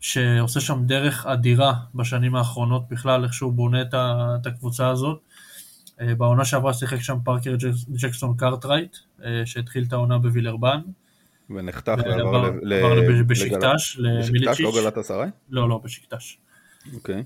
שעושה 0.00 0.60
שם 0.60 0.82
דרך 0.86 1.26
אדירה 1.26 1.74
בשנים 1.94 2.34
האחרונות 2.34 2.88
בכלל, 2.88 3.24
איך 3.24 3.34
שהוא 3.34 3.52
בונה 3.52 3.82
את 3.82 4.46
הקבוצה 4.46 4.88
הזאת. 4.88 5.20
אה, 6.00 6.14
בעונה 6.14 6.44
שעברה 6.44 6.74
שיחק 6.74 7.00
שם 7.00 7.16
פארקר 7.24 7.56
ג'קסון 7.90 8.36
קארטרייט, 8.36 8.96
אה, 9.24 9.42
שהתחיל 9.44 9.84
את 9.88 9.92
העונה 9.92 10.18
בווילרבן. 10.18 10.80
ונחתך 11.50 11.92
ועבר- 12.04 12.50
בשקטש, 13.26 13.96
למיליצ'יץ'. 13.98 14.60
לא 14.60 14.72
גלאטסראיי? 14.82 15.30
לא, 15.50 15.68
לא, 15.68 15.80
בשקטש. 15.84 16.38
אוקיי. 16.94 17.22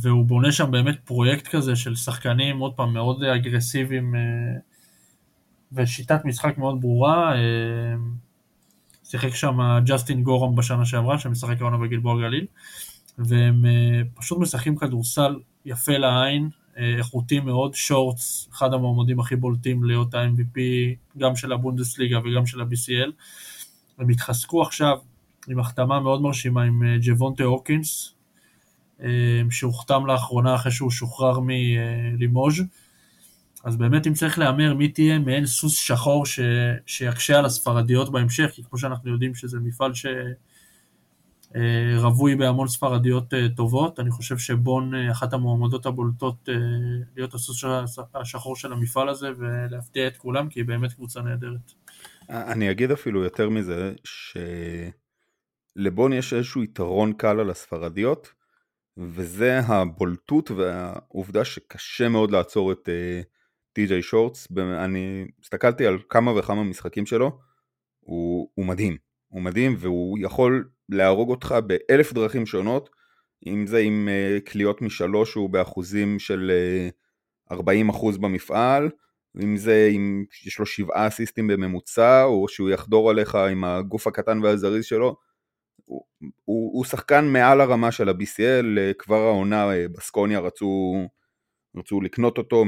והוא 0.00 0.24
בונה 0.24 0.52
שם 0.52 0.70
באמת 0.70 0.96
פרויקט 1.04 1.48
כזה 1.48 1.76
של 1.76 1.96
שחקנים, 1.96 2.58
עוד 2.58 2.72
פעם, 2.74 2.92
מאוד 2.92 3.24
אגרסיביים, 3.24 4.14
ושיטת 5.72 6.24
משחק 6.24 6.58
מאוד 6.58 6.80
ברורה. 6.80 7.34
אה, 7.34 7.96
שיחק 9.04 9.34
שם 9.34 9.58
ג'סטין 9.84 10.22
גורם 10.22 10.56
בשנה 10.56 10.84
שעברה, 10.84 11.18
שמשחק 11.18 11.60
העונה 11.60 11.78
בגלבוע 11.78 12.20
גליל, 12.20 12.46
והם 13.18 13.66
אה, 13.66 14.02
פשוט 14.14 14.38
משחקים 14.38 14.76
כדורסל 14.76 15.36
יפה 15.64 15.96
לעין, 15.96 16.48
אה, 16.78 16.94
איכותי 16.98 17.40
מאוד, 17.40 17.74
שורטס, 17.74 18.48
אחד 18.52 18.74
המועמדים 18.74 19.20
הכי 19.20 19.36
בולטים 19.36 19.84
להיות 19.84 20.14
ה-MVP, 20.14 20.58
גם 21.18 21.36
של 21.36 21.52
הבונדסליגה 21.52 22.18
וגם 22.18 22.46
של 22.46 22.60
ה-BCL. 22.60 23.10
הם 23.98 24.08
התחזקו 24.08 24.62
עכשיו 24.62 24.98
עם 25.48 25.58
החתמה 25.58 26.00
מאוד 26.00 26.22
מרשימה 26.22 26.62
עם 26.62 26.82
ג'וונטה 27.00 27.44
הוקינס, 27.44 28.14
אה, 29.02 29.08
שהוחתם 29.50 30.06
לאחרונה 30.06 30.54
אחרי 30.54 30.72
שהוא 30.72 30.90
שוחרר 30.90 31.40
מלימוז'. 31.40 32.62
אז 33.66 33.76
באמת 33.76 34.06
אם 34.06 34.12
צריך 34.12 34.38
להמר 34.38 34.74
מי 34.74 34.88
תהיה 34.88 35.18
מעין 35.18 35.46
סוס 35.46 35.76
שחור 35.76 36.26
ש... 36.26 36.40
שיקשה 36.86 37.38
על 37.38 37.44
הספרדיות 37.44 38.12
בהמשך, 38.12 38.50
כי 38.52 38.62
כמו 38.62 38.78
שאנחנו 38.78 39.10
יודעים 39.10 39.34
שזה 39.34 39.58
מפעל 39.60 39.92
שרווי 41.54 42.36
בהמון 42.36 42.68
ספרדיות 42.68 43.34
אה, 43.34 43.46
טובות, 43.56 44.00
אני 44.00 44.10
חושב 44.10 44.38
שבון 44.38 44.94
אה, 44.94 45.10
אחת 45.10 45.32
המועמדות 45.32 45.86
הבולטות 45.86 46.48
אה, 46.48 46.54
להיות 47.16 47.34
הסוס 47.34 47.64
השחור 48.14 48.56
של 48.56 48.72
המפעל 48.72 49.08
הזה 49.08 49.28
ולהפתיע 49.38 50.06
את 50.06 50.16
כולם, 50.16 50.48
כי 50.48 50.60
היא 50.60 50.66
באמת 50.66 50.92
קבוצה 50.92 51.22
נהדרת. 51.22 51.72
אני 52.28 52.70
אגיד 52.70 52.90
אפילו 52.90 53.22
יותר 53.22 53.50
מזה, 53.50 53.92
שלבון 55.76 56.12
יש 56.12 56.32
איזשהו 56.32 56.62
יתרון 56.62 57.12
קל 57.12 57.40
על 57.40 57.50
הספרדיות, 57.50 58.32
וזה 58.96 59.58
הבולטות 59.58 60.50
והעובדה 60.50 61.44
שקשה 61.44 62.08
מאוד 62.08 62.30
לעצור 62.30 62.72
את 62.72 62.88
טי.ג'יי 63.76 64.02
שורטס. 64.02 64.48
אני 64.84 65.26
הסתכלתי 65.42 65.86
על 65.86 65.98
כמה 66.08 66.38
וכמה 66.38 66.64
משחקים 66.64 67.06
שלו, 67.06 67.38
הוא, 68.00 68.48
הוא 68.54 68.66
מדהים. 68.66 68.96
הוא 69.28 69.42
מדהים 69.42 69.74
והוא 69.78 70.18
יכול 70.20 70.68
להרוג 70.88 71.30
אותך 71.30 71.54
באלף 71.66 72.12
דרכים 72.12 72.46
שונות, 72.46 72.90
אם 73.46 73.66
זה 73.66 73.78
עם 73.78 74.08
אה, 74.08 74.38
קליעות 74.44 74.82
משלוש 74.82 75.34
הוא 75.34 75.50
באחוזים 75.50 76.18
של 76.18 76.50
אה, 77.50 77.58
40% 77.58 78.18
במפעל, 78.20 78.90
אם 79.42 79.56
זה 79.56 79.88
אם 79.96 80.24
יש 80.46 80.58
לו 80.58 80.66
שבעה 80.66 81.06
אסיסטים 81.06 81.46
בממוצע, 81.46 82.24
או 82.24 82.48
שהוא 82.48 82.70
יחדור 82.70 83.10
עליך 83.10 83.34
עם 83.34 83.64
הגוף 83.64 84.06
הקטן 84.06 84.42
והזריז 84.42 84.84
שלו, 84.84 85.16
הוא, 85.84 86.02
הוא, 86.44 86.70
הוא 86.72 86.84
שחקן 86.84 87.24
מעל 87.24 87.60
הרמה 87.60 87.92
של 87.92 88.08
ה-BCL, 88.08 88.78
אה, 88.78 88.92
כבר 88.98 89.20
העונה 89.22 89.72
אה, 89.72 89.88
בסקוניה 89.88 90.40
רצו, 90.40 90.94
רצו 91.76 92.00
לקנות 92.00 92.38
אותו 92.38 92.64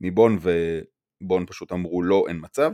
מבון, 0.00 0.38
ובון 0.40 1.46
פשוט 1.46 1.72
אמרו 1.72 2.02
לא, 2.02 2.24
אין 2.28 2.38
מצב. 2.40 2.70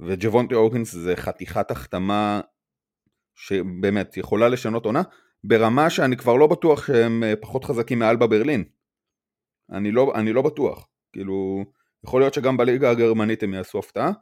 וג'וונטי 0.00 0.54
אורקינס 0.54 0.92
זה 0.92 1.16
חתיכת 1.16 1.70
החתמה 1.70 2.40
שבאמת 3.34 4.16
יכולה 4.16 4.48
לשנות 4.48 4.86
עונה, 4.86 5.02
ברמה 5.44 5.90
שאני 5.90 6.16
כבר 6.16 6.36
לא 6.36 6.46
בטוח 6.46 6.86
שהם 6.86 7.24
אה, 7.24 7.36
פחות 7.36 7.64
חזקים 7.64 7.98
מאלבה 7.98 8.26
ברלין. 8.26 8.64
אני 9.70 9.92
לא, 9.92 10.12
אני 10.14 10.32
לא 10.32 10.42
בטוח. 10.42 10.88
כאילו, 11.12 11.64
יכול 12.04 12.20
להיות 12.20 12.34
שגם 12.34 12.56
בליגה 12.56 12.90
הגרמנית 12.90 13.42
הם 13.42 13.54
יעשו 13.54 13.78
הפתעה. 13.78 14.12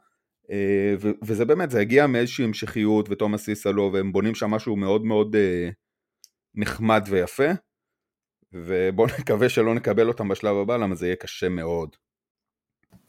אה, 0.51 0.95
ו- 0.99 1.11
וזה 1.23 1.45
באמת, 1.45 1.71
זה 1.71 1.79
הגיע 1.79 2.07
מאיזושהי 2.07 2.45
המשכיות 2.45 3.09
ותומאס 3.09 3.45
סיסלו, 3.45 3.89
והם 3.93 4.11
בונים 4.11 4.35
שם 4.35 4.51
משהו 4.51 4.75
מאוד 4.75 5.05
מאוד 5.05 5.35
אה, 5.35 5.69
נחמד 6.55 7.03
ויפה. 7.09 7.51
ובואו 8.53 9.07
נקווה 9.19 9.49
שלא 9.49 9.75
נקבל 9.75 10.07
אותם 10.07 10.27
בשלב 10.27 10.55
הבא, 10.55 10.77
למה 10.77 10.95
זה 10.95 11.05
יהיה 11.05 11.15
קשה 11.15 11.49
מאוד. 11.49 11.95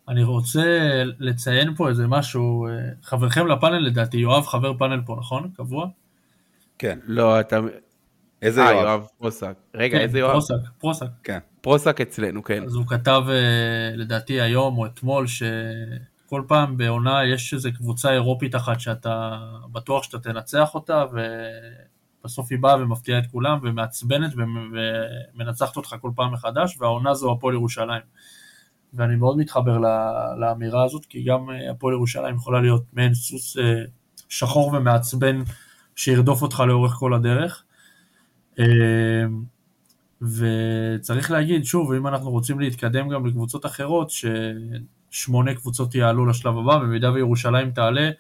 אני 0.09 0.23
רוצה 0.23 0.63
לציין 1.19 1.75
פה 1.75 1.89
איזה 1.89 2.07
משהו, 2.07 2.67
אה, 2.67 2.73
חברכם 3.03 3.47
לפאנל 3.47 3.79
לדעתי, 3.79 4.17
יואב 4.17 4.47
חבר 4.47 4.79
פאנל 4.79 5.01
פה, 5.07 5.17
נכון? 5.19 5.51
קבוע? 5.57 5.87
כן, 6.79 6.99
לא, 7.07 7.41
אתה... 7.41 7.61
איזה 8.43 8.63
אה, 8.63 8.73
יואב? 8.73 8.85
יואב 8.85 9.07
פרוסק. 9.19 9.55
רגע, 9.75 9.99
כן, 9.99 10.05
איזה 10.05 10.19
יואב? 10.19 10.33
פרוסק, 10.33 10.55
פרוסק. 10.79 11.07
כן. 11.23 11.39
פרוסק 11.61 12.01
אצלנו, 12.01 12.43
כן. 12.45 12.63
אז 12.65 12.75
הוא 12.75 12.87
כתב 12.87 13.23
אה, 13.29 13.97
לדעתי 13.97 14.41
היום 14.41 14.79
או 14.79 14.87
אתמול 14.87 15.27
שכל 15.27 16.43
פעם 16.49 16.77
בעונה 16.77 17.25
יש 17.25 17.55
איזו 17.55 17.69
קבוצה 17.75 18.13
אירופית 18.13 18.55
אחת 18.55 18.81
שאתה 18.81 19.39
בטוח 19.73 20.03
שאתה 20.03 20.19
תנצח 20.19 20.75
אותה 20.75 21.05
ובסוף 22.23 22.47
היא 22.51 22.59
באה 22.59 22.77
ומפתיעה 22.77 23.19
את 23.19 23.27
כולם 23.33 23.59
ומעצבנת 23.63 24.33
ומ- 24.37 24.75
ומנצחת 25.35 25.77
אותך 25.77 25.97
כל 26.01 26.11
פעם 26.15 26.33
מחדש 26.33 26.77
והעונה 26.81 27.15
זו 27.15 27.33
הפועל 27.33 27.55
ירושלים. 27.55 28.03
ואני 28.95 29.17
מאוד 29.17 29.37
מתחבר 29.37 29.79
לאמירה 30.41 30.85
הזאת 30.85 31.07
כי 31.07 31.23
גם 31.23 31.51
אה, 31.51 31.71
הפועל 31.71 31.95
ירושלים 31.95 32.35
יכולה 32.35 32.61
להיות 32.61 32.83
מעין 32.93 33.15
סוס 33.15 33.59
אה, 33.59 33.83
שחור 34.29 34.75
ומעצבן 34.75 35.43
שירדוף 35.97 36.43
אותך 36.43 36.61
לאורך 36.61 36.93
כל 36.93 37.15
הדרך. 37.15 37.65
אה, 38.59 38.65
וצריך 40.23 41.31
להגיד, 41.31 41.65
שוב, 41.65 41.93
אם 41.93 42.07
אנחנו 42.07 42.31
רוצים 42.31 42.61
להתקדם 42.61 43.09
גם 43.09 43.27
לקבוצות 43.27 43.67
אחרות, 43.67 44.11
ששמונה 45.11 45.55
קבוצות 45.55 45.95
יעלו 45.95 46.27
לשלב 46.27 46.59
הבא, 46.59 46.79
במידה 46.79 47.13
וירושלים 47.13 47.71
תעלה, 47.71 48.11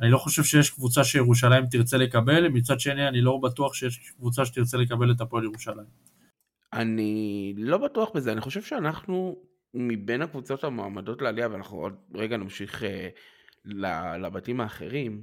אני 0.00 0.10
לא 0.10 0.18
חושב 0.18 0.44
שיש 0.44 0.70
קבוצה 0.70 1.04
שירושלים 1.04 1.66
תרצה 1.66 1.96
לקבל, 1.96 2.48
מצד 2.48 2.80
שני 2.80 3.08
אני 3.08 3.20
לא 3.20 3.38
בטוח 3.42 3.74
שיש 3.74 4.12
קבוצה 4.16 4.44
שתרצה 4.44 4.76
לקבל 4.76 5.10
את 5.10 5.20
הפועל 5.20 5.44
ירושלים. 5.44 5.86
אני 6.72 7.54
לא 7.56 7.78
בטוח 7.78 8.10
בזה, 8.14 8.32
אני 8.32 8.40
חושב 8.40 8.62
שאנחנו 8.62 9.36
מבין 9.74 10.22
הקבוצות 10.22 10.64
המועמדות 10.64 11.22
לעלייה, 11.22 11.48
ואנחנו 11.50 11.78
עוד 11.78 11.94
רגע 12.14 12.36
נמשיך 12.36 12.82
אה, 12.84 14.16
לבתים 14.18 14.60
האחרים, 14.60 15.22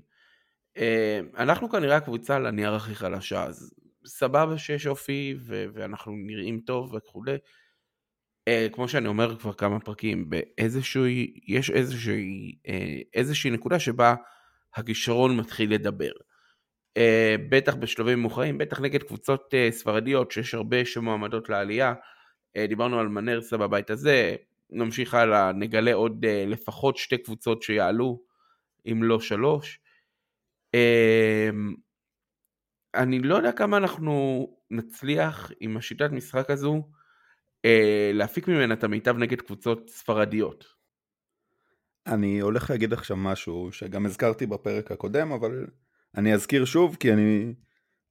אה, 0.78 1.20
אנחנו 1.38 1.70
כנראה 1.70 1.96
הקבוצה 1.96 2.36
על 2.36 2.46
הנייר 2.46 2.74
הכי 2.74 2.96
חלשה, 2.96 3.44
אז 3.44 3.74
סבבה 4.06 4.58
שיש 4.58 4.88
אופי 4.88 5.36
ו- 5.40 5.66
ואנחנו 5.74 6.12
נראים 6.12 6.60
טוב 6.60 6.94
וכולי. 6.94 7.38
אה, 8.48 8.68
כמו 8.72 8.88
שאני 8.88 9.08
אומר 9.08 9.40
כבר 9.40 9.54
כמה 9.54 9.80
פרקים, 9.80 10.30
באיזשהו, 10.30 11.06
יש 11.48 11.70
איזושהי, 11.70 12.56
אה, 12.68 12.98
איזושהי 13.14 13.50
נקודה 13.50 13.80
שבה 13.80 14.16
הכישרון 14.76 15.38
מתחיל 15.38 15.74
לדבר. 15.74 16.12
אה, 16.98 17.36
בטח 17.50 17.76
בשלבים 17.76 18.22
מאוחרים, 18.22 18.58
בטח 18.58 18.82
נגד 18.82 19.04
קבוצות 19.04 19.54
אה, 19.54 19.70
ספרדיות 19.72 20.32
שיש 20.32 20.54
הרבה 20.54 20.86
שמועמדות 20.86 21.50
לעלייה. 21.50 21.94
אה, 22.58 22.68
דיברנו 22.68 23.00
על 23.00 23.08
מנרסה 23.08 23.58
בבית 23.58 23.90
הזה, 23.90 24.36
נמשיך 24.70 25.14
הלאה, 25.14 25.52
נגלה 25.52 25.94
עוד 25.94 26.26
אה, 26.26 26.46
לפחות 26.48 26.98
שתי 26.98 27.18
קבוצות 27.18 27.64
שיעלו, 27.64 28.22
אם 28.92 29.04
לא 29.04 29.20
שלוש. 29.20 29.80
אה, 30.76 31.50
אני 32.96 33.20
לא 33.20 33.36
יודע 33.36 33.52
כמה 33.52 33.78
אנחנו 33.78 34.48
נצליח 34.72 35.52
עם 35.60 35.78
השיטת 35.78 36.12
משחק 36.12 36.50
הזו 36.50 36.84
אה, 37.66 38.12
להפיק 38.14 38.48
ממנה 38.48 38.74
את 38.74 38.84
המיטב 38.84 39.18
נגד 39.18 39.42
קבוצות 39.42 39.90
ספרדיות. 39.90 40.66
אני 42.08 42.40
הולך 42.40 42.70
להגיד 42.70 42.94
עכשיו 42.94 43.18
משהו 43.18 43.72
שגם 43.72 44.06
הזכרתי 44.06 44.46
בפרק 44.46 44.92
הקודם, 44.92 45.32
אבל 45.32 45.68
אני 46.18 46.34
אזכיר 46.34 46.66
שוב, 46.66 46.98
כי 47.00 47.14
אני... 47.14 47.54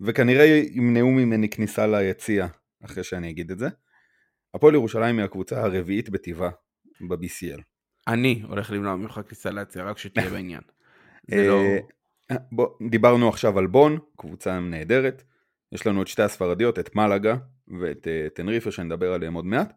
וכנראה 0.00 0.44
ימנעו 0.72 1.10
ממני 1.10 1.48
כניסה 1.48 1.86
ליציע 1.86 2.46
אחרי 2.84 3.04
שאני 3.04 3.30
אגיד 3.30 3.50
את 3.50 3.58
זה. 3.58 3.68
הפועל 4.56 4.74
ירושלים 4.74 5.18
היא 5.18 5.24
הקבוצה 5.24 5.64
הרביעית 5.64 6.10
בטבעה 6.10 6.50
ב-BCL. 7.00 7.60
אני 8.08 8.42
הולך 8.48 8.70
למנוע 8.70 8.96
ממך 8.96 9.20
כניסה 9.28 9.50
להציע, 9.50 9.84
רק 9.84 9.98
שתהיה 9.98 10.30
בעניין. 10.34 10.60
זה 11.30 11.36
אה, 11.36 11.48
לא... 11.48 11.62
בוא, 12.52 12.68
דיברנו 12.90 13.28
עכשיו 13.28 13.58
על 13.58 13.66
בון, 13.66 13.98
קבוצה 14.16 14.60
נהדרת. 14.60 15.22
יש 15.72 15.86
לנו 15.86 16.02
את 16.02 16.08
שתי 16.08 16.22
הספרדיות, 16.22 16.78
את 16.78 16.96
מלאגה 16.96 17.36
ואת 17.80 18.06
uh, 18.06 18.34
טנריפה 18.34 18.70
שנדבר 18.70 19.12
עליהם 19.12 19.34
עוד 19.34 19.44
מעט. 19.44 19.72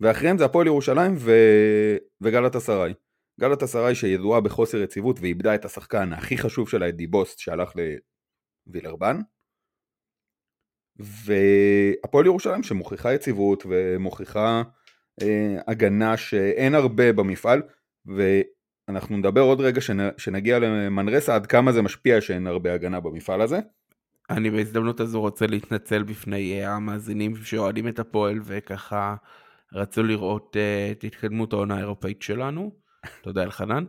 ואחריהם 0.00 0.38
זה 0.38 0.44
הפועל 0.44 0.66
ירושלים 0.66 1.14
ו... 1.18 1.32
וגלת 2.20 2.56
אסריי. 2.56 2.94
גלת 3.40 3.62
אסריי 3.62 3.94
שידועה 3.94 4.40
בחוסר 4.40 4.78
יציבות 4.78 5.20
ואיבדה 5.20 5.54
את 5.54 5.64
השחקן 5.64 6.12
הכי 6.12 6.38
חשוב 6.38 6.68
שלה, 6.68 6.88
את 6.88 6.96
דיבוסט, 6.96 7.38
שהלך 7.38 7.72
לווילרבן. 8.66 9.20
והפועל 10.98 12.26
ירושלים 12.26 12.62
שמוכיחה 12.62 13.14
יציבות 13.14 13.66
ומוכיחה 13.68 14.62
אה, 15.22 15.56
הגנה 15.66 16.16
שאין 16.16 16.74
הרבה 16.74 17.12
במפעל, 17.12 17.62
ואנחנו 18.06 19.16
נדבר 19.16 19.40
עוד 19.40 19.60
רגע 19.60 19.80
שנ... 19.80 20.08
שנגיע 20.18 20.58
למנרסה 20.58 21.34
עד 21.34 21.46
כמה 21.46 21.72
זה 21.72 21.82
משפיע 21.82 22.20
שאין 22.20 22.46
הרבה 22.46 22.74
הגנה 22.74 23.00
במפעל 23.00 23.40
הזה. 23.40 23.60
אני 24.30 24.50
בהזדמנות 24.50 25.00
הזו 25.00 25.20
רוצה 25.20 25.46
להתנצל 25.46 26.02
בפני 26.02 26.60
אה, 26.60 26.74
המאזינים 26.74 27.36
שאוהדים 27.36 27.88
את 27.88 27.98
הפועל 27.98 28.40
וככה 28.44 29.16
רצו 29.72 30.02
לראות 30.02 30.56
אה, 30.56 30.88
את 30.92 31.04
התקדמות 31.04 31.52
העונה 31.52 31.76
האירופאית 31.76 32.22
שלנו. 32.22 32.72
תודה 33.22 33.42
אלחנן. 33.42 33.84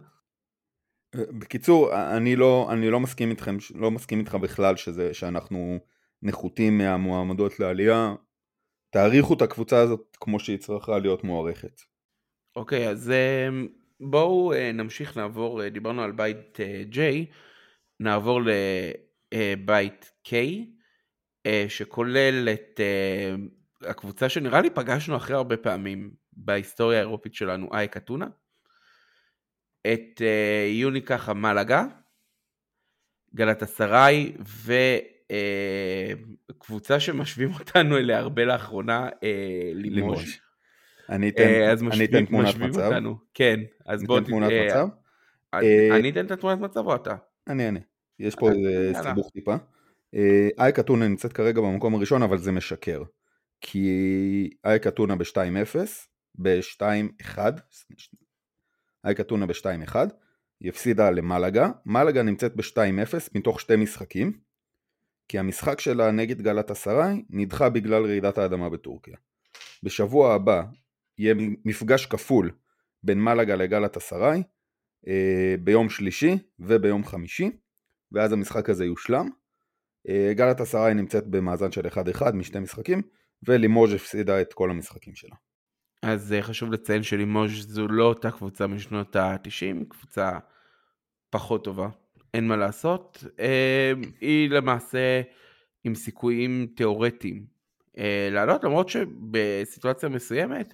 בקיצור, 1.15 1.95
אני 2.17 2.35
לא, 2.35 2.69
אני 2.71 2.89
לא 2.89 2.99
מסכים 2.99 3.29
איתכם, 3.29 3.57
לא 3.75 3.91
מסכים 3.91 4.19
איתך 4.19 4.35
בכלל 4.35 4.75
שזה, 4.75 5.13
שאנחנו 5.13 5.79
נחותים 6.23 6.77
מהמועמדות 6.77 7.59
לעלייה. 7.59 8.15
תעריכו 8.89 9.33
את 9.33 9.41
הקבוצה 9.41 9.79
הזאת 9.81 10.17
כמו 10.19 10.39
שהיא 10.39 10.57
צריכה 10.57 10.99
להיות 10.99 11.23
מוערכת. 11.23 11.81
אוקיי, 12.55 12.89
אז 12.89 13.11
אה, 13.11 13.49
בואו 13.99 14.53
אה, 14.53 14.71
נמשיך 14.71 15.17
נעבור, 15.17 15.63
אה, 15.63 15.69
דיברנו 15.69 16.03
על 16.03 16.11
בית 16.11 16.57
J, 16.91 16.97
נעבור 17.99 18.41
לבית 19.31 20.11
K, 20.27 20.31
שכולל 21.67 22.49
את 22.53 22.79
הקבוצה 23.81 24.29
שנראה 24.29 24.61
לי 24.61 24.69
פגשנו 24.69 25.17
אחרי 25.17 25.35
הרבה 25.35 25.57
פעמים 25.57 26.13
בהיסטוריה 26.33 26.97
האירופית 26.99 27.33
שלנו, 27.33 27.69
אייק 27.73 27.97
אתונה. 27.97 28.27
את 29.87 30.21
אה, 30.21 30.67
יוניקח 30.71 31.29
המלאגה, 31.29 31.85
גלת 33.35 33.63
אסריי 33.63 34.33
וקבוצה 34.39 35.12
אה, 35.31 36.99
שמשווים 36.99 37.51
אותנו 37.59 37.97
אליה 37.97 38.19
הרבה 38.19 38.45
לאחרונה, 38.45 39.09
אה, 39.23 39.71
לימוז'. 39.73 40.37
אני 41.09 41.29
אתן, 41.29 41.43
אני 41.91 42.05
אתן 42.05 42.25
תמונת 42.25 42.55
מצב. 42.55 42.91
כן, 43.33 43.59
אז 43.85 44.03
בוא... 44.03 44.19
מצב. 44.19 44.87
אני 45.91 46.09
אתן 46.09 46.25
את 46.25 46.31
התמונת 46.31 46.59
מצב 46.59 46.87
או 46.87 46.95
אתה? 46.95 47.15
אני 47.47 47.65
אענה. 47.65 47.79
יש 48.19 48.35
פה 48.35 48.49
איזה 48.51 48.93
סיבוך 49.03 49.29
טיפה. 49.33 49.55
אייק 50.59 50.79
אתונה 50.79 51.07
נמצאת 51.07 51.33
כרגע 51.33 51.61
במקום 51.61 51.95
הראשון, 51.95 52.23
אבל 52.23 52.37
זה 52.37 52.51
משקר. 52.51 53.03
כי 53.61 54.49
אייק 54.65 54.87
אתונה 54.87 55.15
ב-2-0, 55.15 55.77
ב-2-1, 56.35 57.37
אייק 59.05 59.19
אתונה 59.19 59.45
ב-2-1, 59.45 59.95
היא 60.59 60.69
הפסידה 60.69 61.09
למלאגה, 61.09 61.69
מלאגה 61.85 62.23
נמצאת 62.23 62.55
ב-2-0 62.55 63.29
מתוך 63.35 63.61
שתי 63.61 63.75
משחקים, 63.75 64.39
כי 65.33 65.39
המשחק 65.39 65.79
שלה 65.79 66.11
נגד 66.11 66.41
גלת 66.41 66.71
אסריי 66.71 67.23
נדחה 67.29 67.69
בגלל 67.69 68.05
רעידת 68.05 68.37
האדמה 68.37 68.69
בטורקיה. 68.69 69.17
בשבוע 69.83 70.33
הבא 70.33 70.63
יהיה 71.17 71.35
מפגש 71.65 72.05
כפול 72.05 72.51
בין 73.03 73.21
מלאגה 73.21 73.55
לגלת 73.55 73.97
אסריי, 73.97 74.43
אה, 75.07 75.55
ביום 75.59 75.89
שלישי 75.89 76.37
וביום 76.59 77.05
חמישי, 77.05 77.51
ואז 78.11 78.33
המשחק 78.33 78.69
הזה 78.69 78.85
יושלם. 78.85 79.29
אה, 80.09 80.31
גלת 80.33 80.61
אסריי 80.61 80.93
נמצאת 80.93 81.27
במאזן 81.27 81.71
של 81.71 81.87
1-1 81.87 82.31
משתי 82.33 82.59
משחקים, 82.59 83.01
ולימוז' 83.47 83.93
הפסידה 83.93 84.41
את 84.41 84.53
כל 84.53 84.71
המשחקים 84.71 85.15
שלה. 85.15 85.35
אז 86.01 86.33
אה, 86.33 86.41
חשוב 86.41 86.71
לציין 86.71 87.03
שלימוז' 87.03 87.67
זו 87.67 87.87
לא 87.87 88.03
אותה 88.03 88.31
קבוצה 88.31 88.67
משנות 88.67 89.15
ה-90, 89.15 89.85
קבוצה 89.89 90.31
פחות 91.29 91.63
טובה, 91.63 91.89
אין 92.33 92.47
מה 92.47 92.55
לעשות. 92.55 93.23
אה, 93.39 93.93
היא 94.21 94.49
למעשה 94.49 95.21
עם 95.83 95.95
סיכויים 95.95 96.67
תיאורטיים 96.75 97.45
אה, 97.97 98.29
לעלות, 98.31 98.63
למרות 98.63 98.89
שבסיטואציה 98.89 100.09
מסוימת 100.09 100.73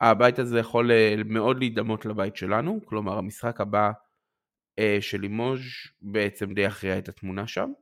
הבית 0.00 0.38
הזה 0.38 0.58
יכול 0.58 0.90
מאוד 1.24 1.58
להידמות 1.58 2.06
לבית 2.06 2.36
שלנו, 2.36 2.80
כלומר 2.84 3.18
המשחק 3.18 3.60
הבא 3.60 3.90
של 5.00 5.20
לימוז' 5.20 5.60
בעצם 6.02 6.54
די 6.54 6.60
יכריע 6.60 6.98
את 6.98 7.08
התמונה 7.08 7.46
שם. 7.46 7.72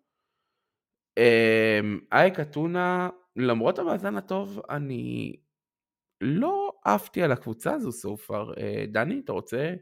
אייק 2.12 2.40
אתונה, 2.40 3.08
למרות 3.36 3.78
המאזן 3.78 4.16
הטוב, 4.16 4.60
אני 4.70 5.36
לא 6.20 6.72
עפתי 6.84 7.22
על 7.22 7.32
הקבוצה 7.32 7.72
הזו 7.72 7.92
סופר. 7.92 8.52
אה, 8.58 8.84
דני, 8.88 9.20
אתה 9.24 9.32
רוצה 9.32 9.74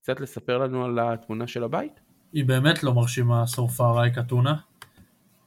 קצת 0.00 0.20
לספר 0.20 0.58
לנו 0.58 0.84
על 0.84 0.98
התמונה 0.98 1.46
של 1.46 1.64
הבית? 1.64 2.00
היא 2.32 2.44
באמת 2.44 2.82
לא 2.82 2.94
מרשימה 2.94 3.46
סופר 3.46 3.98
רייקה 3.98 4.22
טונה, 4.22 4.54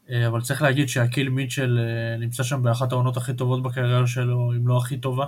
אה, 0.09 0.27
אבל 0.27 0.41
צריך 0.41 0.61
להגיד 0.61 0.89
שהקיל 0.89 1.29
מיטשל 1.29 1.79
אה, 1.79 2.17
נמצא 2.17 2.43
שם 2.43 2.63
באחת 2.63 2.91
העונות 2.91 3.17
הכי 3.17 3.33
טובות 3.33 3.63
בקריירה 3.63 4.07
שלו, 4.07 4.53
אם 4.57 4.67
לא 4.67 4.77
הכי 4.77 4.97
טובה. 4.97 5.25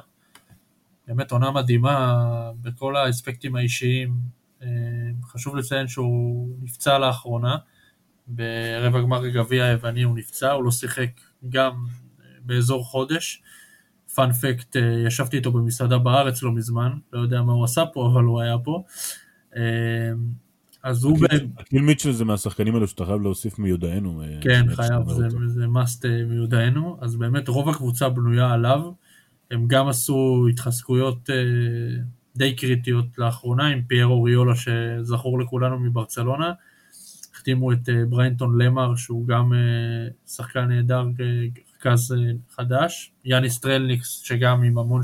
באמת 1.07 1.31
עונה 1.31 1.51
מדהימה 1.51 2.23
בכל 2.61 2.95
האספקטים 2.95 3.55
האישיים. 3.55 4.33
חשוב 5.23 5.55
לציין 5.55 5.87
שהוא 5.87 6.49
נפצע 6.61 6.97
לאחרונה, 6.97 7.57
ברבע 8.27 9.01
גמר 9.01 9.23
הגביע 9.23 9.65
היווני 9.65 10.03
הוא 10.03 10.17
נפצע, 10.17 10.51
הוא 10.51 10.63
לא 10.63 10.71
שיחק 10.71 11.09
גם 11.49 11.85
באזור 12.41 12.85
חודש. 12.85 13.43
פאנפקט, 14.15 14.75
אה, 14.75 15.03
ישבתי 15.07 15.37
איתו 15.37 15.51
במסעדה 15.51 15.97
בארץ 15.97 16.43
לא 16.43 16.51
מזמן, 16.51 16.91
לא 17.13 17.19
יודע 17.19 17.41
מה 17.41 17.53
הוא 17.53 17.63
עשה 17.63 17.85
פה, 17.93 18.09
אבל 18.13 18.23
הוא 18.23 18.41
היה 18.41 18.57
פה. 18.63 18.83
אה, 20.85 20.89
אז 20.89 21.03
הוא... 21.03 21.17
אקיל 21.57 21.81
מיטשל 21.81 22.11
זה 22.11 22.25
מהשחקנים 22.25 22.75
האלו 22.75 22.87
שאתה 22.87 23.05
חייב 23.05 23.21
להוסיף 23.21 23.59
מיודענו. 23.59 24.21
אה, 24.21 24.37
כן, 24.41 24.75
חייב, 24.75 25.09
זה, 25.09 25.27
זה 25.47 25.67
must 25.67 26.05
מיודענו. 26.05 26.97
אז 27.01 27.15
באמת 27.15 27.47
רוב 27.47 27.69
הקבוצה 27.69 28.09
בנויה 28.09 28.51
עליו. 28.51 28.91
הם 29.51 29.67
גם 29.67 29.87
עשו 29.87 30.47
התחזקויות 30.49 31.29
די 32.35 32.55
קריטיות 32.55 33.05
לאחרונה 33.17 33.67
עם 33.67 33.81
פייר 33.81 34.07
אוריולה 34.07 34.53
שזכור 34.55 35.39
לכולנו 35.39 35.79
מברצלונה. 35.79 36.51
החתימו 37.33 37.71
את 37.71 37.89
בריינטון 38.09 38.61
למר 38.61 38.95
שהוא 38.95 39.27
גם 39.27 39.53
שחקן 40.27 40.65
נהדר 40.65 41.05
מרכז 41.85 42.11
אה, 42.11 42.31
חדש, 42.49 43.11
יאניס 43.25 43.49
סטרלניקס 43.49 44.21
שגם 44.23 44.63
עם 44.63 44.77
המון 44.77 45.01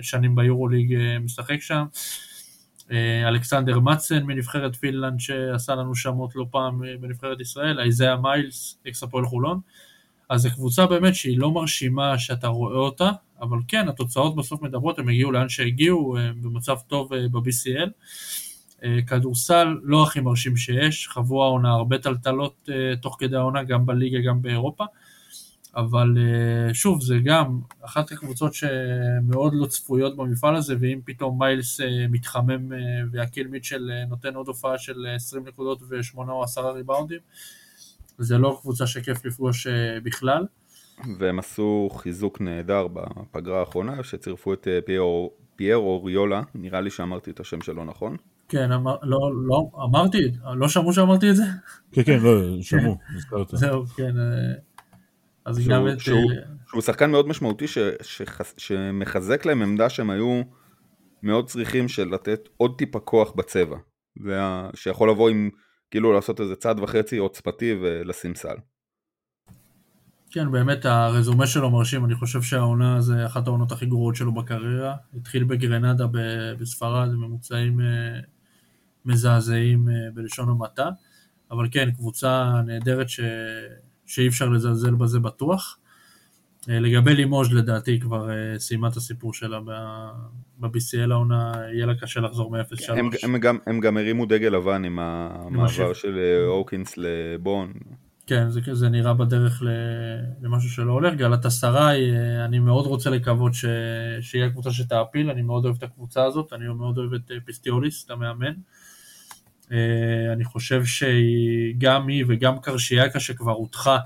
שנים 0.00 0.34
ביורוליג 0.34 0.94
אה, 0.94 1.18
משחק 1.18 1.60
שם, 1.60 1.74
אה, 1.74 1.86
אלכסנדר 3.28 3.78
מדסן 3.78 4.22
מנבחרת 4.22 4.76
פינלנד 4.76 5.20
שעשה 5.20 5.74
לנו 5.74 5.94
שמות 5.94 6.36
לא 6.36 6.46
פעם 6.50 6.82
בנבחרת 7.00 7.40
ישראל, 7.40 7.80
אייזאה 7.80 8.16
מיילס, 8.16 8.78
אקס 8.88 9.02
הפועל 9.02 9.24
חולון, 9.24 9.60
אז 10.28 10.40
זו 10.42 10.50
קבוצה 10.50 10.86
באמת 10.86 11.14
שהיא 11.14 11.38
לא 11.38 11.50
מרשימה 11.50 12.18
שאתה 12.18 12.48
רואה 12.48 12.76
אותה, 12.76 13.10
אבל 13.40 13.58
כן, 13.68 13.88
התוצאות 13.88 14.36
בסוף 14.36 14.62
מדברות, 14.62 14.98
הם 14.98 15.08
הגיעו 15.08 15.32
לאן 15.32 15.48
שהגיעו, 15.48 16.16
במצב 16.42 16.76
טוב 16.86 17.14
ב-BCL. 17.14 17.90
כדורסל 19.06 19.76
לא 19.82 20.02
הכי 20.02 20.20
מרשים 20.20 20.56
שיש, 20.56 21.08
חוו 21.08 21.42
העונה 21.42 21.70
הרבה 21.70 21.98
טלטלות 21.98 22.68
תוך 23.02 23.16
כדי 23.18 23.36
העונה, 23.36 23.62
גם 23.62 23.86
בליגה, 23.86 24.18
גם 24.20 24.42
באירופה. 24.42 24.84
אבל 25.76 26.16
אה, 26.18 26.74
שוב, 26.74 27.02
זה 27.02 27.18
גם 27.24 27.60
אחת 27.80 28.12
הקבוצות 28.12 28.54
שמאוד 28.54 29.52
לא 29.54 29.66
צפויות 29.66 30.16
במפעל 30.16 30.56
הזה, 30.56 30.74
ואם 30.80 31.00
פתאום 31.04 31.38
מיילס 31.38 31.80
אה, 31.80 32.06
מתחמם 32.10 32.72
אה, 32.72 32.78
והקיל 33.12 33.48
מיטשל 33.48 33.90
נותן 34.08 34.34
עוד 34.34 34.48
הופעה 34.48 34.78
של 34.78 35.06
20 35.14 35.48
נקודות 35.48 35.82
ו-8 35.88 36.18
או 36.28 36.44
10 36.44 36.70
ריבאונדים, 36.70 37.20
זה 38.18 38.38
לא 38.38 38.58
קבוצה 38.60 38.86
שכיף 38.86 39.24
לפגוש 39.24 39.66
בכלל. 40.02 40.46
והם 41.18 41.38
עשו 41.38 41.88
חיזוק 41.96 42.40
נהדר 42.40 42.86
בפגרה 42.88 43.60
האחרונה, 43.60 44.02
שצירפו 44.02 44.52
את 44.52 44.66
פייר, 44.86 45.02
פייר 45.56 45.76
אוריולה, 45.76 46.42
נראה 46.54 46.80
לי 46.80 46.90
שאמרתי 46.90 47.30
את 47.30 47.40
השם 47.40 47.60
שלו 47.60 47.84
נכון. 47.84 48.16
כן, 48.48 48.72
אמר, 48.72 48.96
לא, 49.02 49.18
לא, 49.46 49.70
אמרתי, 49.84 50.18
לא 50.56 50.68
שמעו 50.68 50.92
שאמרתי 50.92 51.30
את 51.30 51.36
זה? 51.36 51.42
כן, 51.92 52.02
כן, 52.02 52.18
לא, 52.22 52.40
שמעו, 52.62 52.96
נזכרת. 53.16 53.48
זהו, 53.52 53.86
כן. 53.86 54.12
אז 55.44 55.60
שהוא, 55.62 55.74
גם 55.74 55.88
את... 55.88 56.00
שהוא, 56.00 56.32
שהוא 56.68 56.82
שחקן 56.82 57.10
מאוד 57.10 57.28
משמעותי 57.28 57.68
ש, 57.68 57.78
ש, 58.02 58.22
שמחזק 58.56 59.46
להם 59.46 59.62
עמדה 59.62 59.88
שהם 59.88 60.10
היו 60.10 60.42
מאוד 61.22 61.46
צריכים 61.46 61.88
של 61.88 62.08
לתת 62.08 62.48
עוד 62.56 62.74
טיפה 62.78 63.00
כוח 63.00 63.32
בצבע. 63.32 63.76
זה 64.22 64.38
שיכול 64.74 65.10
לבוא 65.10 65.30
עם, 65.30 65.50
כאילו 65.90 66.12
לעשות 66.12 66.40
איזה 66.40 66.56
צעד 66.56 66.80
וחצי 66.80 67.16
עוצמתי 67.16 67.74
ולשים 67.82 68.34
סל. 68.34 68.56
כן, 70.30 70.52
באמת 70.52 70.84
הרזומה 70.84 71.46
שלו 71.46 71.70
מרשים, 71.70 72.04
אני 72.04 72.14
חושב 72.14 72.42
שהעונה 72.42 73.00
זה 73.00 73.26
אחת 73.26 73.46
העונות 73.46 73.72
הכי 73.72 73.86
גרועות 73.86 74.16
שלו 74.16 74.34
בקריירה. 74.34 74.94
התחיל 75.16 75.44
בגרנדה 75.44 76.06
בספרד, 76.58 77.08
ממוצעים 77.08 77.80
אה, 77.80 78.20
מזעזעים 79.04 79.88
אה, 79.88 79.94
בלשון 80.14 80.48
המעטה, 80.48 80.88
אבל 81.50 81.68
כן, 81.70 81.90
קבוצה 81.90 82.62
נהדרת 82.66 83.08
ש... 83.08 83.20
שאי 84.10 84.28
אפשר 84.28 84.48
לזלזל 84.48 84.94
בזה 84.94 85.18
בטוח. 85.18 85.78
אה, 86.68 86.80
לגבי 86.80 87.14
לימוז' 87.14 87.52
לדעתי 87.52 88.00
כבר 88.00 88.30
אה, 88.30 88.58
סיימה 88.58 88.88
את 88.88 88.96
הסיפור 88.96 89.34
שלה 89.34 89.60
ב-BCL 90.58 91.10
העונה, 91.10 91.52
יהיה 91.72 91.86
לה 91.86 91.94
קשה 91.94 92.20
לחזור 92.20 92.50
מ-0-3. 92.50 92.92
הם, 92.92 93.10
הם, 93.22 93.38
גם, 93.38 93.58
הם 93.66 93.80
גם 93.80 93.96
הרימו 93.96 94.26
דגל 94.26 94.48
לבן 94.48 94.84
עם 94.84 94.98
המעבר 94.98 95.92
של 95.92 96.18
אה, 96.18 96.46
אוקינס 96.46 96.94
לבון. 96.96 97.72
כן, 98.26 98.50
זה, 98.50 98.60
זה 98.72 98.88
נראה 98.88 99.14
בדרך 99.14 99.62
למשהו 100.42 100.70
שלא 100.70 100.92
הולך. 100.92 101.14
גלת 101.14 101.46
אסריי, 101.46 102.10
אני 102.44 102.58
מאוד 102.58 102.86
רוצה 102.86 103.10
לקוות 103.10 103.54
ש, 103.54 103.64
שיהיה 104.20 104.50
קבוצה 104.50 104.70
שתעפיל, 104.70 105.30
אני 105.30 105.42
מאוד 105.42 105.64
אוהב 105.64 105.76
את 105.76 105.82
הקבוצה 105.82 106.24
הזאת, 106.24 106.52
אני 106.52 106.68
מאוד 106.68 106.98
אוהב 106.98 107.14
את 107.14 107.30
פיסטיוליס, 107.44 108.04
את 108.04 108.10
המאמן. 108.10 108.52
אה, 109.72 110.32
אני 110.32 110.44
חושב 110.44 110.82
שגם 110.84 112.08
היא 112.08 112.24
וגם 112.28 112.58
קרשיאקה 112.58 113.20
שכבר 113.20 113.52
הודחה, 113.52 113.98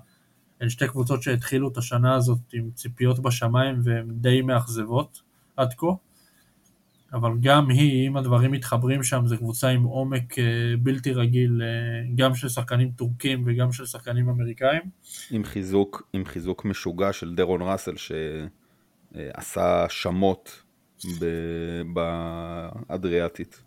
הן 0.60 0.68
שתי 0.68 0.88
קבוצות 0.88 1.22
שהתחילו 1.22 1.68
את 1.68 1.76
השנה 1.76 2.14
הזאת 2.14 2.38
עם 2.52 2.70
ציפיות 2.74 3.18
בשמיים 3.18 3.80
והן 3.84 4.06
די 4.10 4.42
מאכזבות 4.42 5.22
עד 5.56 5.74
כה. 5.76 5.86
אבל 7.12 7.30
גם 7.40 7.70
היא, 7.70 8.08
אם 8.08 8.16
הדברים 8.16 8.50
מתחברים 8.50 9.02
שם, 9.02 9.26
זו 9.26 9.38
קבוצה 9.38 9.68
עם 9.68 9.82
עומק 9.82 10.38
אה, 10.38 10.44
בלתי 10.78 11.12
רגיל, 11.12 11.62
אה, 11.62 11.68
גם 12.14 12.34
של 12.34 12.48
שחקנים 12.48 12.90
טורקים 12.90 13.42
וגם 13.46 13.72
של 13.72 13.86
שחקנים 13.86 14.28
אמריקאים. 14.28 14.82
עם 15.30 15.44
חיזוק, 15.44 16.08
עם 16.12 16.24
חיזוק 16.24 16.64
משוגע 16.64 17.12
של 17.12 17.34
דרון 17.34 17.62
ראסל 17.62 17.94
שעשה 17.96 19.86
שמות 19.88 20.62
באדריאטית. 22.88 23.62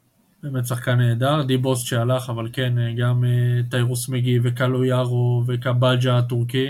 באמת 0.51 0.65
שחקן 0.65 0.97
נהדר, 0.97 1.41
דיבוס 1.41 1.83
שהלך, 1.83 2.29
אבל 2.29 2.49
כן, 2.53 2.73
גם 2.97 3.23
טיירוס 3.69 4.09
מגי 4.09 4.39
וקלו 4.43 4.85
יארו 4.85 5.43
וקבאג'ה 5.47 6.17
הטורקי. 6.17 6.67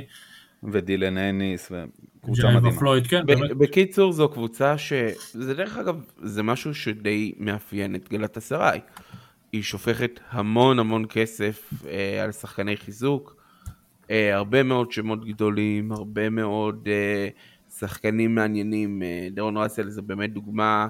ודילן 0.63 1.17
הניס, 1.17 1.71
וקבוצה 1.71 2.47
מדהימה. 2.47 2.79
פלויד, 2.79 3.07
כן, 3.07 3.25
באמת. 3.25 3.51
בקיצור, 3.51 4.13
זו 4.13 4.29
קבוצה 4.29 4.77
ש... 4.77 4.93
זה 5.31 5.53
דרך 5.53 5.77
אגב, 5.77 6.01
זה 6.17 6.43
משהו 6.43 6.75
שדי 6.75 7.33
מאפיין 7.39 7.95
את 7.95 8.09
גלת 8.09 8.37
אסריי. 8.37 8.79
היא 9.51 9.63
שופכת 9.63 10.19
המון 10.29 10.79
המון 10.79 11.05
כסף 11.09 11.73
אה, 11.87 12.23
על 12.23 12.31
שחקני 12.31 12.77
חיזוק, 12.77 13.37
אה, 14.11 14.35
הרבה 14.35 14.63
מאוד 14.63 14.91
שמות 14.91 15.25
גדולים, 15.25 15.91
הרבה 15.91 16.29
מאוד 16.29 16.87
אה, 16.87 17.27
שחקנים 17.77 18.35
מעניינים. 18.35 19.03
אה, 19.03 19.27
דרון 19.31 19.57
ראסל 19.57 19.89
זה 19.89 20.01
באמת 20.01 20.33
דוגמה 20.33 20.87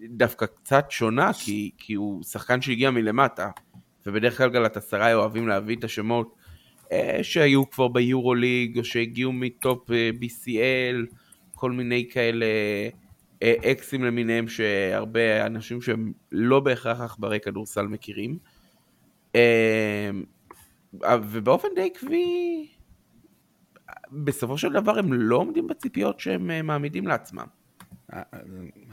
דווקא 0.00 0.46
קצת 0.46 0.86
שונה, 0.90 1.30
כי, 1.32 1.70
כי 1.78 1.94
הוא 1.94 2.22
שחקן 2.22 2.60
שהגיע 2.60 2.90
מלמטה, 2.90 3.50
ובדרך 4.06 4.36
כלל 4.36 4.50
גלת 4.50 4.76
אסריי 4.76 5.14
אוהבים 5.14 5.48
להביא 5.48 5.76
את 5.76 5.84
השמות 5.84 6.34
אה, 6.92 7.18
שהיו 7.22 7.70
כבר 7.70 7.88
ביורוליג, 7.88 8.78
או 8.78 8.84
שהגיעו 8.84 9.32
מטופ 9.32 9.90
אה, 9.90 10.10
BCL, 10.20 11.14
כל 11.54 11.72
מיני 11.72 12.08
כאלה 12.10 12.46
אה, 13.42 13.54
אקסים 13.72 14.04
למיניהם 14.04 14.48
שהרבה 14.48 15.46
אנשים 15.46 15.80
שהם 15.82 16.12
לא 16.32 16.60
בהכרח 16.60 17.00
עכברי 17.00 17.40
כדורסל 17.40 17.86
מכירים. 17.86 18.38
ובאופן 21.04 21.68
די 21.74 21.90
עקבי, 21.94 22.68
בסופו 24.12 24.58
של 24.58 24.72
דבר 24.72 24.98
הם 24.98 25.12
לא 25.12 25.36
עומדים 25.36 25.66
בציפיות 25.66 26.20
שהם 26.20 26.66
מעמידים 26.66 27.06
לעצמם. 27.06 27.57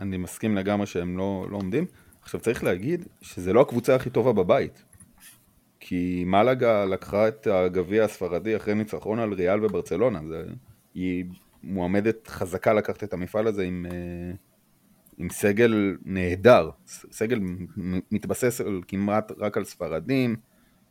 אני 0.02 0.18
מסכים 0.18 0.56
לגמרי 0.56 0.86
שהם 0.86 1.18
לא, 1.18 1.48
לא 1.50 1.58
עומדים. 1.58 1.86
עכשיו 2.22 2.40
צריך 2.40 2.64
להגיד 2.64 3.06
שזה 3.22 3.54
לא 3.54 3.62
הקבוצה 3.62 3.96
הכי 3.96 4.10
טובה 4.10 4.34
בבית. 4.34 4.84
כי 5.80 6.24
מלאגה 6.28 6.86
לקחה 6.86 7.28
את 7.28 7.48
הגביע 7.48 8.04
הספרדי 8.04 8.56
אחרי 8.56 8.74
ניצחון 8.74 9.20
על 9.20 9.34
ריאל 9.34 9.66
וברצלונה, 9.66 10.20
זה, 10.28 10.44
היא 10.94 11.26
מועמדת 11.64 12.28
חזקה 12.28 12.74
לקחת 12.74 13.04
את 13.04 13.14
המפעל 13.14 13.48
הזה 13.48 13.64
עם, 13.64 13.86
אה, 13.92 14.36
עם 15.18 15.30
סגל 15.30 15.98
נהדר, 16.06 16.70
סגל 17.12 17.40
מתבסס 18.12 18.62
על, 18.62 18.82
כמעט 18.88 19.32
רק 19.38 19.58
על 19.58 19.64
ספרדים, 19.64 20.36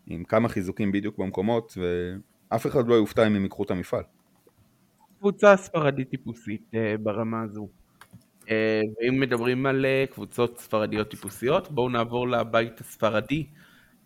עם 0.07 0.25
כמה 0.25 0.49
חיזוקים 0.49 0.93
בדיוק 0.93 1.19
במקומות, 1.19 1.79
ואף 2.51 2.67
אחד 2.67 2.89
לא 2.89 2.95
יופתע 2.95 3.27
אם 3.27 3.37
הם 3.37 3.43
ייקחו 3.43 3.63
את 3.63 3.71
המפעל. 3.71 4.03
קבוצה 5.19 5.57
ספרדית 5.57 6.11
טיפוסית 6.11 6.75
אה, 6.75 6.95
ברמה 7.03 7.43
הזו. 7.43 7.69
אה, 8.51 8.81
ואם 9.01 9.21
מדברים 9.21 9.67
על 9.67 9.87
קבוצות 10.11 10.59
ספרדיות 10.59 11.11
טיפוסיות, 11.11 11.71
בואו 11.71 11.89
נעבור 11.89 12.29
לבית 12.29 12.81
הספרדי. 12.81 13.47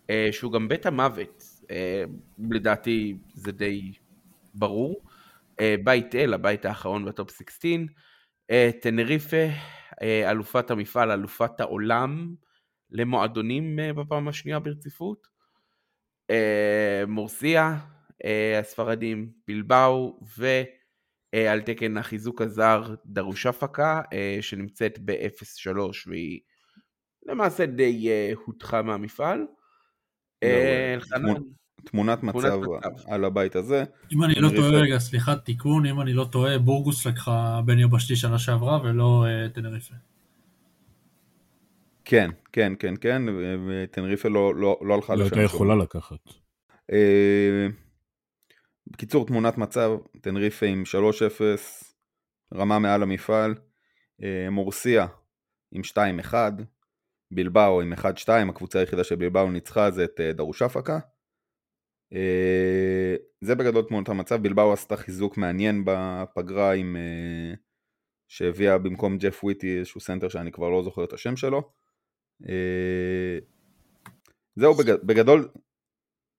אה, 0.09 0.27
שהוא 0.31 0.51
גם 0.51 0.67
בית 0.67 0.85
המוות, 0.85 1.43
אה, 1.71 2.03
לדעתי 2.51 3.17
זה 3.33 3.51
די 3.51 3.93
ברור. 4.53 5.01
אה, 5.59 5.75
בית 5.83 6.15
אל, 6.15 6.33
הבית 6.33 6.65
האחרון 6.65 7.05
בטופ 7.05 7.31
16. 7.31 7.71
טנריפה, 8.81 9.45
אלופת 10.01 10.71
המפעל, 10.71 11.11
אלופת 11.11 11.59
העולם 11.59 12.35
למועדונים 12.91 13.79
בפעם 13.95 14.27
השנייה 14.27 14.59
ברציפות. 14.59 15.27
מורסיה, 17.07 17.77
הספרדים, 18.59 19.29
בלבאו, 19.47 20.19
ועל 21.35 21.61
תקן 21.61 21.97
החיזוק 21.97 22.41
הזר 22.41 22.95
דרושפקה, 23.05 24.01
שנמצאת 24.41 24.99
ב-0-3 25.05 25.77
והיא 26.07 26.39
למעשה 27.25 27.65
די 27.65 28.09
הודחה 28.45 28.81
מהמפעל. 28.81 29.45
אה, 30.43 30.97
תמונת 31.83 32.23
מצב 32.23 32.59
על 33.07 33.25
הבית 33.25 33.55
הזה. 33.55 33.83
אם 34.11 34.23
אני 34.23 34.35
לא 34.35 34.49
טועה, 34.55 34.69
רגע, 34.69 34.99
סליחה, 34.99 35.35
תיקון, 35.35 35.85
אם 35.85 36.01
אני 36.01 36.13
לא 36.13 36.25
טועה, 36.31 36.57
בורגוס 36.57 37.05
לקחה 37.05 37.61
בן 37.65 37.79
יבשתי 37.79 38.15
שנה 38.15 38.39
שעברה 38.39 38.79
ולא 38.83 39.25
אה, 39.27 39.49
טנריפה. 39.49 39.95
כן, 42.05 42.29
כן, 42.51 42.73
כן, 42.79 42.93
כן, 43.01 43.21
וטנריפה 43.67 44.29
לא, 44.29 44.55
לא, 44.55 44.79
לא 44.81 44.93
הלכה 44.93 45.15
לשם. 45.15 45.35
לא 45.35 45.41
הייתה 45.41 45.55
יכולה 45.55 45.75
לקחת. 45.75 46.19
אה, 48.89 48.93
בקיצור, 48.93 49.27
תמונת 49.27 49.57
מצב, 49.57 49.91
טנריפה 50.21 50.65
עם 50.65 50.83
3-0, 52.51 52.55
רמה 52.55 52.79
מעל 52.79 53.03
המפעל, 53.03 53.55
מורסיה 54.49 55.07
עם 55.71 55.81
2-1, 56.31 56.33
בלבאו 57.31 57.81
עם 57.81 57.93
1-2, 57.93 58.29
הקבוצה 58.49 58.79
היחידה 58.79 59.03
שבלבאו 59.03 59.51
ניצחה 59.51 59.91
זה 59.91 60.03
את 60.03 60.19
אה, 60.19 60.33
דרושפקה. 60.33 60.99
אה, 62.13 63.15
זה 63.41 63.55
בגדול 63.55 63.85
תמונת 63.87 64.09
המצב, 64.09 64.43
בלבאו 64.43 64.73
עשתה 64.73 64.97
חיזוק 64.97 65.37
מעניין 65.37 65.83
בפגרה 65.85 66.73
עם... 66.73 66.95
אה, 66.95 67.53
שהביאה 68.27 68.77
במקום 68.77 69.17
ג'ף 69.17 69.43
וויטי 69.43 69.79
איזשהו 69.79 70.01
סנטר 70.01 70.29
שאני 70.29 70.51
כבר 70.51 70.69
לא 70.69 70.83
זוכר 70.83 71.03
את 71.03 71.13
השם 71.13 71.35
שלו. 71.35 71.71
זהו 74.55 74.73
בגדול, 75.03 75.49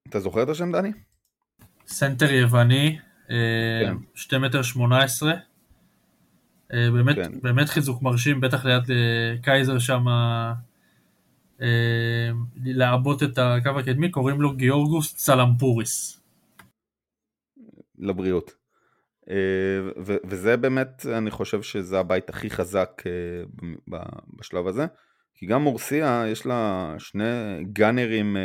אתה 0.09 0.21
זוכר 0.21 0.43
את 0.43 0.49
השם 0.49 0.73
דני? 0.73 0.91
סנטר 1.91 2.33
יווני, 2.33 2.99
כן. 3.29 3.95
2 4.15 4.43
מטר 4.43 4.63
18. 4.63 5.33
באמת, 6.71 7.17
כן. 7.17 7.41
באמת 7.43 7.69
חיזוק 7.69 8.03
מרשים, 8.03 8.41
בטח 8.41 8.65
ליד 8.65 8.83
קייזר 9.43 9.79
שם 9.79 10.05
אה, 11.63 12.31
לעבות 12.65 13.23
את 13.23 13.39
הקו 13.39 13.79
הקדמי, 13.79 14.11
קוראים 14.11 14.41
לו 14.41 14.57
גיאורגוס 14.57 15.15
צלמפוריס. 15.15 16.23
לבריאות. 17.99 18.55
אה, 19.31 19.81
וזה 20.25 20.57
באמת, 20.57 21.07
אני 21.07 21.31
חושב 21.31 21.63
שזה 21.63 21.99
הבית 21.99 22.29
הכי 22.29 22.51
חזק 22.51 23.03
אה, 23.07 23.43
בשלב 24.39 24.67
הזה, 24.67 24.87
כי 25.35 25.47
גם 25.47 25.63
מורסיה 25.63 26.25
יש 26.29 26.47
לה 26.47 26.95
שני 26.99 27.65
גאנרים 27.73 28.37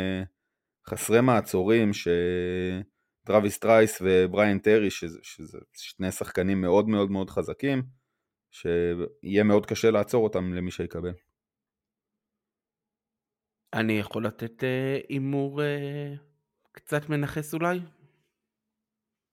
חסרי 0.88 1.20
מעצורים, 1.20 1.90
טרוויס 3.26 3.58
טרייס 3.58 4.02
ובריאן 4.04 4.58
טרי, 4.58 4.90
שזה, 4.90 5.18
שזה 5.22 5.58
שני 5.76 6.12
שחקנים 6.12 6.60
מאוד 6.60 6.88
מאוד 6.88 7.10
מאוד 7.10 7.30
חזקים, 7.30 7.82
שיהיה 8.50 9.44
מאוד 9.44 9.66
קשה 9.66 9.90
לעצור 9.90 10.24
אותם 10.24 10.54
למי 10.54 10.70
שיקבל. 10.70 11.12
אני 13.74 13.92
יכול 13.92 14.26
לתת 14.26 14.64
אה, 14.64 14.98
הימור 15.08 15.62
אה, 15.62 16.14
קצת 16.72 17.08
מנכס 17.08 17.54
אולי? 17.54 17.80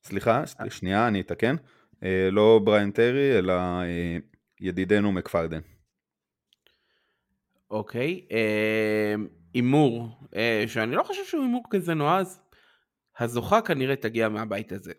סליחה, 0.03 0.43
שנייה, 0.69 1.07
אני 1.07 1.21
אתקן. 1.21 1.55
אה, 2.03 2.29
לא 2.31 2.59
בריין 2.63 2.91
טרי, 2.91 3.39
אלא 3.39 3.53
ידידנו 4.59 5.11
מקפרדן. 5.11 5.61
אוקיי, 7.69 8.27
הימור, 9.53 10.09
שאני 10.67 10.95
לא 10.95 11.03
חושב 11.03 11.25
שהוא 11.25 11.43
הימור 11.43 11.63
כזה 11.69 11.93
נועז, 11.93 12.42
הזוכה 13.20 13.61
כנראה 13.61 13.95
תגיע 13.95 14.30
מהבית 14.30 14.72
הזה. 14.72 14.93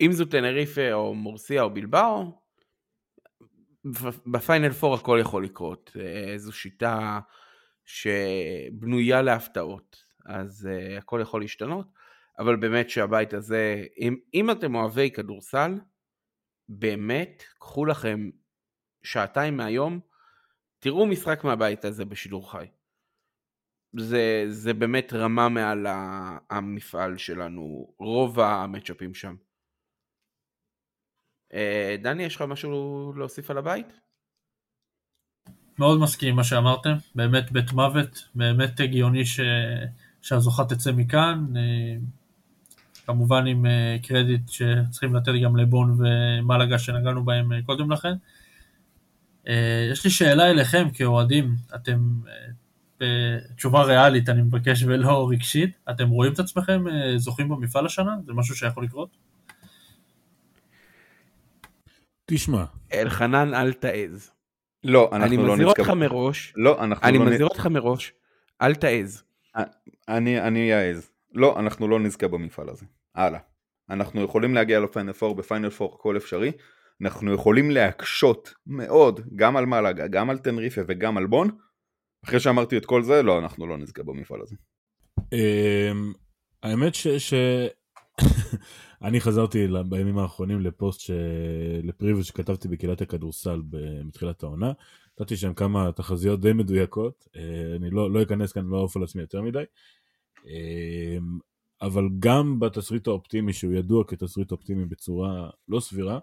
אם 0.00 0.12
זו 0.12 0.24
טנריפה 0.24 0.92
או 0.92 1.14
מורסיה 1.14 1.62
או 1.62 1.70
בלבאו, 1.70 2.40
בפיינל 4.26 4.72
פור 4.72 4.94
הכל 4.94 5.18
יכול 5.20 5.44
לקרות. 5.44 5.96
זו 6.36 6.52
שיטה 6.52 7.20
שבנויה 7.84 9.22
להפתעות, 9.22 10.04
אז 10.26 10.68
uh, 10.70 10.98
הכל 10.98 11.18
יכול 11.22 11.40
להשתנות, 11.40 11.86
אבל 12.38 12.56
באמת 12.56 12.90
שהבית 12.90 13.34
הזה, 13.34 13.84
אם, 14.00 14.16
אם 14.34 14.50
אתם 14.50 14.74
אוהבי 14.74 15.10
כדורסל, 15.10 15.74
באמת, 16.68 17.42
קחו 17.58 17.86
לכם 17.86 18.30
שעתיים 19.02 19.56
מהיום, 19.56 20.00
תראו 20.78 21.06
משחק 21.06 21.44
מהבית 21.44 21.84
הזה 21.84 22.04
בשידור 22.04 22.52
חי. 22.52 22.66
זה, 23.98 24.44
זה 24.48 24.74
באמת 24.74 25.12
רמה 25.12 25.48
מעל 25.48 25.86
המפעל 26.50 27.16
שלנו, 27.16 27.94
רוב 27.98 28.40
המצ'אפים 28.40 29.14
שם. 29.14 29.34
Uh, 31.52 32.02
דני, 32.02 32.22
יש 32.22 32.36
לך 32.36 32.42
משהו 32.42 33.12
להוסיף 33.16 33.50
על 33.50 33.58
הבית? 33.58 33.86
מאוד 35.78 36.00
מסכים 36.00 36.28
עם 36.28 36.36
מה 36.36 36.44
שאמרתם, 36.44 36.94
באמת 37.14 37.52
בית 37.52 37.72
מוות, 37.72 38.28
באמת 38.34 38.80
הגיוני 38.80 39.26
ש... 39.26 39.40
שהזוכה 40.22 40.64
תצא 40.64 40.92
מכאן, 40.92 41.44
אה, 41.56 41.96
כמובן 43.06 43.46
עם 43.46 43.66
אה, 43.66 43.96
קרדיט 44.02 44.48
שצריכים 44.48 45.14
לתת 45.14 45.32
גם 45.44 45.56
לבון 45.56 45.96
ומלאגה 45.98 46.78
שנגענו 46.78 47.24
בהם 47.24 47.52
אה, 47.52 47.62
קודם 47.66 47.92
לכן. 47.92 48.14
אה, 49.48 49.88
יש 49.92 50.04
לי 50.04 50.10
שאלה 50.10 50.50
אליכם 50.50 50.88
כאוהדים, 50.94 51.54
אתם, 51.74 51.98
אה, 53.02 53.06
בתשובה 53.52 53.82
ריאלית 53.82 54.28
אני 54.28 54.42
מבקש 54.42 54.82
ולא 54.82 55.28
רגשית, 55.30 55.70
אתם 55.90 56.08
רואים 56.08 56.32
את 56.32 56.38
עצמכם 56.38 56.88
אה, 56.88 57.18
זוכים 57.18 57.48
במפעל 57.48 57.86
השנה? 57.86 58.16
זה 58.26 58.32
משהו 58.32 58.56
שיכול 58.56 58.84
לקרות? 58.84 59.16
תשמע, 62.26 62.64
אלחנן, 62.94 63.54
אל 63.54 63.72
תעז. 63.72 64.30
לא, 64.84 65.10
אני 65.12 65.22
אנחנו 65.24 65.46
לא 65.46 65.52
מזהיר 65.54 65.68
נזכה. 65.68 65.82
אותך 65.82 65.90
מראש, 65.92 66.52
לא, 66.56 66.84
אנחנו 66.84 67.08
אני 67.08 67.18
לא 67.18 67.24
נ- 67.24 67.28
מזהיר 67.28 67.44
אותך 67.46 67.66
מראש, 67.66 68.12
אל 68.62 68.74
תעז. 68.74 69.22
אני 70.08 70.40
אני 70.40 70.74
אעז. 70.74 71.10
לא, 71.34 71.58
אנחנו 71.60 71.88
לא 71.88 72.00
נזכה 72.00 72.28
במפעל 72.28 72.68
הזה. 72.68 72.86
הלאה. 73.14 73.40
אנחנו 73.90 74.22
יכולים 74.22 74.54
להגיע 74.54 74.80
לפיינל 74.80 75.12
פור 75.12 75.34
בפיינל 75.34 75.70
פור 75.70 75.94
הכל 75.98 76.16
אפשרי. 76.16 76.52
אנחנו 77.02 77.34
יכולים 77.34 77.70
להקשות 77.70 78.54
מאוד 78.66 79.20
גם 79.36 79.56
על 79.56 79.66
מלאגה, 79.66 80.06
גם 80.06 80.30
על 80.30 80.38
תנריפה 80.38 80.80
וגם 80.88 81.16
על 81.16 81.26
בון. 81.26 81.50
אחרי 82.24 82.40
שאמרתי 82.40 82.76
את 82.76 82.86
כל 82.86 83.02
זה, 83.02 83.22
לא, 83.22 83.38
אנחנו 83.38 83.66
לא 83.66 83.78
נזכה 83.78 84.02
במפעל 84.02 84.40
הזה. 84.42 84.56
אמ, 85.32 86.12
האמת 86.62 86.94
ש... 86.94 87.34
אני 89.02 89.20
חזרתי 89.20 89.66
בימים 89.88 90.18
האחרונים 90.18 90.60
לפוסט 90.60 91.00
ש... 91.00 91.10
לפריוויו 91.82 92.24
שכתבתי 92.24 92.68
בקהילת 92.68 93.00
הכדורסל 93.00 93.62
בתחילת 93.70 94.42
העונה. 94.42 94.72
נתתי 95.20 95.36
שם 95.36 95.54
כמה 95.54 95.92
תחזיות 95.92 96.40
די 96.40 96.52
מדויקות, 96.52 97.28
אה, 97.36 97.76
אני 97.76 97.90
לא, 97.90 98.10
לא 98.10 98.22
אכנס 98.22 98.52
כאן, 98.52 98.66
לא 98.66 98.78
אעוף 98.78 98.96
על 98.96 99.02
עצמי 99.02 99.22
יותר 99.22 99.42
מדי. 99.42 99.64
אמ, 100.46 101.38
אבל 101.82 102.04
גם 102.18 102.60
בתסריט 102.60 103.06
האופטימי, 103.06 103.52
שהוא 103.52 103.72
ידוע 103.72 104.04
כתסריט 104.06 104.52
אופטימי 104.52 104.84
בצורה 104.84 105.50
לא 105.68 105.80
סבירה, 105.80 106.18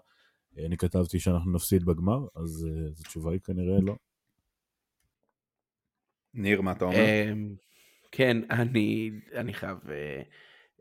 אה, 0.58 0.66
אני 0.66 0.76
כתבתי 0.76 1.20
שאנחנו 1.20 1.52
נפסיד 1.52 1.84
בגמר, 1.84 2.26
אז 2.36 2.68
אה, 2.70 2.88
התשובה 3.00 3.32
היא 3.32 3.40
כנראה 3.40 3.80
לא. 3.80 3.96
ניר, 6.38 6.60
מה 6.60 6.72
אתה 6.72 6.84
אומר? 6.84 6.96
אמ, 7.32 7.54
כן, 8.12 8.36
אני, 8.50 9.10
אני 9.34 9.54
חייב 9.54 9.78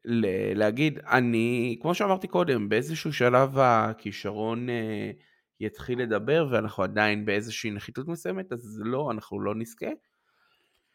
ל- 0.06 0.58
להגיד, 0.60 1.00
אני, 1.00 1.78
כמו 1.82 1.96
שאמרתי 1.96 2.28
קודם, 2.28 2.70
באיזשהו 2.70 3.14
שלב 3.14 3.58
הכישרון 3.60 4.70
אה, 4.70 5.12
יתחיל 5.60 6.02
לדבר 6.02 6.48
ואנחנו 6.52 6.84
עדיין 6.84 7.26
באיזושהי 7.26 7.72
נחיתות 7.72 8.08
מסוימת, 8.08 8.54
אז 8.54 8.82
לא, 8.86 9.12
אנחנו 9.12 9.42
לא 9.42 9.56
נזכה. 9.56 9.90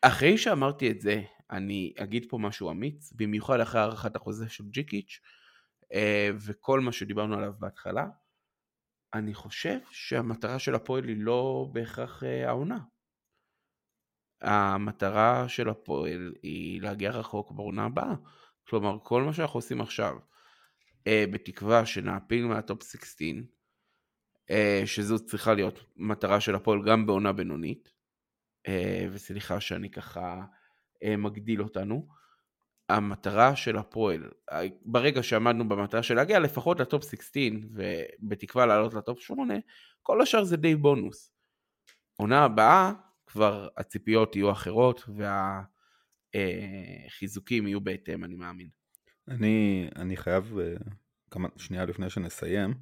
אחרי 0.03 0.39
שאמרתי 0.39 0.91
את 0.91 1.01
זה, 1.01 1.23
אני 1.51 1.93
אגיד 1.99 2.27
פה 2.29 2.39
משהו 2.39 2.71
אמיץ, 2.71 3.13
במיוחד 3.17 3.61
אחרי 3.61 3.81
הארכת 3.81 4.17
החוזה 4.17 4.49
של 4.49 4.65
ג'יקיץ' 4.71 5.21
אה, 5.93 6.31
וכל 6.47 6.81
מה 6.81 6.93
שדיברנו 6.93 7.35
עליו 7.35 7.53
בהתחלה. 7.59 8.07
אני 9.15 9.35
חושב 9.35 9.79
שהמטרה 9.91 10.59
של 10.59 10.75
הפועל 10.75 11.05
היא 11.09 11.17
לא 11.19 11.69
בהכרח 11.73 12.23
העונה. 12.47 12.79
המטרה 14.43 15.49
של 15.49 15.69
הפועל 15.69 16.35
היא 16.43 16.83
להגיע 16.83 17.11
רחוק 17.11 17.53
בעונה 17.53 17.85
הבאה. 17.85 18.15
כלומר, 18.69 18.99
כל 19.03 19.23
מה 19.23 19.33
שאנחנו 19.33 19.59
עושים 19.59 19.81
עכשיו, 19.81 20.17
אה, 21.07 21.25
בתקווה 21.33 21.87
שנעפיל 21.87 22.47
מהטופ 22.47 22.83
16, 22.83 23.29
אה, 24.51 24.83
שזו 24.87 25.19
צריכה 25.27 25.55
להיות 25.55 25.85
מטרה 25.97 26.41
של 26.41 26.55
הפועל 26.55 26.83
גם 26.87 27.07
בעונה 27.07 27.33
בינונית, 27.33 27.93
אה, 28.69 29.07
וסליחה 29.13 29.61
שאני 29.61 29.91
ככה 29.91 30.43
אה, 31.03 31.17
מגדיל 31.17 31.63
אותנו, 31.63 32.09
המטרה 32.89 33.57
של 33.57 33.77
הפועל, 33.77 34.31
אה, 34.53 34.61
ברגע 34.85 35.23
שעמדנו 35.23 35.69
במטרה 35.69 36.03
של 36.03 36.15
להגיע 36.15 36.39
לפחות 36.39 36.81
לטופ 36.81 37.05
16, 37.05 37.43
ובתקווה 37.75 38.67
לעלות 38.67 38.95
לטופ 38.95 39.21
8, 39.21 39.55
כל 40.03 40.23
השאר 40.23 40.45
זה 40.45 40.57
די 40.57 40.75
בונוס. 40.75 41.33
עונה 42.17 42.45
הבאה, 42.45 42.93
כבר 43.33 43.69
הציפיות 43.77 44.37
יהיו 44.37 44.53
אחרות, 44.53 45.09
והחיזוקים 46.35 47.67
יהיו 47.67 47.81
בהתאם, 47.81 48.25
אני 48.25 48.35
מאמין. 48.35 48.69
אני, 49.29 49.89
אני 49.97 50.17
חייב, 50.17 50.59
אה, 50.59 50.75
כמה, 51.31 51.49
שנייה 51.57 51.85
לפני 51.85 52.11
שנסיים, 52.11 52.75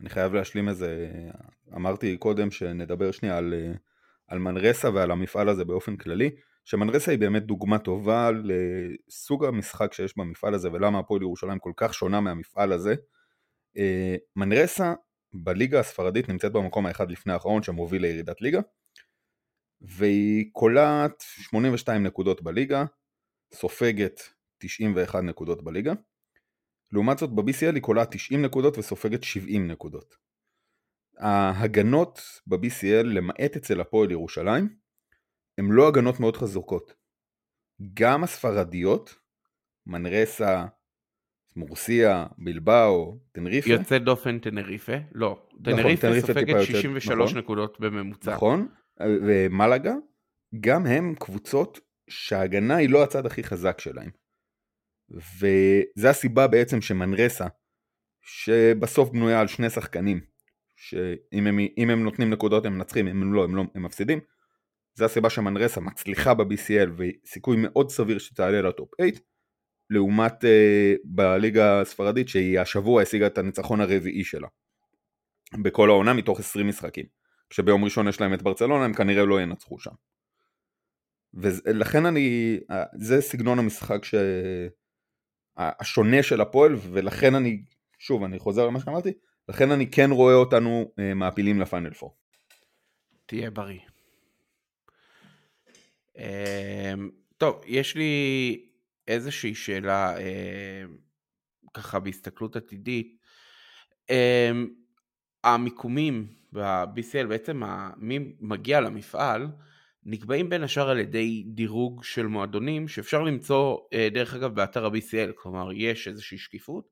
אני 0.00 0.08
חייב 0.08 0.34
להשלים 0.34 0.68
איזה, 0.68 1.10
אמרתי 1.76 2.16
קודם 2.16 2.50
שנדבר 2.50 3.10
שנייה 3.10 3.38
על, 3.38 3.54
אה, 3.54 3.72
על 4.28 4.38
מנרסה 4.38 4.90
ועל 4.90 5.10
המפעל 5.10 5.48
הזה 5.48 5.64
באופן 5.64 5.96
כללי, 5.96 6.30
שמנרסה 6.64 7.10
היא 7.10 7.20
באמת 7.20 7.42
דוגמה 7.42 7.78
טובה 7.78 8.30
לסוג 8.44 9.44
המשחק 9.44 9.92
שיש 9.92 10.16
במפעל 10.16 10.54
הזה 10.54 10.72
ולמה 10.72 10.98
הפועל 10.98 11.22
ירושלים 11.22 11.58
כל 11.58 11.72
כך 11.76 11.94
שונה 11.94 12.20
מהמפעל 12.20 12.72
הזה. 12.72 12.94
אה, 13.76 14.16
מנרסה 14.36 14.94
בליגה 15.34 15.80
הספרדית 15.80 16.28
נמצאת 16.28 16.52
במקום 16.52 16.86
האחד 16.86 17.10
לפני 17.10 17.32
האחרון 17.32 17.62
שמוביל 17.62 18.02
לירידת 18.02 18.40
ליגה, 18.40 18.60
והיא 19.80 20.50
קולעת 20.52 21.20
82 21.20 22.02
נקודות 22.02 22.42
בליגה, 22.42 22.84
סופגת 23.54 24.20
91 24.58 25.22
נקודות 25.22 25.64
בליגה. 25.64 25.92
לעומת 26.92 27.18
זאת 27.18 27.30
ב-BCL 27.30 27.74
היא 27.74 27.82
קולעת 27.82 28.08
90 28.14 28.42
נקודות 28.42 28.78
וסופגת 28.78 29.22
70 29.24 29.68
נקודות. 29.70 30.14
ההגנות 31.18 32.20
ב-BCL 32.46 33.04
למעט 33.04 33.56
אצל 33.56 33.80
הפועל 33.80 34.10
ירושלים 34.10 34.76
הן 35.58 35.64
לא 35.70 35.88
הגנות 35.88 36.20
מאוד 36.20 36.36
חזוקות. 36.36 36.94
גם 37.94 38.24
הספרדיות, 38.24 39.14
מנרסה, 39.86 40.66
מורסיה, 41.56 42.26
בלבאו, 42.38 43.18
תנריפה, 43.32 43.70
יוצא 43.70 43.98
דופן 43.98 44.38
טנריפה? 44.38 44.92
לא. 45.12 45.46
נכון, 45.52 45.64
טנריפה 45.64 46.00
טנריפה 46.02 46.26
טיפה 46.26 46.40
סופגת 46.40 46.48
יותר- 46.48 46.64
63 46.64 47.30
נכון. 47.30 47.38
נקודות 47.38 47.80
בממוצע. 47.80 48.34
נכון, 48.34 48.68
ומלאגה, 49.00 49.94
גם 50.60 50.86
הם 50.86 51.14
קבוצות 51.14 51.80
שההגנה 52.10 52.76
היא 52.76 52.90
לא 52.90 53.02
הצד 53.02 53.26
הכי 53.26 53.42
חזק 53.42 53.80
שלהם. 53.80 54.10
וזה 55.10 56.10
הסיבה 56.10 56.46
בעצם 56.46 56.80
שמנרסה, 56.80 57.46
שבסוף 58.22 59.10
בנויה 59.10 59.40
על 59.40 59.46
שני 59.46 59.70
שחקנים, 59.70 60.20
שאם 60.76 61.46
הם, 61.46 61.58
הם 61.90 62.04
נותנים 62.04 62.30
נקודות 62.30 62.66
הם 62.66 62.74
מנצחים, 62.74 63.08
אם 63.08 63.32
לא, 63.32 63.44
הם, 63.44 63.56
לא, 63.56 63.62
הם 63.74 63.82
מפסידים. 63.82 64.20
זה 64.94 65.04
הסיבה 65.04 65.30
שמנרסה 65.30 65.80
מצליחה 65.80 66.34
ב-BCL 66.34 66.90
וסיכוי 66.96 67.56
מאוד 67.60 67.90
סביר 67.90 68.18
שתעלה 68.18 68.62
לטופ 68.62 68.90
8, 68.96 69.12
לעומת 69.90 70.44
uh, 70.44 70.46
בליגה 71.04 71.80
הספרדית 71.80 72.28
שהיא 72.28 72.60
השבוע 72.60 73.02
השיגה 73.02 73.26
את 73.26 73.38
הניצחון 73.38 73.80
הרביעי 73.80 74.24
שלה. 74.24 74.48
בכל 75.62 75.90
העונה 75.90 76.12
מתוך 76.12 76.40
20 76.40 76.68
משחקים. 76.68 77.19
כשביום 77.50 77.84
ראשון 77.84 78.08
יש 78.08 78.20
להם 78.20 78.34
את 78.34 78.42
ברצלונה 78.42 78.84
הם 78.84 78.94
כנראה 78.94 79.24
לא 79.24 79.40
ינצחו 79.40 79.78
שם. 79.78 79.94
ולכן 81.34 82.06
אני, 82.06 82.58
זה 82.94 83.20
סגנון 83.20 83.58
המשחק 83.58 84.04
ש... 84.04 84.14
השונה 85.56 86.22
של 86.22 86.40
הפועל 86.40 86.74
ולכן 86.74 87.34
אני, 87.34 87.62
שוב 87.98 88.24
אני 88.24 88.38
חוזר 88.38 88.66
למה 88.66 88.80
שאמרתי, 88.80 89.12
לכן 89.48 89.70
אני 89.70 89.90
כן 89.90 90.10
רואה 90.10 90.34
אותנו 90.34 90.92
אה, 90.98 91.14
מעפילים 91.14 91.60
לפיינל 91.60 91.94
פור. 91.94 92.16
תהיה 93.26 93.50
בריא. 93.50 93.80
אמ, 96.16 97.10
טוב, 97.36 97.62
יש 97.66 97.94
לי 97.96 98.66
איזושהי 99.08 99.54
שאלה 99.54 100.16
אמ, 100.18 100.96
ככה 101.74 101.98
בהסתכלות 101.98 102.56
עתידית. 102.56 103.16
אמ, 104.10 104.68
המיקומים 105.44 106.39
ב-BCL, 106.52 107.26
בעצם 107.28 107.62
מי 107.96 108.18
מגיע 108.40 108.80
למפעל, 108.80 109.48
נקבעים 110.04 110.48
בין 110.48 110.62
השאר 110.62 110.90
על 110.90 110.98
ידי 110.98 111.44
דירוג 111.46 112.04
של 112.04 112.26
מועדונים 112.26 112.88
שאפשר 112.88 113.22
למצוא 113.22 113.78
אה, 113.92 114.08
דרך 114.12 114.34
אגב 114.34 114.54
באתר 114.54 114.86
ה-BCL, 114.86 115.32
כלומר 115.34 115.72
יש 115.72 116.08
איזושהי 116.08 116.38
שקיפות. 116.38 116.88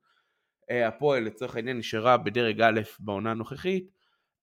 אה, 0.70 0.88
הפועל 0.88 1.24
לצורך 1.24 1.56
העניין 1.56 1.78
נשארה 1.78 2.16
בדרג 2.16 2.60
א' 2.60 2.80
בעונה 3.00 3.30
הנוכחית, 3.30 3.90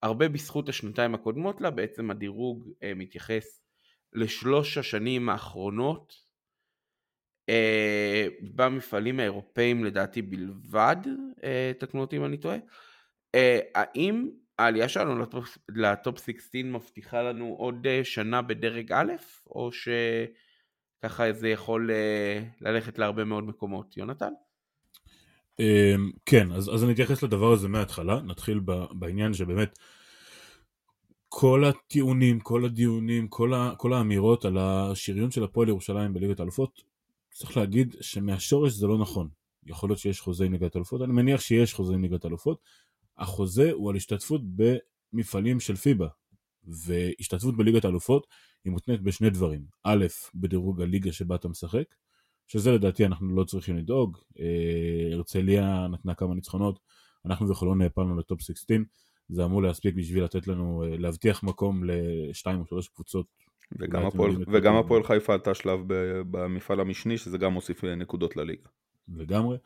הרבה 0.02 0.30
בזכות 0.30 0.70
השנתיים 0.70 1.16
הקודמות 1.16 1.62
לה, 1.62 1.70
בעצם 1.72 2.12
הדירוג 2.12 2.70
אה, 2.84 2.94
מתייחס 2.96 3.62
לשלוש 4.14 4.78
השנים 4.78 5.30
האחרונות 5.30 6.14
אה, 7.50 8.28
במפעלים 8.42 9.20
האירופאים 9.20 9.84
לדעתי 9.84 10.22
בלבד, 10.22 10.96
תקנו 11.80 12.02
אותי 12.02 12.18
אם 12.18 12.26
אני 12.26 12.38
טועה. 12.38 12.58
אה, 13.36 13.60
האם 13.76 14.30
העלייה 14.60 14.90
שלנו 14.90 15.20
לטופ, 15.20 15.58
לטופ 15.70 16.20
16 16.26 16.64
מבטיחה 16.64 17.22
לנו 17.22 17.56
עוד 17.58 17.88
אה, 17.88 18.04
שנה 18.04 18.42
בדרג 18.42 18.92
א', 18.92 19.14
או 19.48 19.70
שככה 19.72 21.34
זה 21.34 21.50
יכול 21.50 21.92
אה, 21.92 22.44
ללכת 22.62 22.98
להרבה 22.98 23.24
מאוד 23.24 23.44
מקומות? 23.44 23.98
יונתן? 23.98 24.32
אמ, 25.60 26.12
כן, 26.26 26.52
אז, 26.52 26.70
אז 26.76 26.84
אני 26.84 26.94
אתייחס 26.94 27.24
לדבר 27.24 27.52
הזה 27.52 27.68
מההתחלה, 27.68 28.22
נתחיל 28.22 28.60
ב, 28.66 28.72
בעניין 28.92 29.34
שבאמת 29.34 29.80
כל 31.30 31.66
הטיעונים, 31.66 32.40
כל 32.40 32.66
הדיונים, 32.66 33.28
כל, 33.28 33.54
ה, 33.54 33.74
כל 33.78 33.94
האמירות 33.94 34.46
על 34.46 34.58
השריון 34.58 35.32
של 35.32 35.44
הפועל 35.44 35.70
ירושלים 35.70 36.14
בליגת 36.14 36.40
האלופות, 36.40 36.82
צריך 37.32 37.58
להגיד 37.58 37.96
שמהשורש 38.02 38.72
זה 38.74 38.88
לא 38.88 38.98
נכון. 38.98 39.28
יכול 39.66 39.90
להיות 39.90 40.00
שיש 40.00 40.22
חוזה 40.22 40.46
עם 40.46 40.52
ליגת 40.52 40.76
האלופות, 40.76 41.02
אני 41.02 41.14
מניח 41.14 41.42
שיש 41.42 41.74
חוזה 41.74 41.94
עם 41.94 42.02
ליגת 42.02 42.24
האלופות. 42.24 42.60
החוזה 43.18 43.72
הוא 43.72 43.90
על 43.90 43.96
השתתפות 43.96 44.42
במפעלים 44.56 45.60
של 45.60 45.76
פיבה, 45.76 46.08
והשתתפות 46.64 47.58
בליגת 47.58 47.86
האלופות 47.86 48.28
היא 48.66 48.72
מותנית 48.72 49.02
בשני 49.02 49.30
דברים. 49.30 49.66
א', 49.84 50.06
בדירוג 50.36 50.82
הליגה 50.82 51.12
שבה 51.12 51.36
אתה 51.36 51.48
משחק, 51.48 51.96
שזה 52.48 52.72
לדעתי 52.72 53.06
אנחנו 53.06 53.36
לא 53.36 53.44
צריכים 53.44 53.78
לדאוג. 53.78 54.18
אה, 54.40 55.14
הרצליה 55.14 55.88
נתנה 55.92 56.14
כמה 56.14 56.36
ניצחונות, 56.36 56.80
אנחנו 57.26 57.50
וחולון 57.50 57.78
נעפלנו 57.78 58.18
לטופ 58.18 58.42
16, 58.42 58.78
זה 59.30 59.46
אמור 59.46 59.64
להספיק 59.64 59.96
בשביל 59.96 60.24
לתת 60.24 60.48
לנו, 60.48 60.84
אה, 60.84 60.98
להבטיח 60.98 61.44
מקום 61.44 61.84
לשתיים 61.84 62.60
או 62.60 62.66
שלוש 62.66 62.88
קבוצות. 62.88 63.28
וגם 63.80 64.06
הפועל, 64.06 64.32
וגם 64.52 64.76
חיפה 65.04 65.34
עלתה 65.34 65.54
שלב 65.54 65.80
במפעל 66.32 66.80
המשני, 66.80 67.18
שזה 67.18 67.38
גם 67.38 67.54
מוסיף 67.54 67.84
אה, 67.84 67.96
נקודות 67.96 68.36
לליגה. 68.36 68.70
לגמרי. 69.16 69.58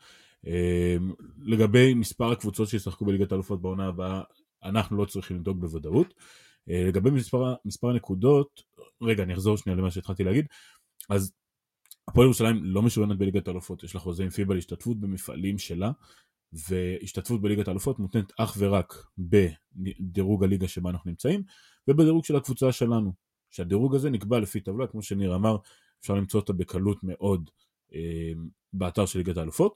אה, 0.46 0.96
לגבי 1.42 1.94
מספר 1.94 2.32
הקבוצות 2.32 2.68
שישחקו 2.68 3.04
בליגת 3.04 3.32
האלופות 3.32 3.62
בעונה 3.62 3.86
הבאה, 3.86 4.22
אנחנו 4.64 4.96
לא 4.96 5.04
צריכים 5.04 5.36
לדאוג 5.36 5.60
בוודאות. 5.60 6.14
אה, 6.70 6.84
לגבי 6.88 7.10
מספר, 7.10 7.54
מספר 7.64 7.88
הנקודות, 7.88 8.62
רגע, 9.02 9.22
אני 9.22 9.34
אחזור 9.34 9.56
שנייה 9.56 9.78
למה 9.78 9.90
שהתחלתי 9.90 10.24
להגיד. 10.24 10.46
אז 11.08 11.32
הפועל 12.08 12.24
ירושלים 12.24 12.64
לא 12.64 12.82
משוריינת 12.82 13.18
בליגת 13.18 13.48
האלופות, 13.48 13.84
יש 13.84 13.94
לה 13.94 14.00
חוזה 14.00 14.22
עם 14.22 14.30
פיבה 14.30 14.54
להשתתפות 14.54 15.00
במפעלים 15.00 15.58
שלה, 15.58 15.90
והשתתפות 16.52 17.40
בליגת 17.40 17.68
האלופות 17.68 17.98
מותנית 17.98 18.32
אך 18.38 18.56
ורק 18.58 18.94
בדירוג 19.18 20.44
הליגה 20.44 20.68
שבה 20.68 20.90
אנחנו 20.90 21.10
נמצאים, 21.10 21.42
ובדירוג 21.88 22.24
של 22.24 22.36
הקבוצה 22.36 22.72
שלנו. 22.72 23.12
שהדירוג 23.50 23.94
הזה 23.94 24.10
נקבע 24.10 24.38
לפי 24.38 24.60
טבלה, 24.60 24.86
כמו 24.86 25.02
שניר 25.02 25.34
אמר, 25.34 25.56
אפשר 26.00 26.14
למצוא 26.14 26.40
אותה 26.40 26.52
בקלות 26.52 26.98
מאוד 27.02 27.50
אה, 27.94 28.32
באתר 28.72 29.06
של 29.06 29.18
ליגת 29.18 29.36
האלופות. 29.36 29.74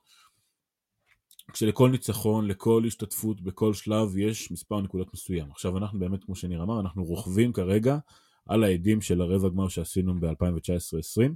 כשלכל 1.53 1.91
ניצחון, 1.91 2.49
לכל 2.49 2.83
השתתפות, 2.87 3.41
בכל 3.41 3.75
שלב, 3.75 4.19
יש 4.19 4.51
מספר 4.51 4.81
נקודות 4.81 5.15
מסוים. 5.15 5.51
עכשיו 5.51 5.79
אנחנו 5.79 5.99
באמת, 5.99 6.25
כמו 6.25 6.35
שניר 6.35 6.63
אמר, 6.63 6.81
אנחנו 6.81 7.05
רוכבים 7.05 7.53
כרגע 7.53 7.99
על 8.47 8.65
העדים 8.65 9.01
של 9.01 9.21
הרבע 9.21 9.49
גמר 9.49 9.69
שעשינו 9.69 10.21
ב-2019-2020, 10.21 11.33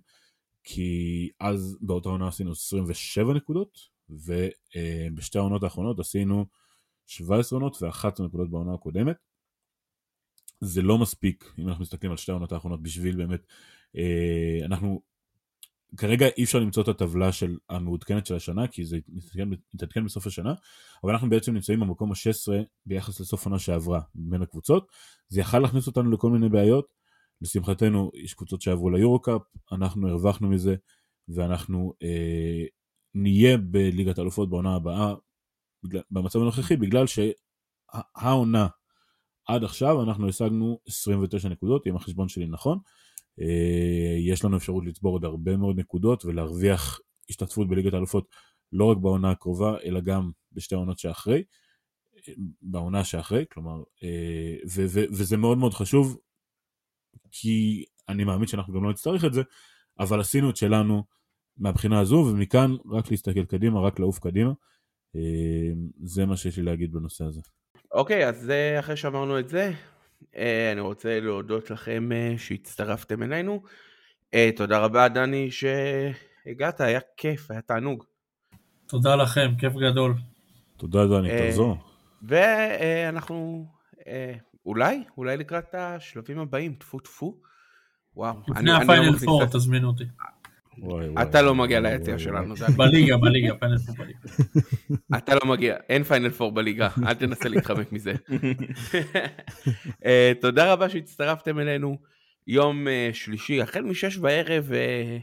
כי 0.64 1.30
אז 1.40 1.78
באותה 1.80 2.08
עונה 2.08 2.28
עשינו 2.28 2.52
27 2.52 3.34
נקודות, 3.34 3.78
ובשתי 4.10 5.38
העונות 5.38 5.62
האחרונות 5.62 6.00
עשינו 6.00 6.46
17 7.06 7.56
עונות 7.56 7.82
ו-11 7.82 8.22
נקודות 8.22 8.50
בעונה 8.50 8.74
הקודמת. 8.74 9.16
זה 10.60 10.82
לא 10.82 10.98
מספיק, 10.98 11.52
אם 11.58 11.68
אנחנו 11.68 11.82
מסתכלים 11.82 12.10
על 12.10 12.16
שתי 12.16 12.32
העונות 12.32 12.52
האחרונות, 12.52 12.82
בשביל 12.82 13.16
באמת, 13.16 13.46
אה, 13.96 14.58
אנחנו, 14.64 15.00
כרגע 15.96 16.26
אי 16.36 16.44
אפשר 16.44 16.58
למצוא 16.58 16.82
את 16.82 16.88
הטבלה 16.88 17.32
של 17.32 17.56
המעודכנת 17.68 18.26
של 18.26 18.34
השנה, 18.34 18.66
כי 18.66 18.84
זה 18.84 18.98
יתעדכן 19.74 20.04
בסוף 20.04 20.26
השנה, 20.26 20.54
אבל 21.04 21.12
אנחנו 21.12 21.30
בעצם 21.30 21.54
נמצאים 21.54 21.80
במקום 21.80 22.12
ה-16 22.12 22.52
ביחס 22.86 23.20
לסוף 23.20 23.46
עונה 23.46 23.58
שעברה 23.58 24.00
בין 24.14 24.42
הקבוצות. 24.42 24.86
זה 25.28 25.40
יכל 25.40 25.58
להכניס 25.58 25.86
אותנו 25.86 26.10
לכל 26.10 26.30
מיני 26.30 26.48
בעיות. 26.48 26.98
לשמחתנו, 27.42 28.10
יש 28.14 28.34
קבוצות 28.34 28.62
שעברו 28.62 28.90
ליורו-קאפ, 28.90 29.42
אנחנו 29.72 30.08
הרווחנו 30.08 30.48
מזה, 30.48 30.76
ואנחנו 31.28 31.94
אה, 32.02 32.64
נהיה 33.14 33.56
בליגת 33.56 34.18
האלופות 34.18 34.50
בעונה 34.50 34.74
הבאה, 34.74 35.14
בגלל, 35.82 36.02
במצב 36.10 36.38
הנוכחי, 36.38 36.76
בגלל 36.76 37.04
שהעונה 37.06 38.66
עד 39.48 39.64
עכשיו 39.64 40.02
אנחנו 40.02 40.28
השגנו 40.28 40.80
29 40.88 41.48
נקודות, 41.48 41.86
אם 41.86 41.96
החשבון 41.96 42.28
שלי 42.28 42.46
נכון. 42.46 42.78
אה, 43.40 44.16
יש 44.18 44.44
לנו 44.44 44.56
אפשרות 44.56 44.86
לצבור 44.86 45.12
עוד 45.12 45.24
הרבה 45.24 45.56
מאוד 45.56 45.78
נקודות 45.78 46.24
ולהרוויח 46.24 47.00
השתתפות 47.30 47.68
בליגת 47.68 47.92
האלופות 47.92 48.28
לא 48.72 48.84
רק 48.84 48.96
בעונה 48.96 49.30
הקרובה, 49.30 49.76
אלא 49.84 50.00
גם 50.00 50.30
בשתי 50.52 50.74
העונות 50.74 50.98
שאחרי, 50.98 51.42
אה, 52.16 52.32
בעונה 52.62 53.04
שאחרי, 53.04 53.44
כלומר, 53.52 53.82
אה, 54.02 54.56
ו- 54.70 54.86
ו- 54.88 55.08
וזה 55.10 55.36
מאוד 55.36 55.58
מאוד 55.58 55.74
חשוב, 55.74 56.18
כי 57.30 57.84
אני 58.08 58.24
מאמין 58.24 58.46
שאנחנו 58.46 58.74
גם 58.74 58.84
לא 58.84 58.90
נצטרך 58.90 59.24
את 59.24 59.32
זה, 59.32 59.42
אבל 59.98 60.20
עשינו 60.20 60.50
את 60.50 60.56
שלנו 60.56 61.04
מהבחינה 61.56 62.00
הזו, 62.00 62.16
ומכאן 62.32 62.76
רק 62.90 63.10
להסתכל 63.10 63.44
קדימה, 63.44 63.80
רק 63.80 63.98
לעוף 63.98 64.18
קדימה. 64.18 64.52
זה 66.04 66.26
מה 66.26 66.36
שיש 66.36 66.56
לי 66.56 66.62
להגיד 66.62 66.92
בנושא 66.92 67.24
הזה. 67.24 67.40
אוקיי, 67.92 68.28
אז 68.28 68.50
אה, 68.50 68.78
אחרי 68.78 68.96
שאמרנו 68.96 69.38
את 69.38 69.48
זה, 69.48 69.72
אני 70.72 70.80
רוצה 70.80 71.20
להודות 71.20 71.70
לכם 71.70 72.08
אה, 72.12 72.34
שהצטרפתם 72.38 73.22
אלינו. 73.22 73.62
אה, 74.34 74.50
תודה 74.56 74.78
רבה, 74.78 75.08
דני, 75.08 75.48
שהגעת, 75.50 76.80
היה 76.80 77.00
כיף, 77.16 77.50
היה 77.50 77.60
תענוג. 77.60 78.04
תודה 78.86 79.16
לכם, 79.16 79.50
כיף 79.58 79.72
גדול. 79.72 80.14
תודה 80.76 81.06
דני, 81.06 81.30
אה, 81.30 81.48
תחזור. 81.48 81.76
ואנחנו 82.22 83.66
אה, 84.06 84.34
אולי, 84.66 85.04
אולי 85.16 85.36
לקראת 85.36 85.74
השלבים 85.74 86.38
הבאים, 86.38 86.74
טפו 86.74 87.00
טפו. 87.00 87.36
וואו, 88.16 88.34
אני- 88.34 88.40
לפני 88.46 88.58
אני 88.58 88.86
לא 88.88 88.92
הפיינל 88.92 89.18
פור 89.18 89.44
תזמינו 89.46 89.88
אותי. 89.88 90.04
וואי, 90.80 91.08
וואי, 91.08 91.22
אתה 91.22 91.42
לא 91.42 91.54
מגיע 91.54 91.80
ליציע 91.80 92.18
שלנו. 92.18 92.54
בליגה, 92.76 93.16
בליגה, 93.16 93.54
פיינל 93.54 93.78
פור 93.78 93.94
בליגה. 93.98 94.18
אתה 95.18 95.34
לא 95.34 95.40
מגיע, 95.50 95.76
אין 95.88 96.02
פיינל 96.02 96.30
פור 96.30 96.52
בליגה, 96.52 96.88
אל 97.06 97.14
תנסה 97.14 97.48
להתחמק 97.48 97.92
מזה. 97.92 98.12
אה, 100.04 100.32
תודה 100.40 100.72
רבה 100.72 100.88
שהצטרפתם 100.88 101.58
אלינו. 101.58 101.98
יום 102.46 102.88
אה, 102.88 103.10
שלישי, 103.12 103.62
החל 103.62 103.82
משש 103.82 104.16
בערב, 104.16 104.72
אה, 104.72 105.18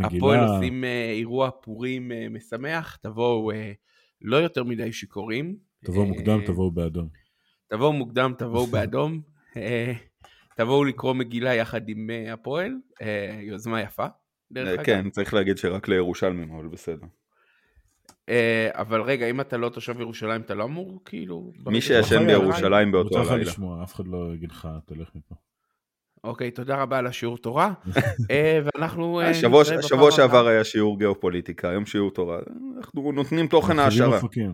הפועל 0.00 0.40
עושים 0.44 0.84
אירוע 1.18 1.50
פורים 1.50 2.12
משמח, 2.30 2.96
תבואו 2.96 3.50
לא 4.22 4.36
יותר 4.36 4.64
מדי 4.64 4.92
שיכורים. 4.92 5.56
תבואו 5.84 6.06
מוקדם, 6.06 6.40
תבואו 6.46 6.70
באדום. 6.70 7.08
תבואו 7.68 7.92
מוקדם, 7.92 8.32
תבואו 8.38 8.66
באדום. 8.72 9.20
תבואו 10.56 10.84
לקרוא 10.84 11.12
מגילה 11.14 11.54
יחד 11.54 11.88
עם 11.88 12.10
הפועל, 12.32 12.72
יוזמה 13.42 13.80
יפה. 13.80 14.06
דרך 14.52 14.68
אה, 14.68 14.74
אגב. 14.74 14.84
כן, 14.84 15.10
צריך 15.10 15.34
להגיד 15.34 15.58
שרק 15.58 15.88
לירושלמים, 15.88 16.52
אבל 16.54 16.66
בסדר. 16.66 17.06
אה, 18.28 18.68
אבל 18.72 19.00
רגע, 19.02 19.26
אם 19.30 19.40
אתה 19.40 19.56
לא 19.56 19.68
תושב 19.68 20.00
ירושלים, 20.00 20.40
אתה 20.40 20.54
לא 20.54 20.64
אמור, 20.64 21.02
כאילו... 21.04 21.52
מי 21.66 21.80
שישן? 21.80 22.26
בירושלים 22.26 22.92
באותו 22.92 23.08
מותר 23.08 23.22
לך 23.22 23.30
הלילה. 23.30 23.50
לשמוע, 23.50 23.82
אף 23.82 23.94
אחד 23.94 24.06
לא 24.06 24.34
יגיד 24.34 24.50
לך, 24.50 24.68
תלך 24.86 25.08
מפה. 25.14 25.34
אוקיי, 26.24 26.50
תודה 26.50 26.82
רבה 26.82 26.98
על 26.98 27.06
השיעור 27.06 27.38
תורה. 27.38 27.72
אה, 28.30 28.60
ואנחנו... 28.64 29.20
שבוע- 29.32 29.62
נתראה 29.62 29.76
בפעם 29.76 29.88
שבוע 29.88 30.06
הבאה. 30.06 30.16
שעבר 30.16 30.46
היה 30.46 30.64
שיעור 30.64 30.98
גיאופוליטיקה, 30.98 31.70
היום 31.70 31.86
שיעור 31.86 32.10
תורה. 32.10 32.38
אנחנו 32.76 33.12
נותנים 33.12 33.46
תוכן 33.46 33.78
העשרה. 33.78 34.20
כן. 34.32 34.50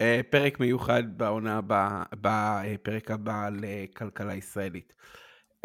אה, 0.00 0.20
פרק 0.30 0.60
מיוחד 0.60 1.02
בעונה 1.16 1.58
הבאה, 1.58 2.02
בפרק 2.20 3.10
הבא 3.10 3.48
לכלכלה 3.52 4.34
ישראלית. 4.34 4.94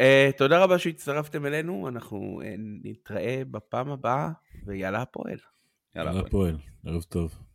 אה, 0.00 0.30
תודה 0.36 0.64
רבה 0.64 0.78
שהצטרפתם 0.78 1.46
אלינו, 1.46 1.88
אנחנו 1.88 2.40
אה, 2.44 2.54
נתראה 2.58 3.42
בפעם 3.50 3.90
הבאה, 3.90 4.30
ויאללה 4.66 5.02
הפועל. 5.02 5.38
יאללה, 5.96 6.10
יאללה 6.10 6.28
פועל, 6.28 6.56
ערב 6.86 7.02
טוב. 7.02 7.49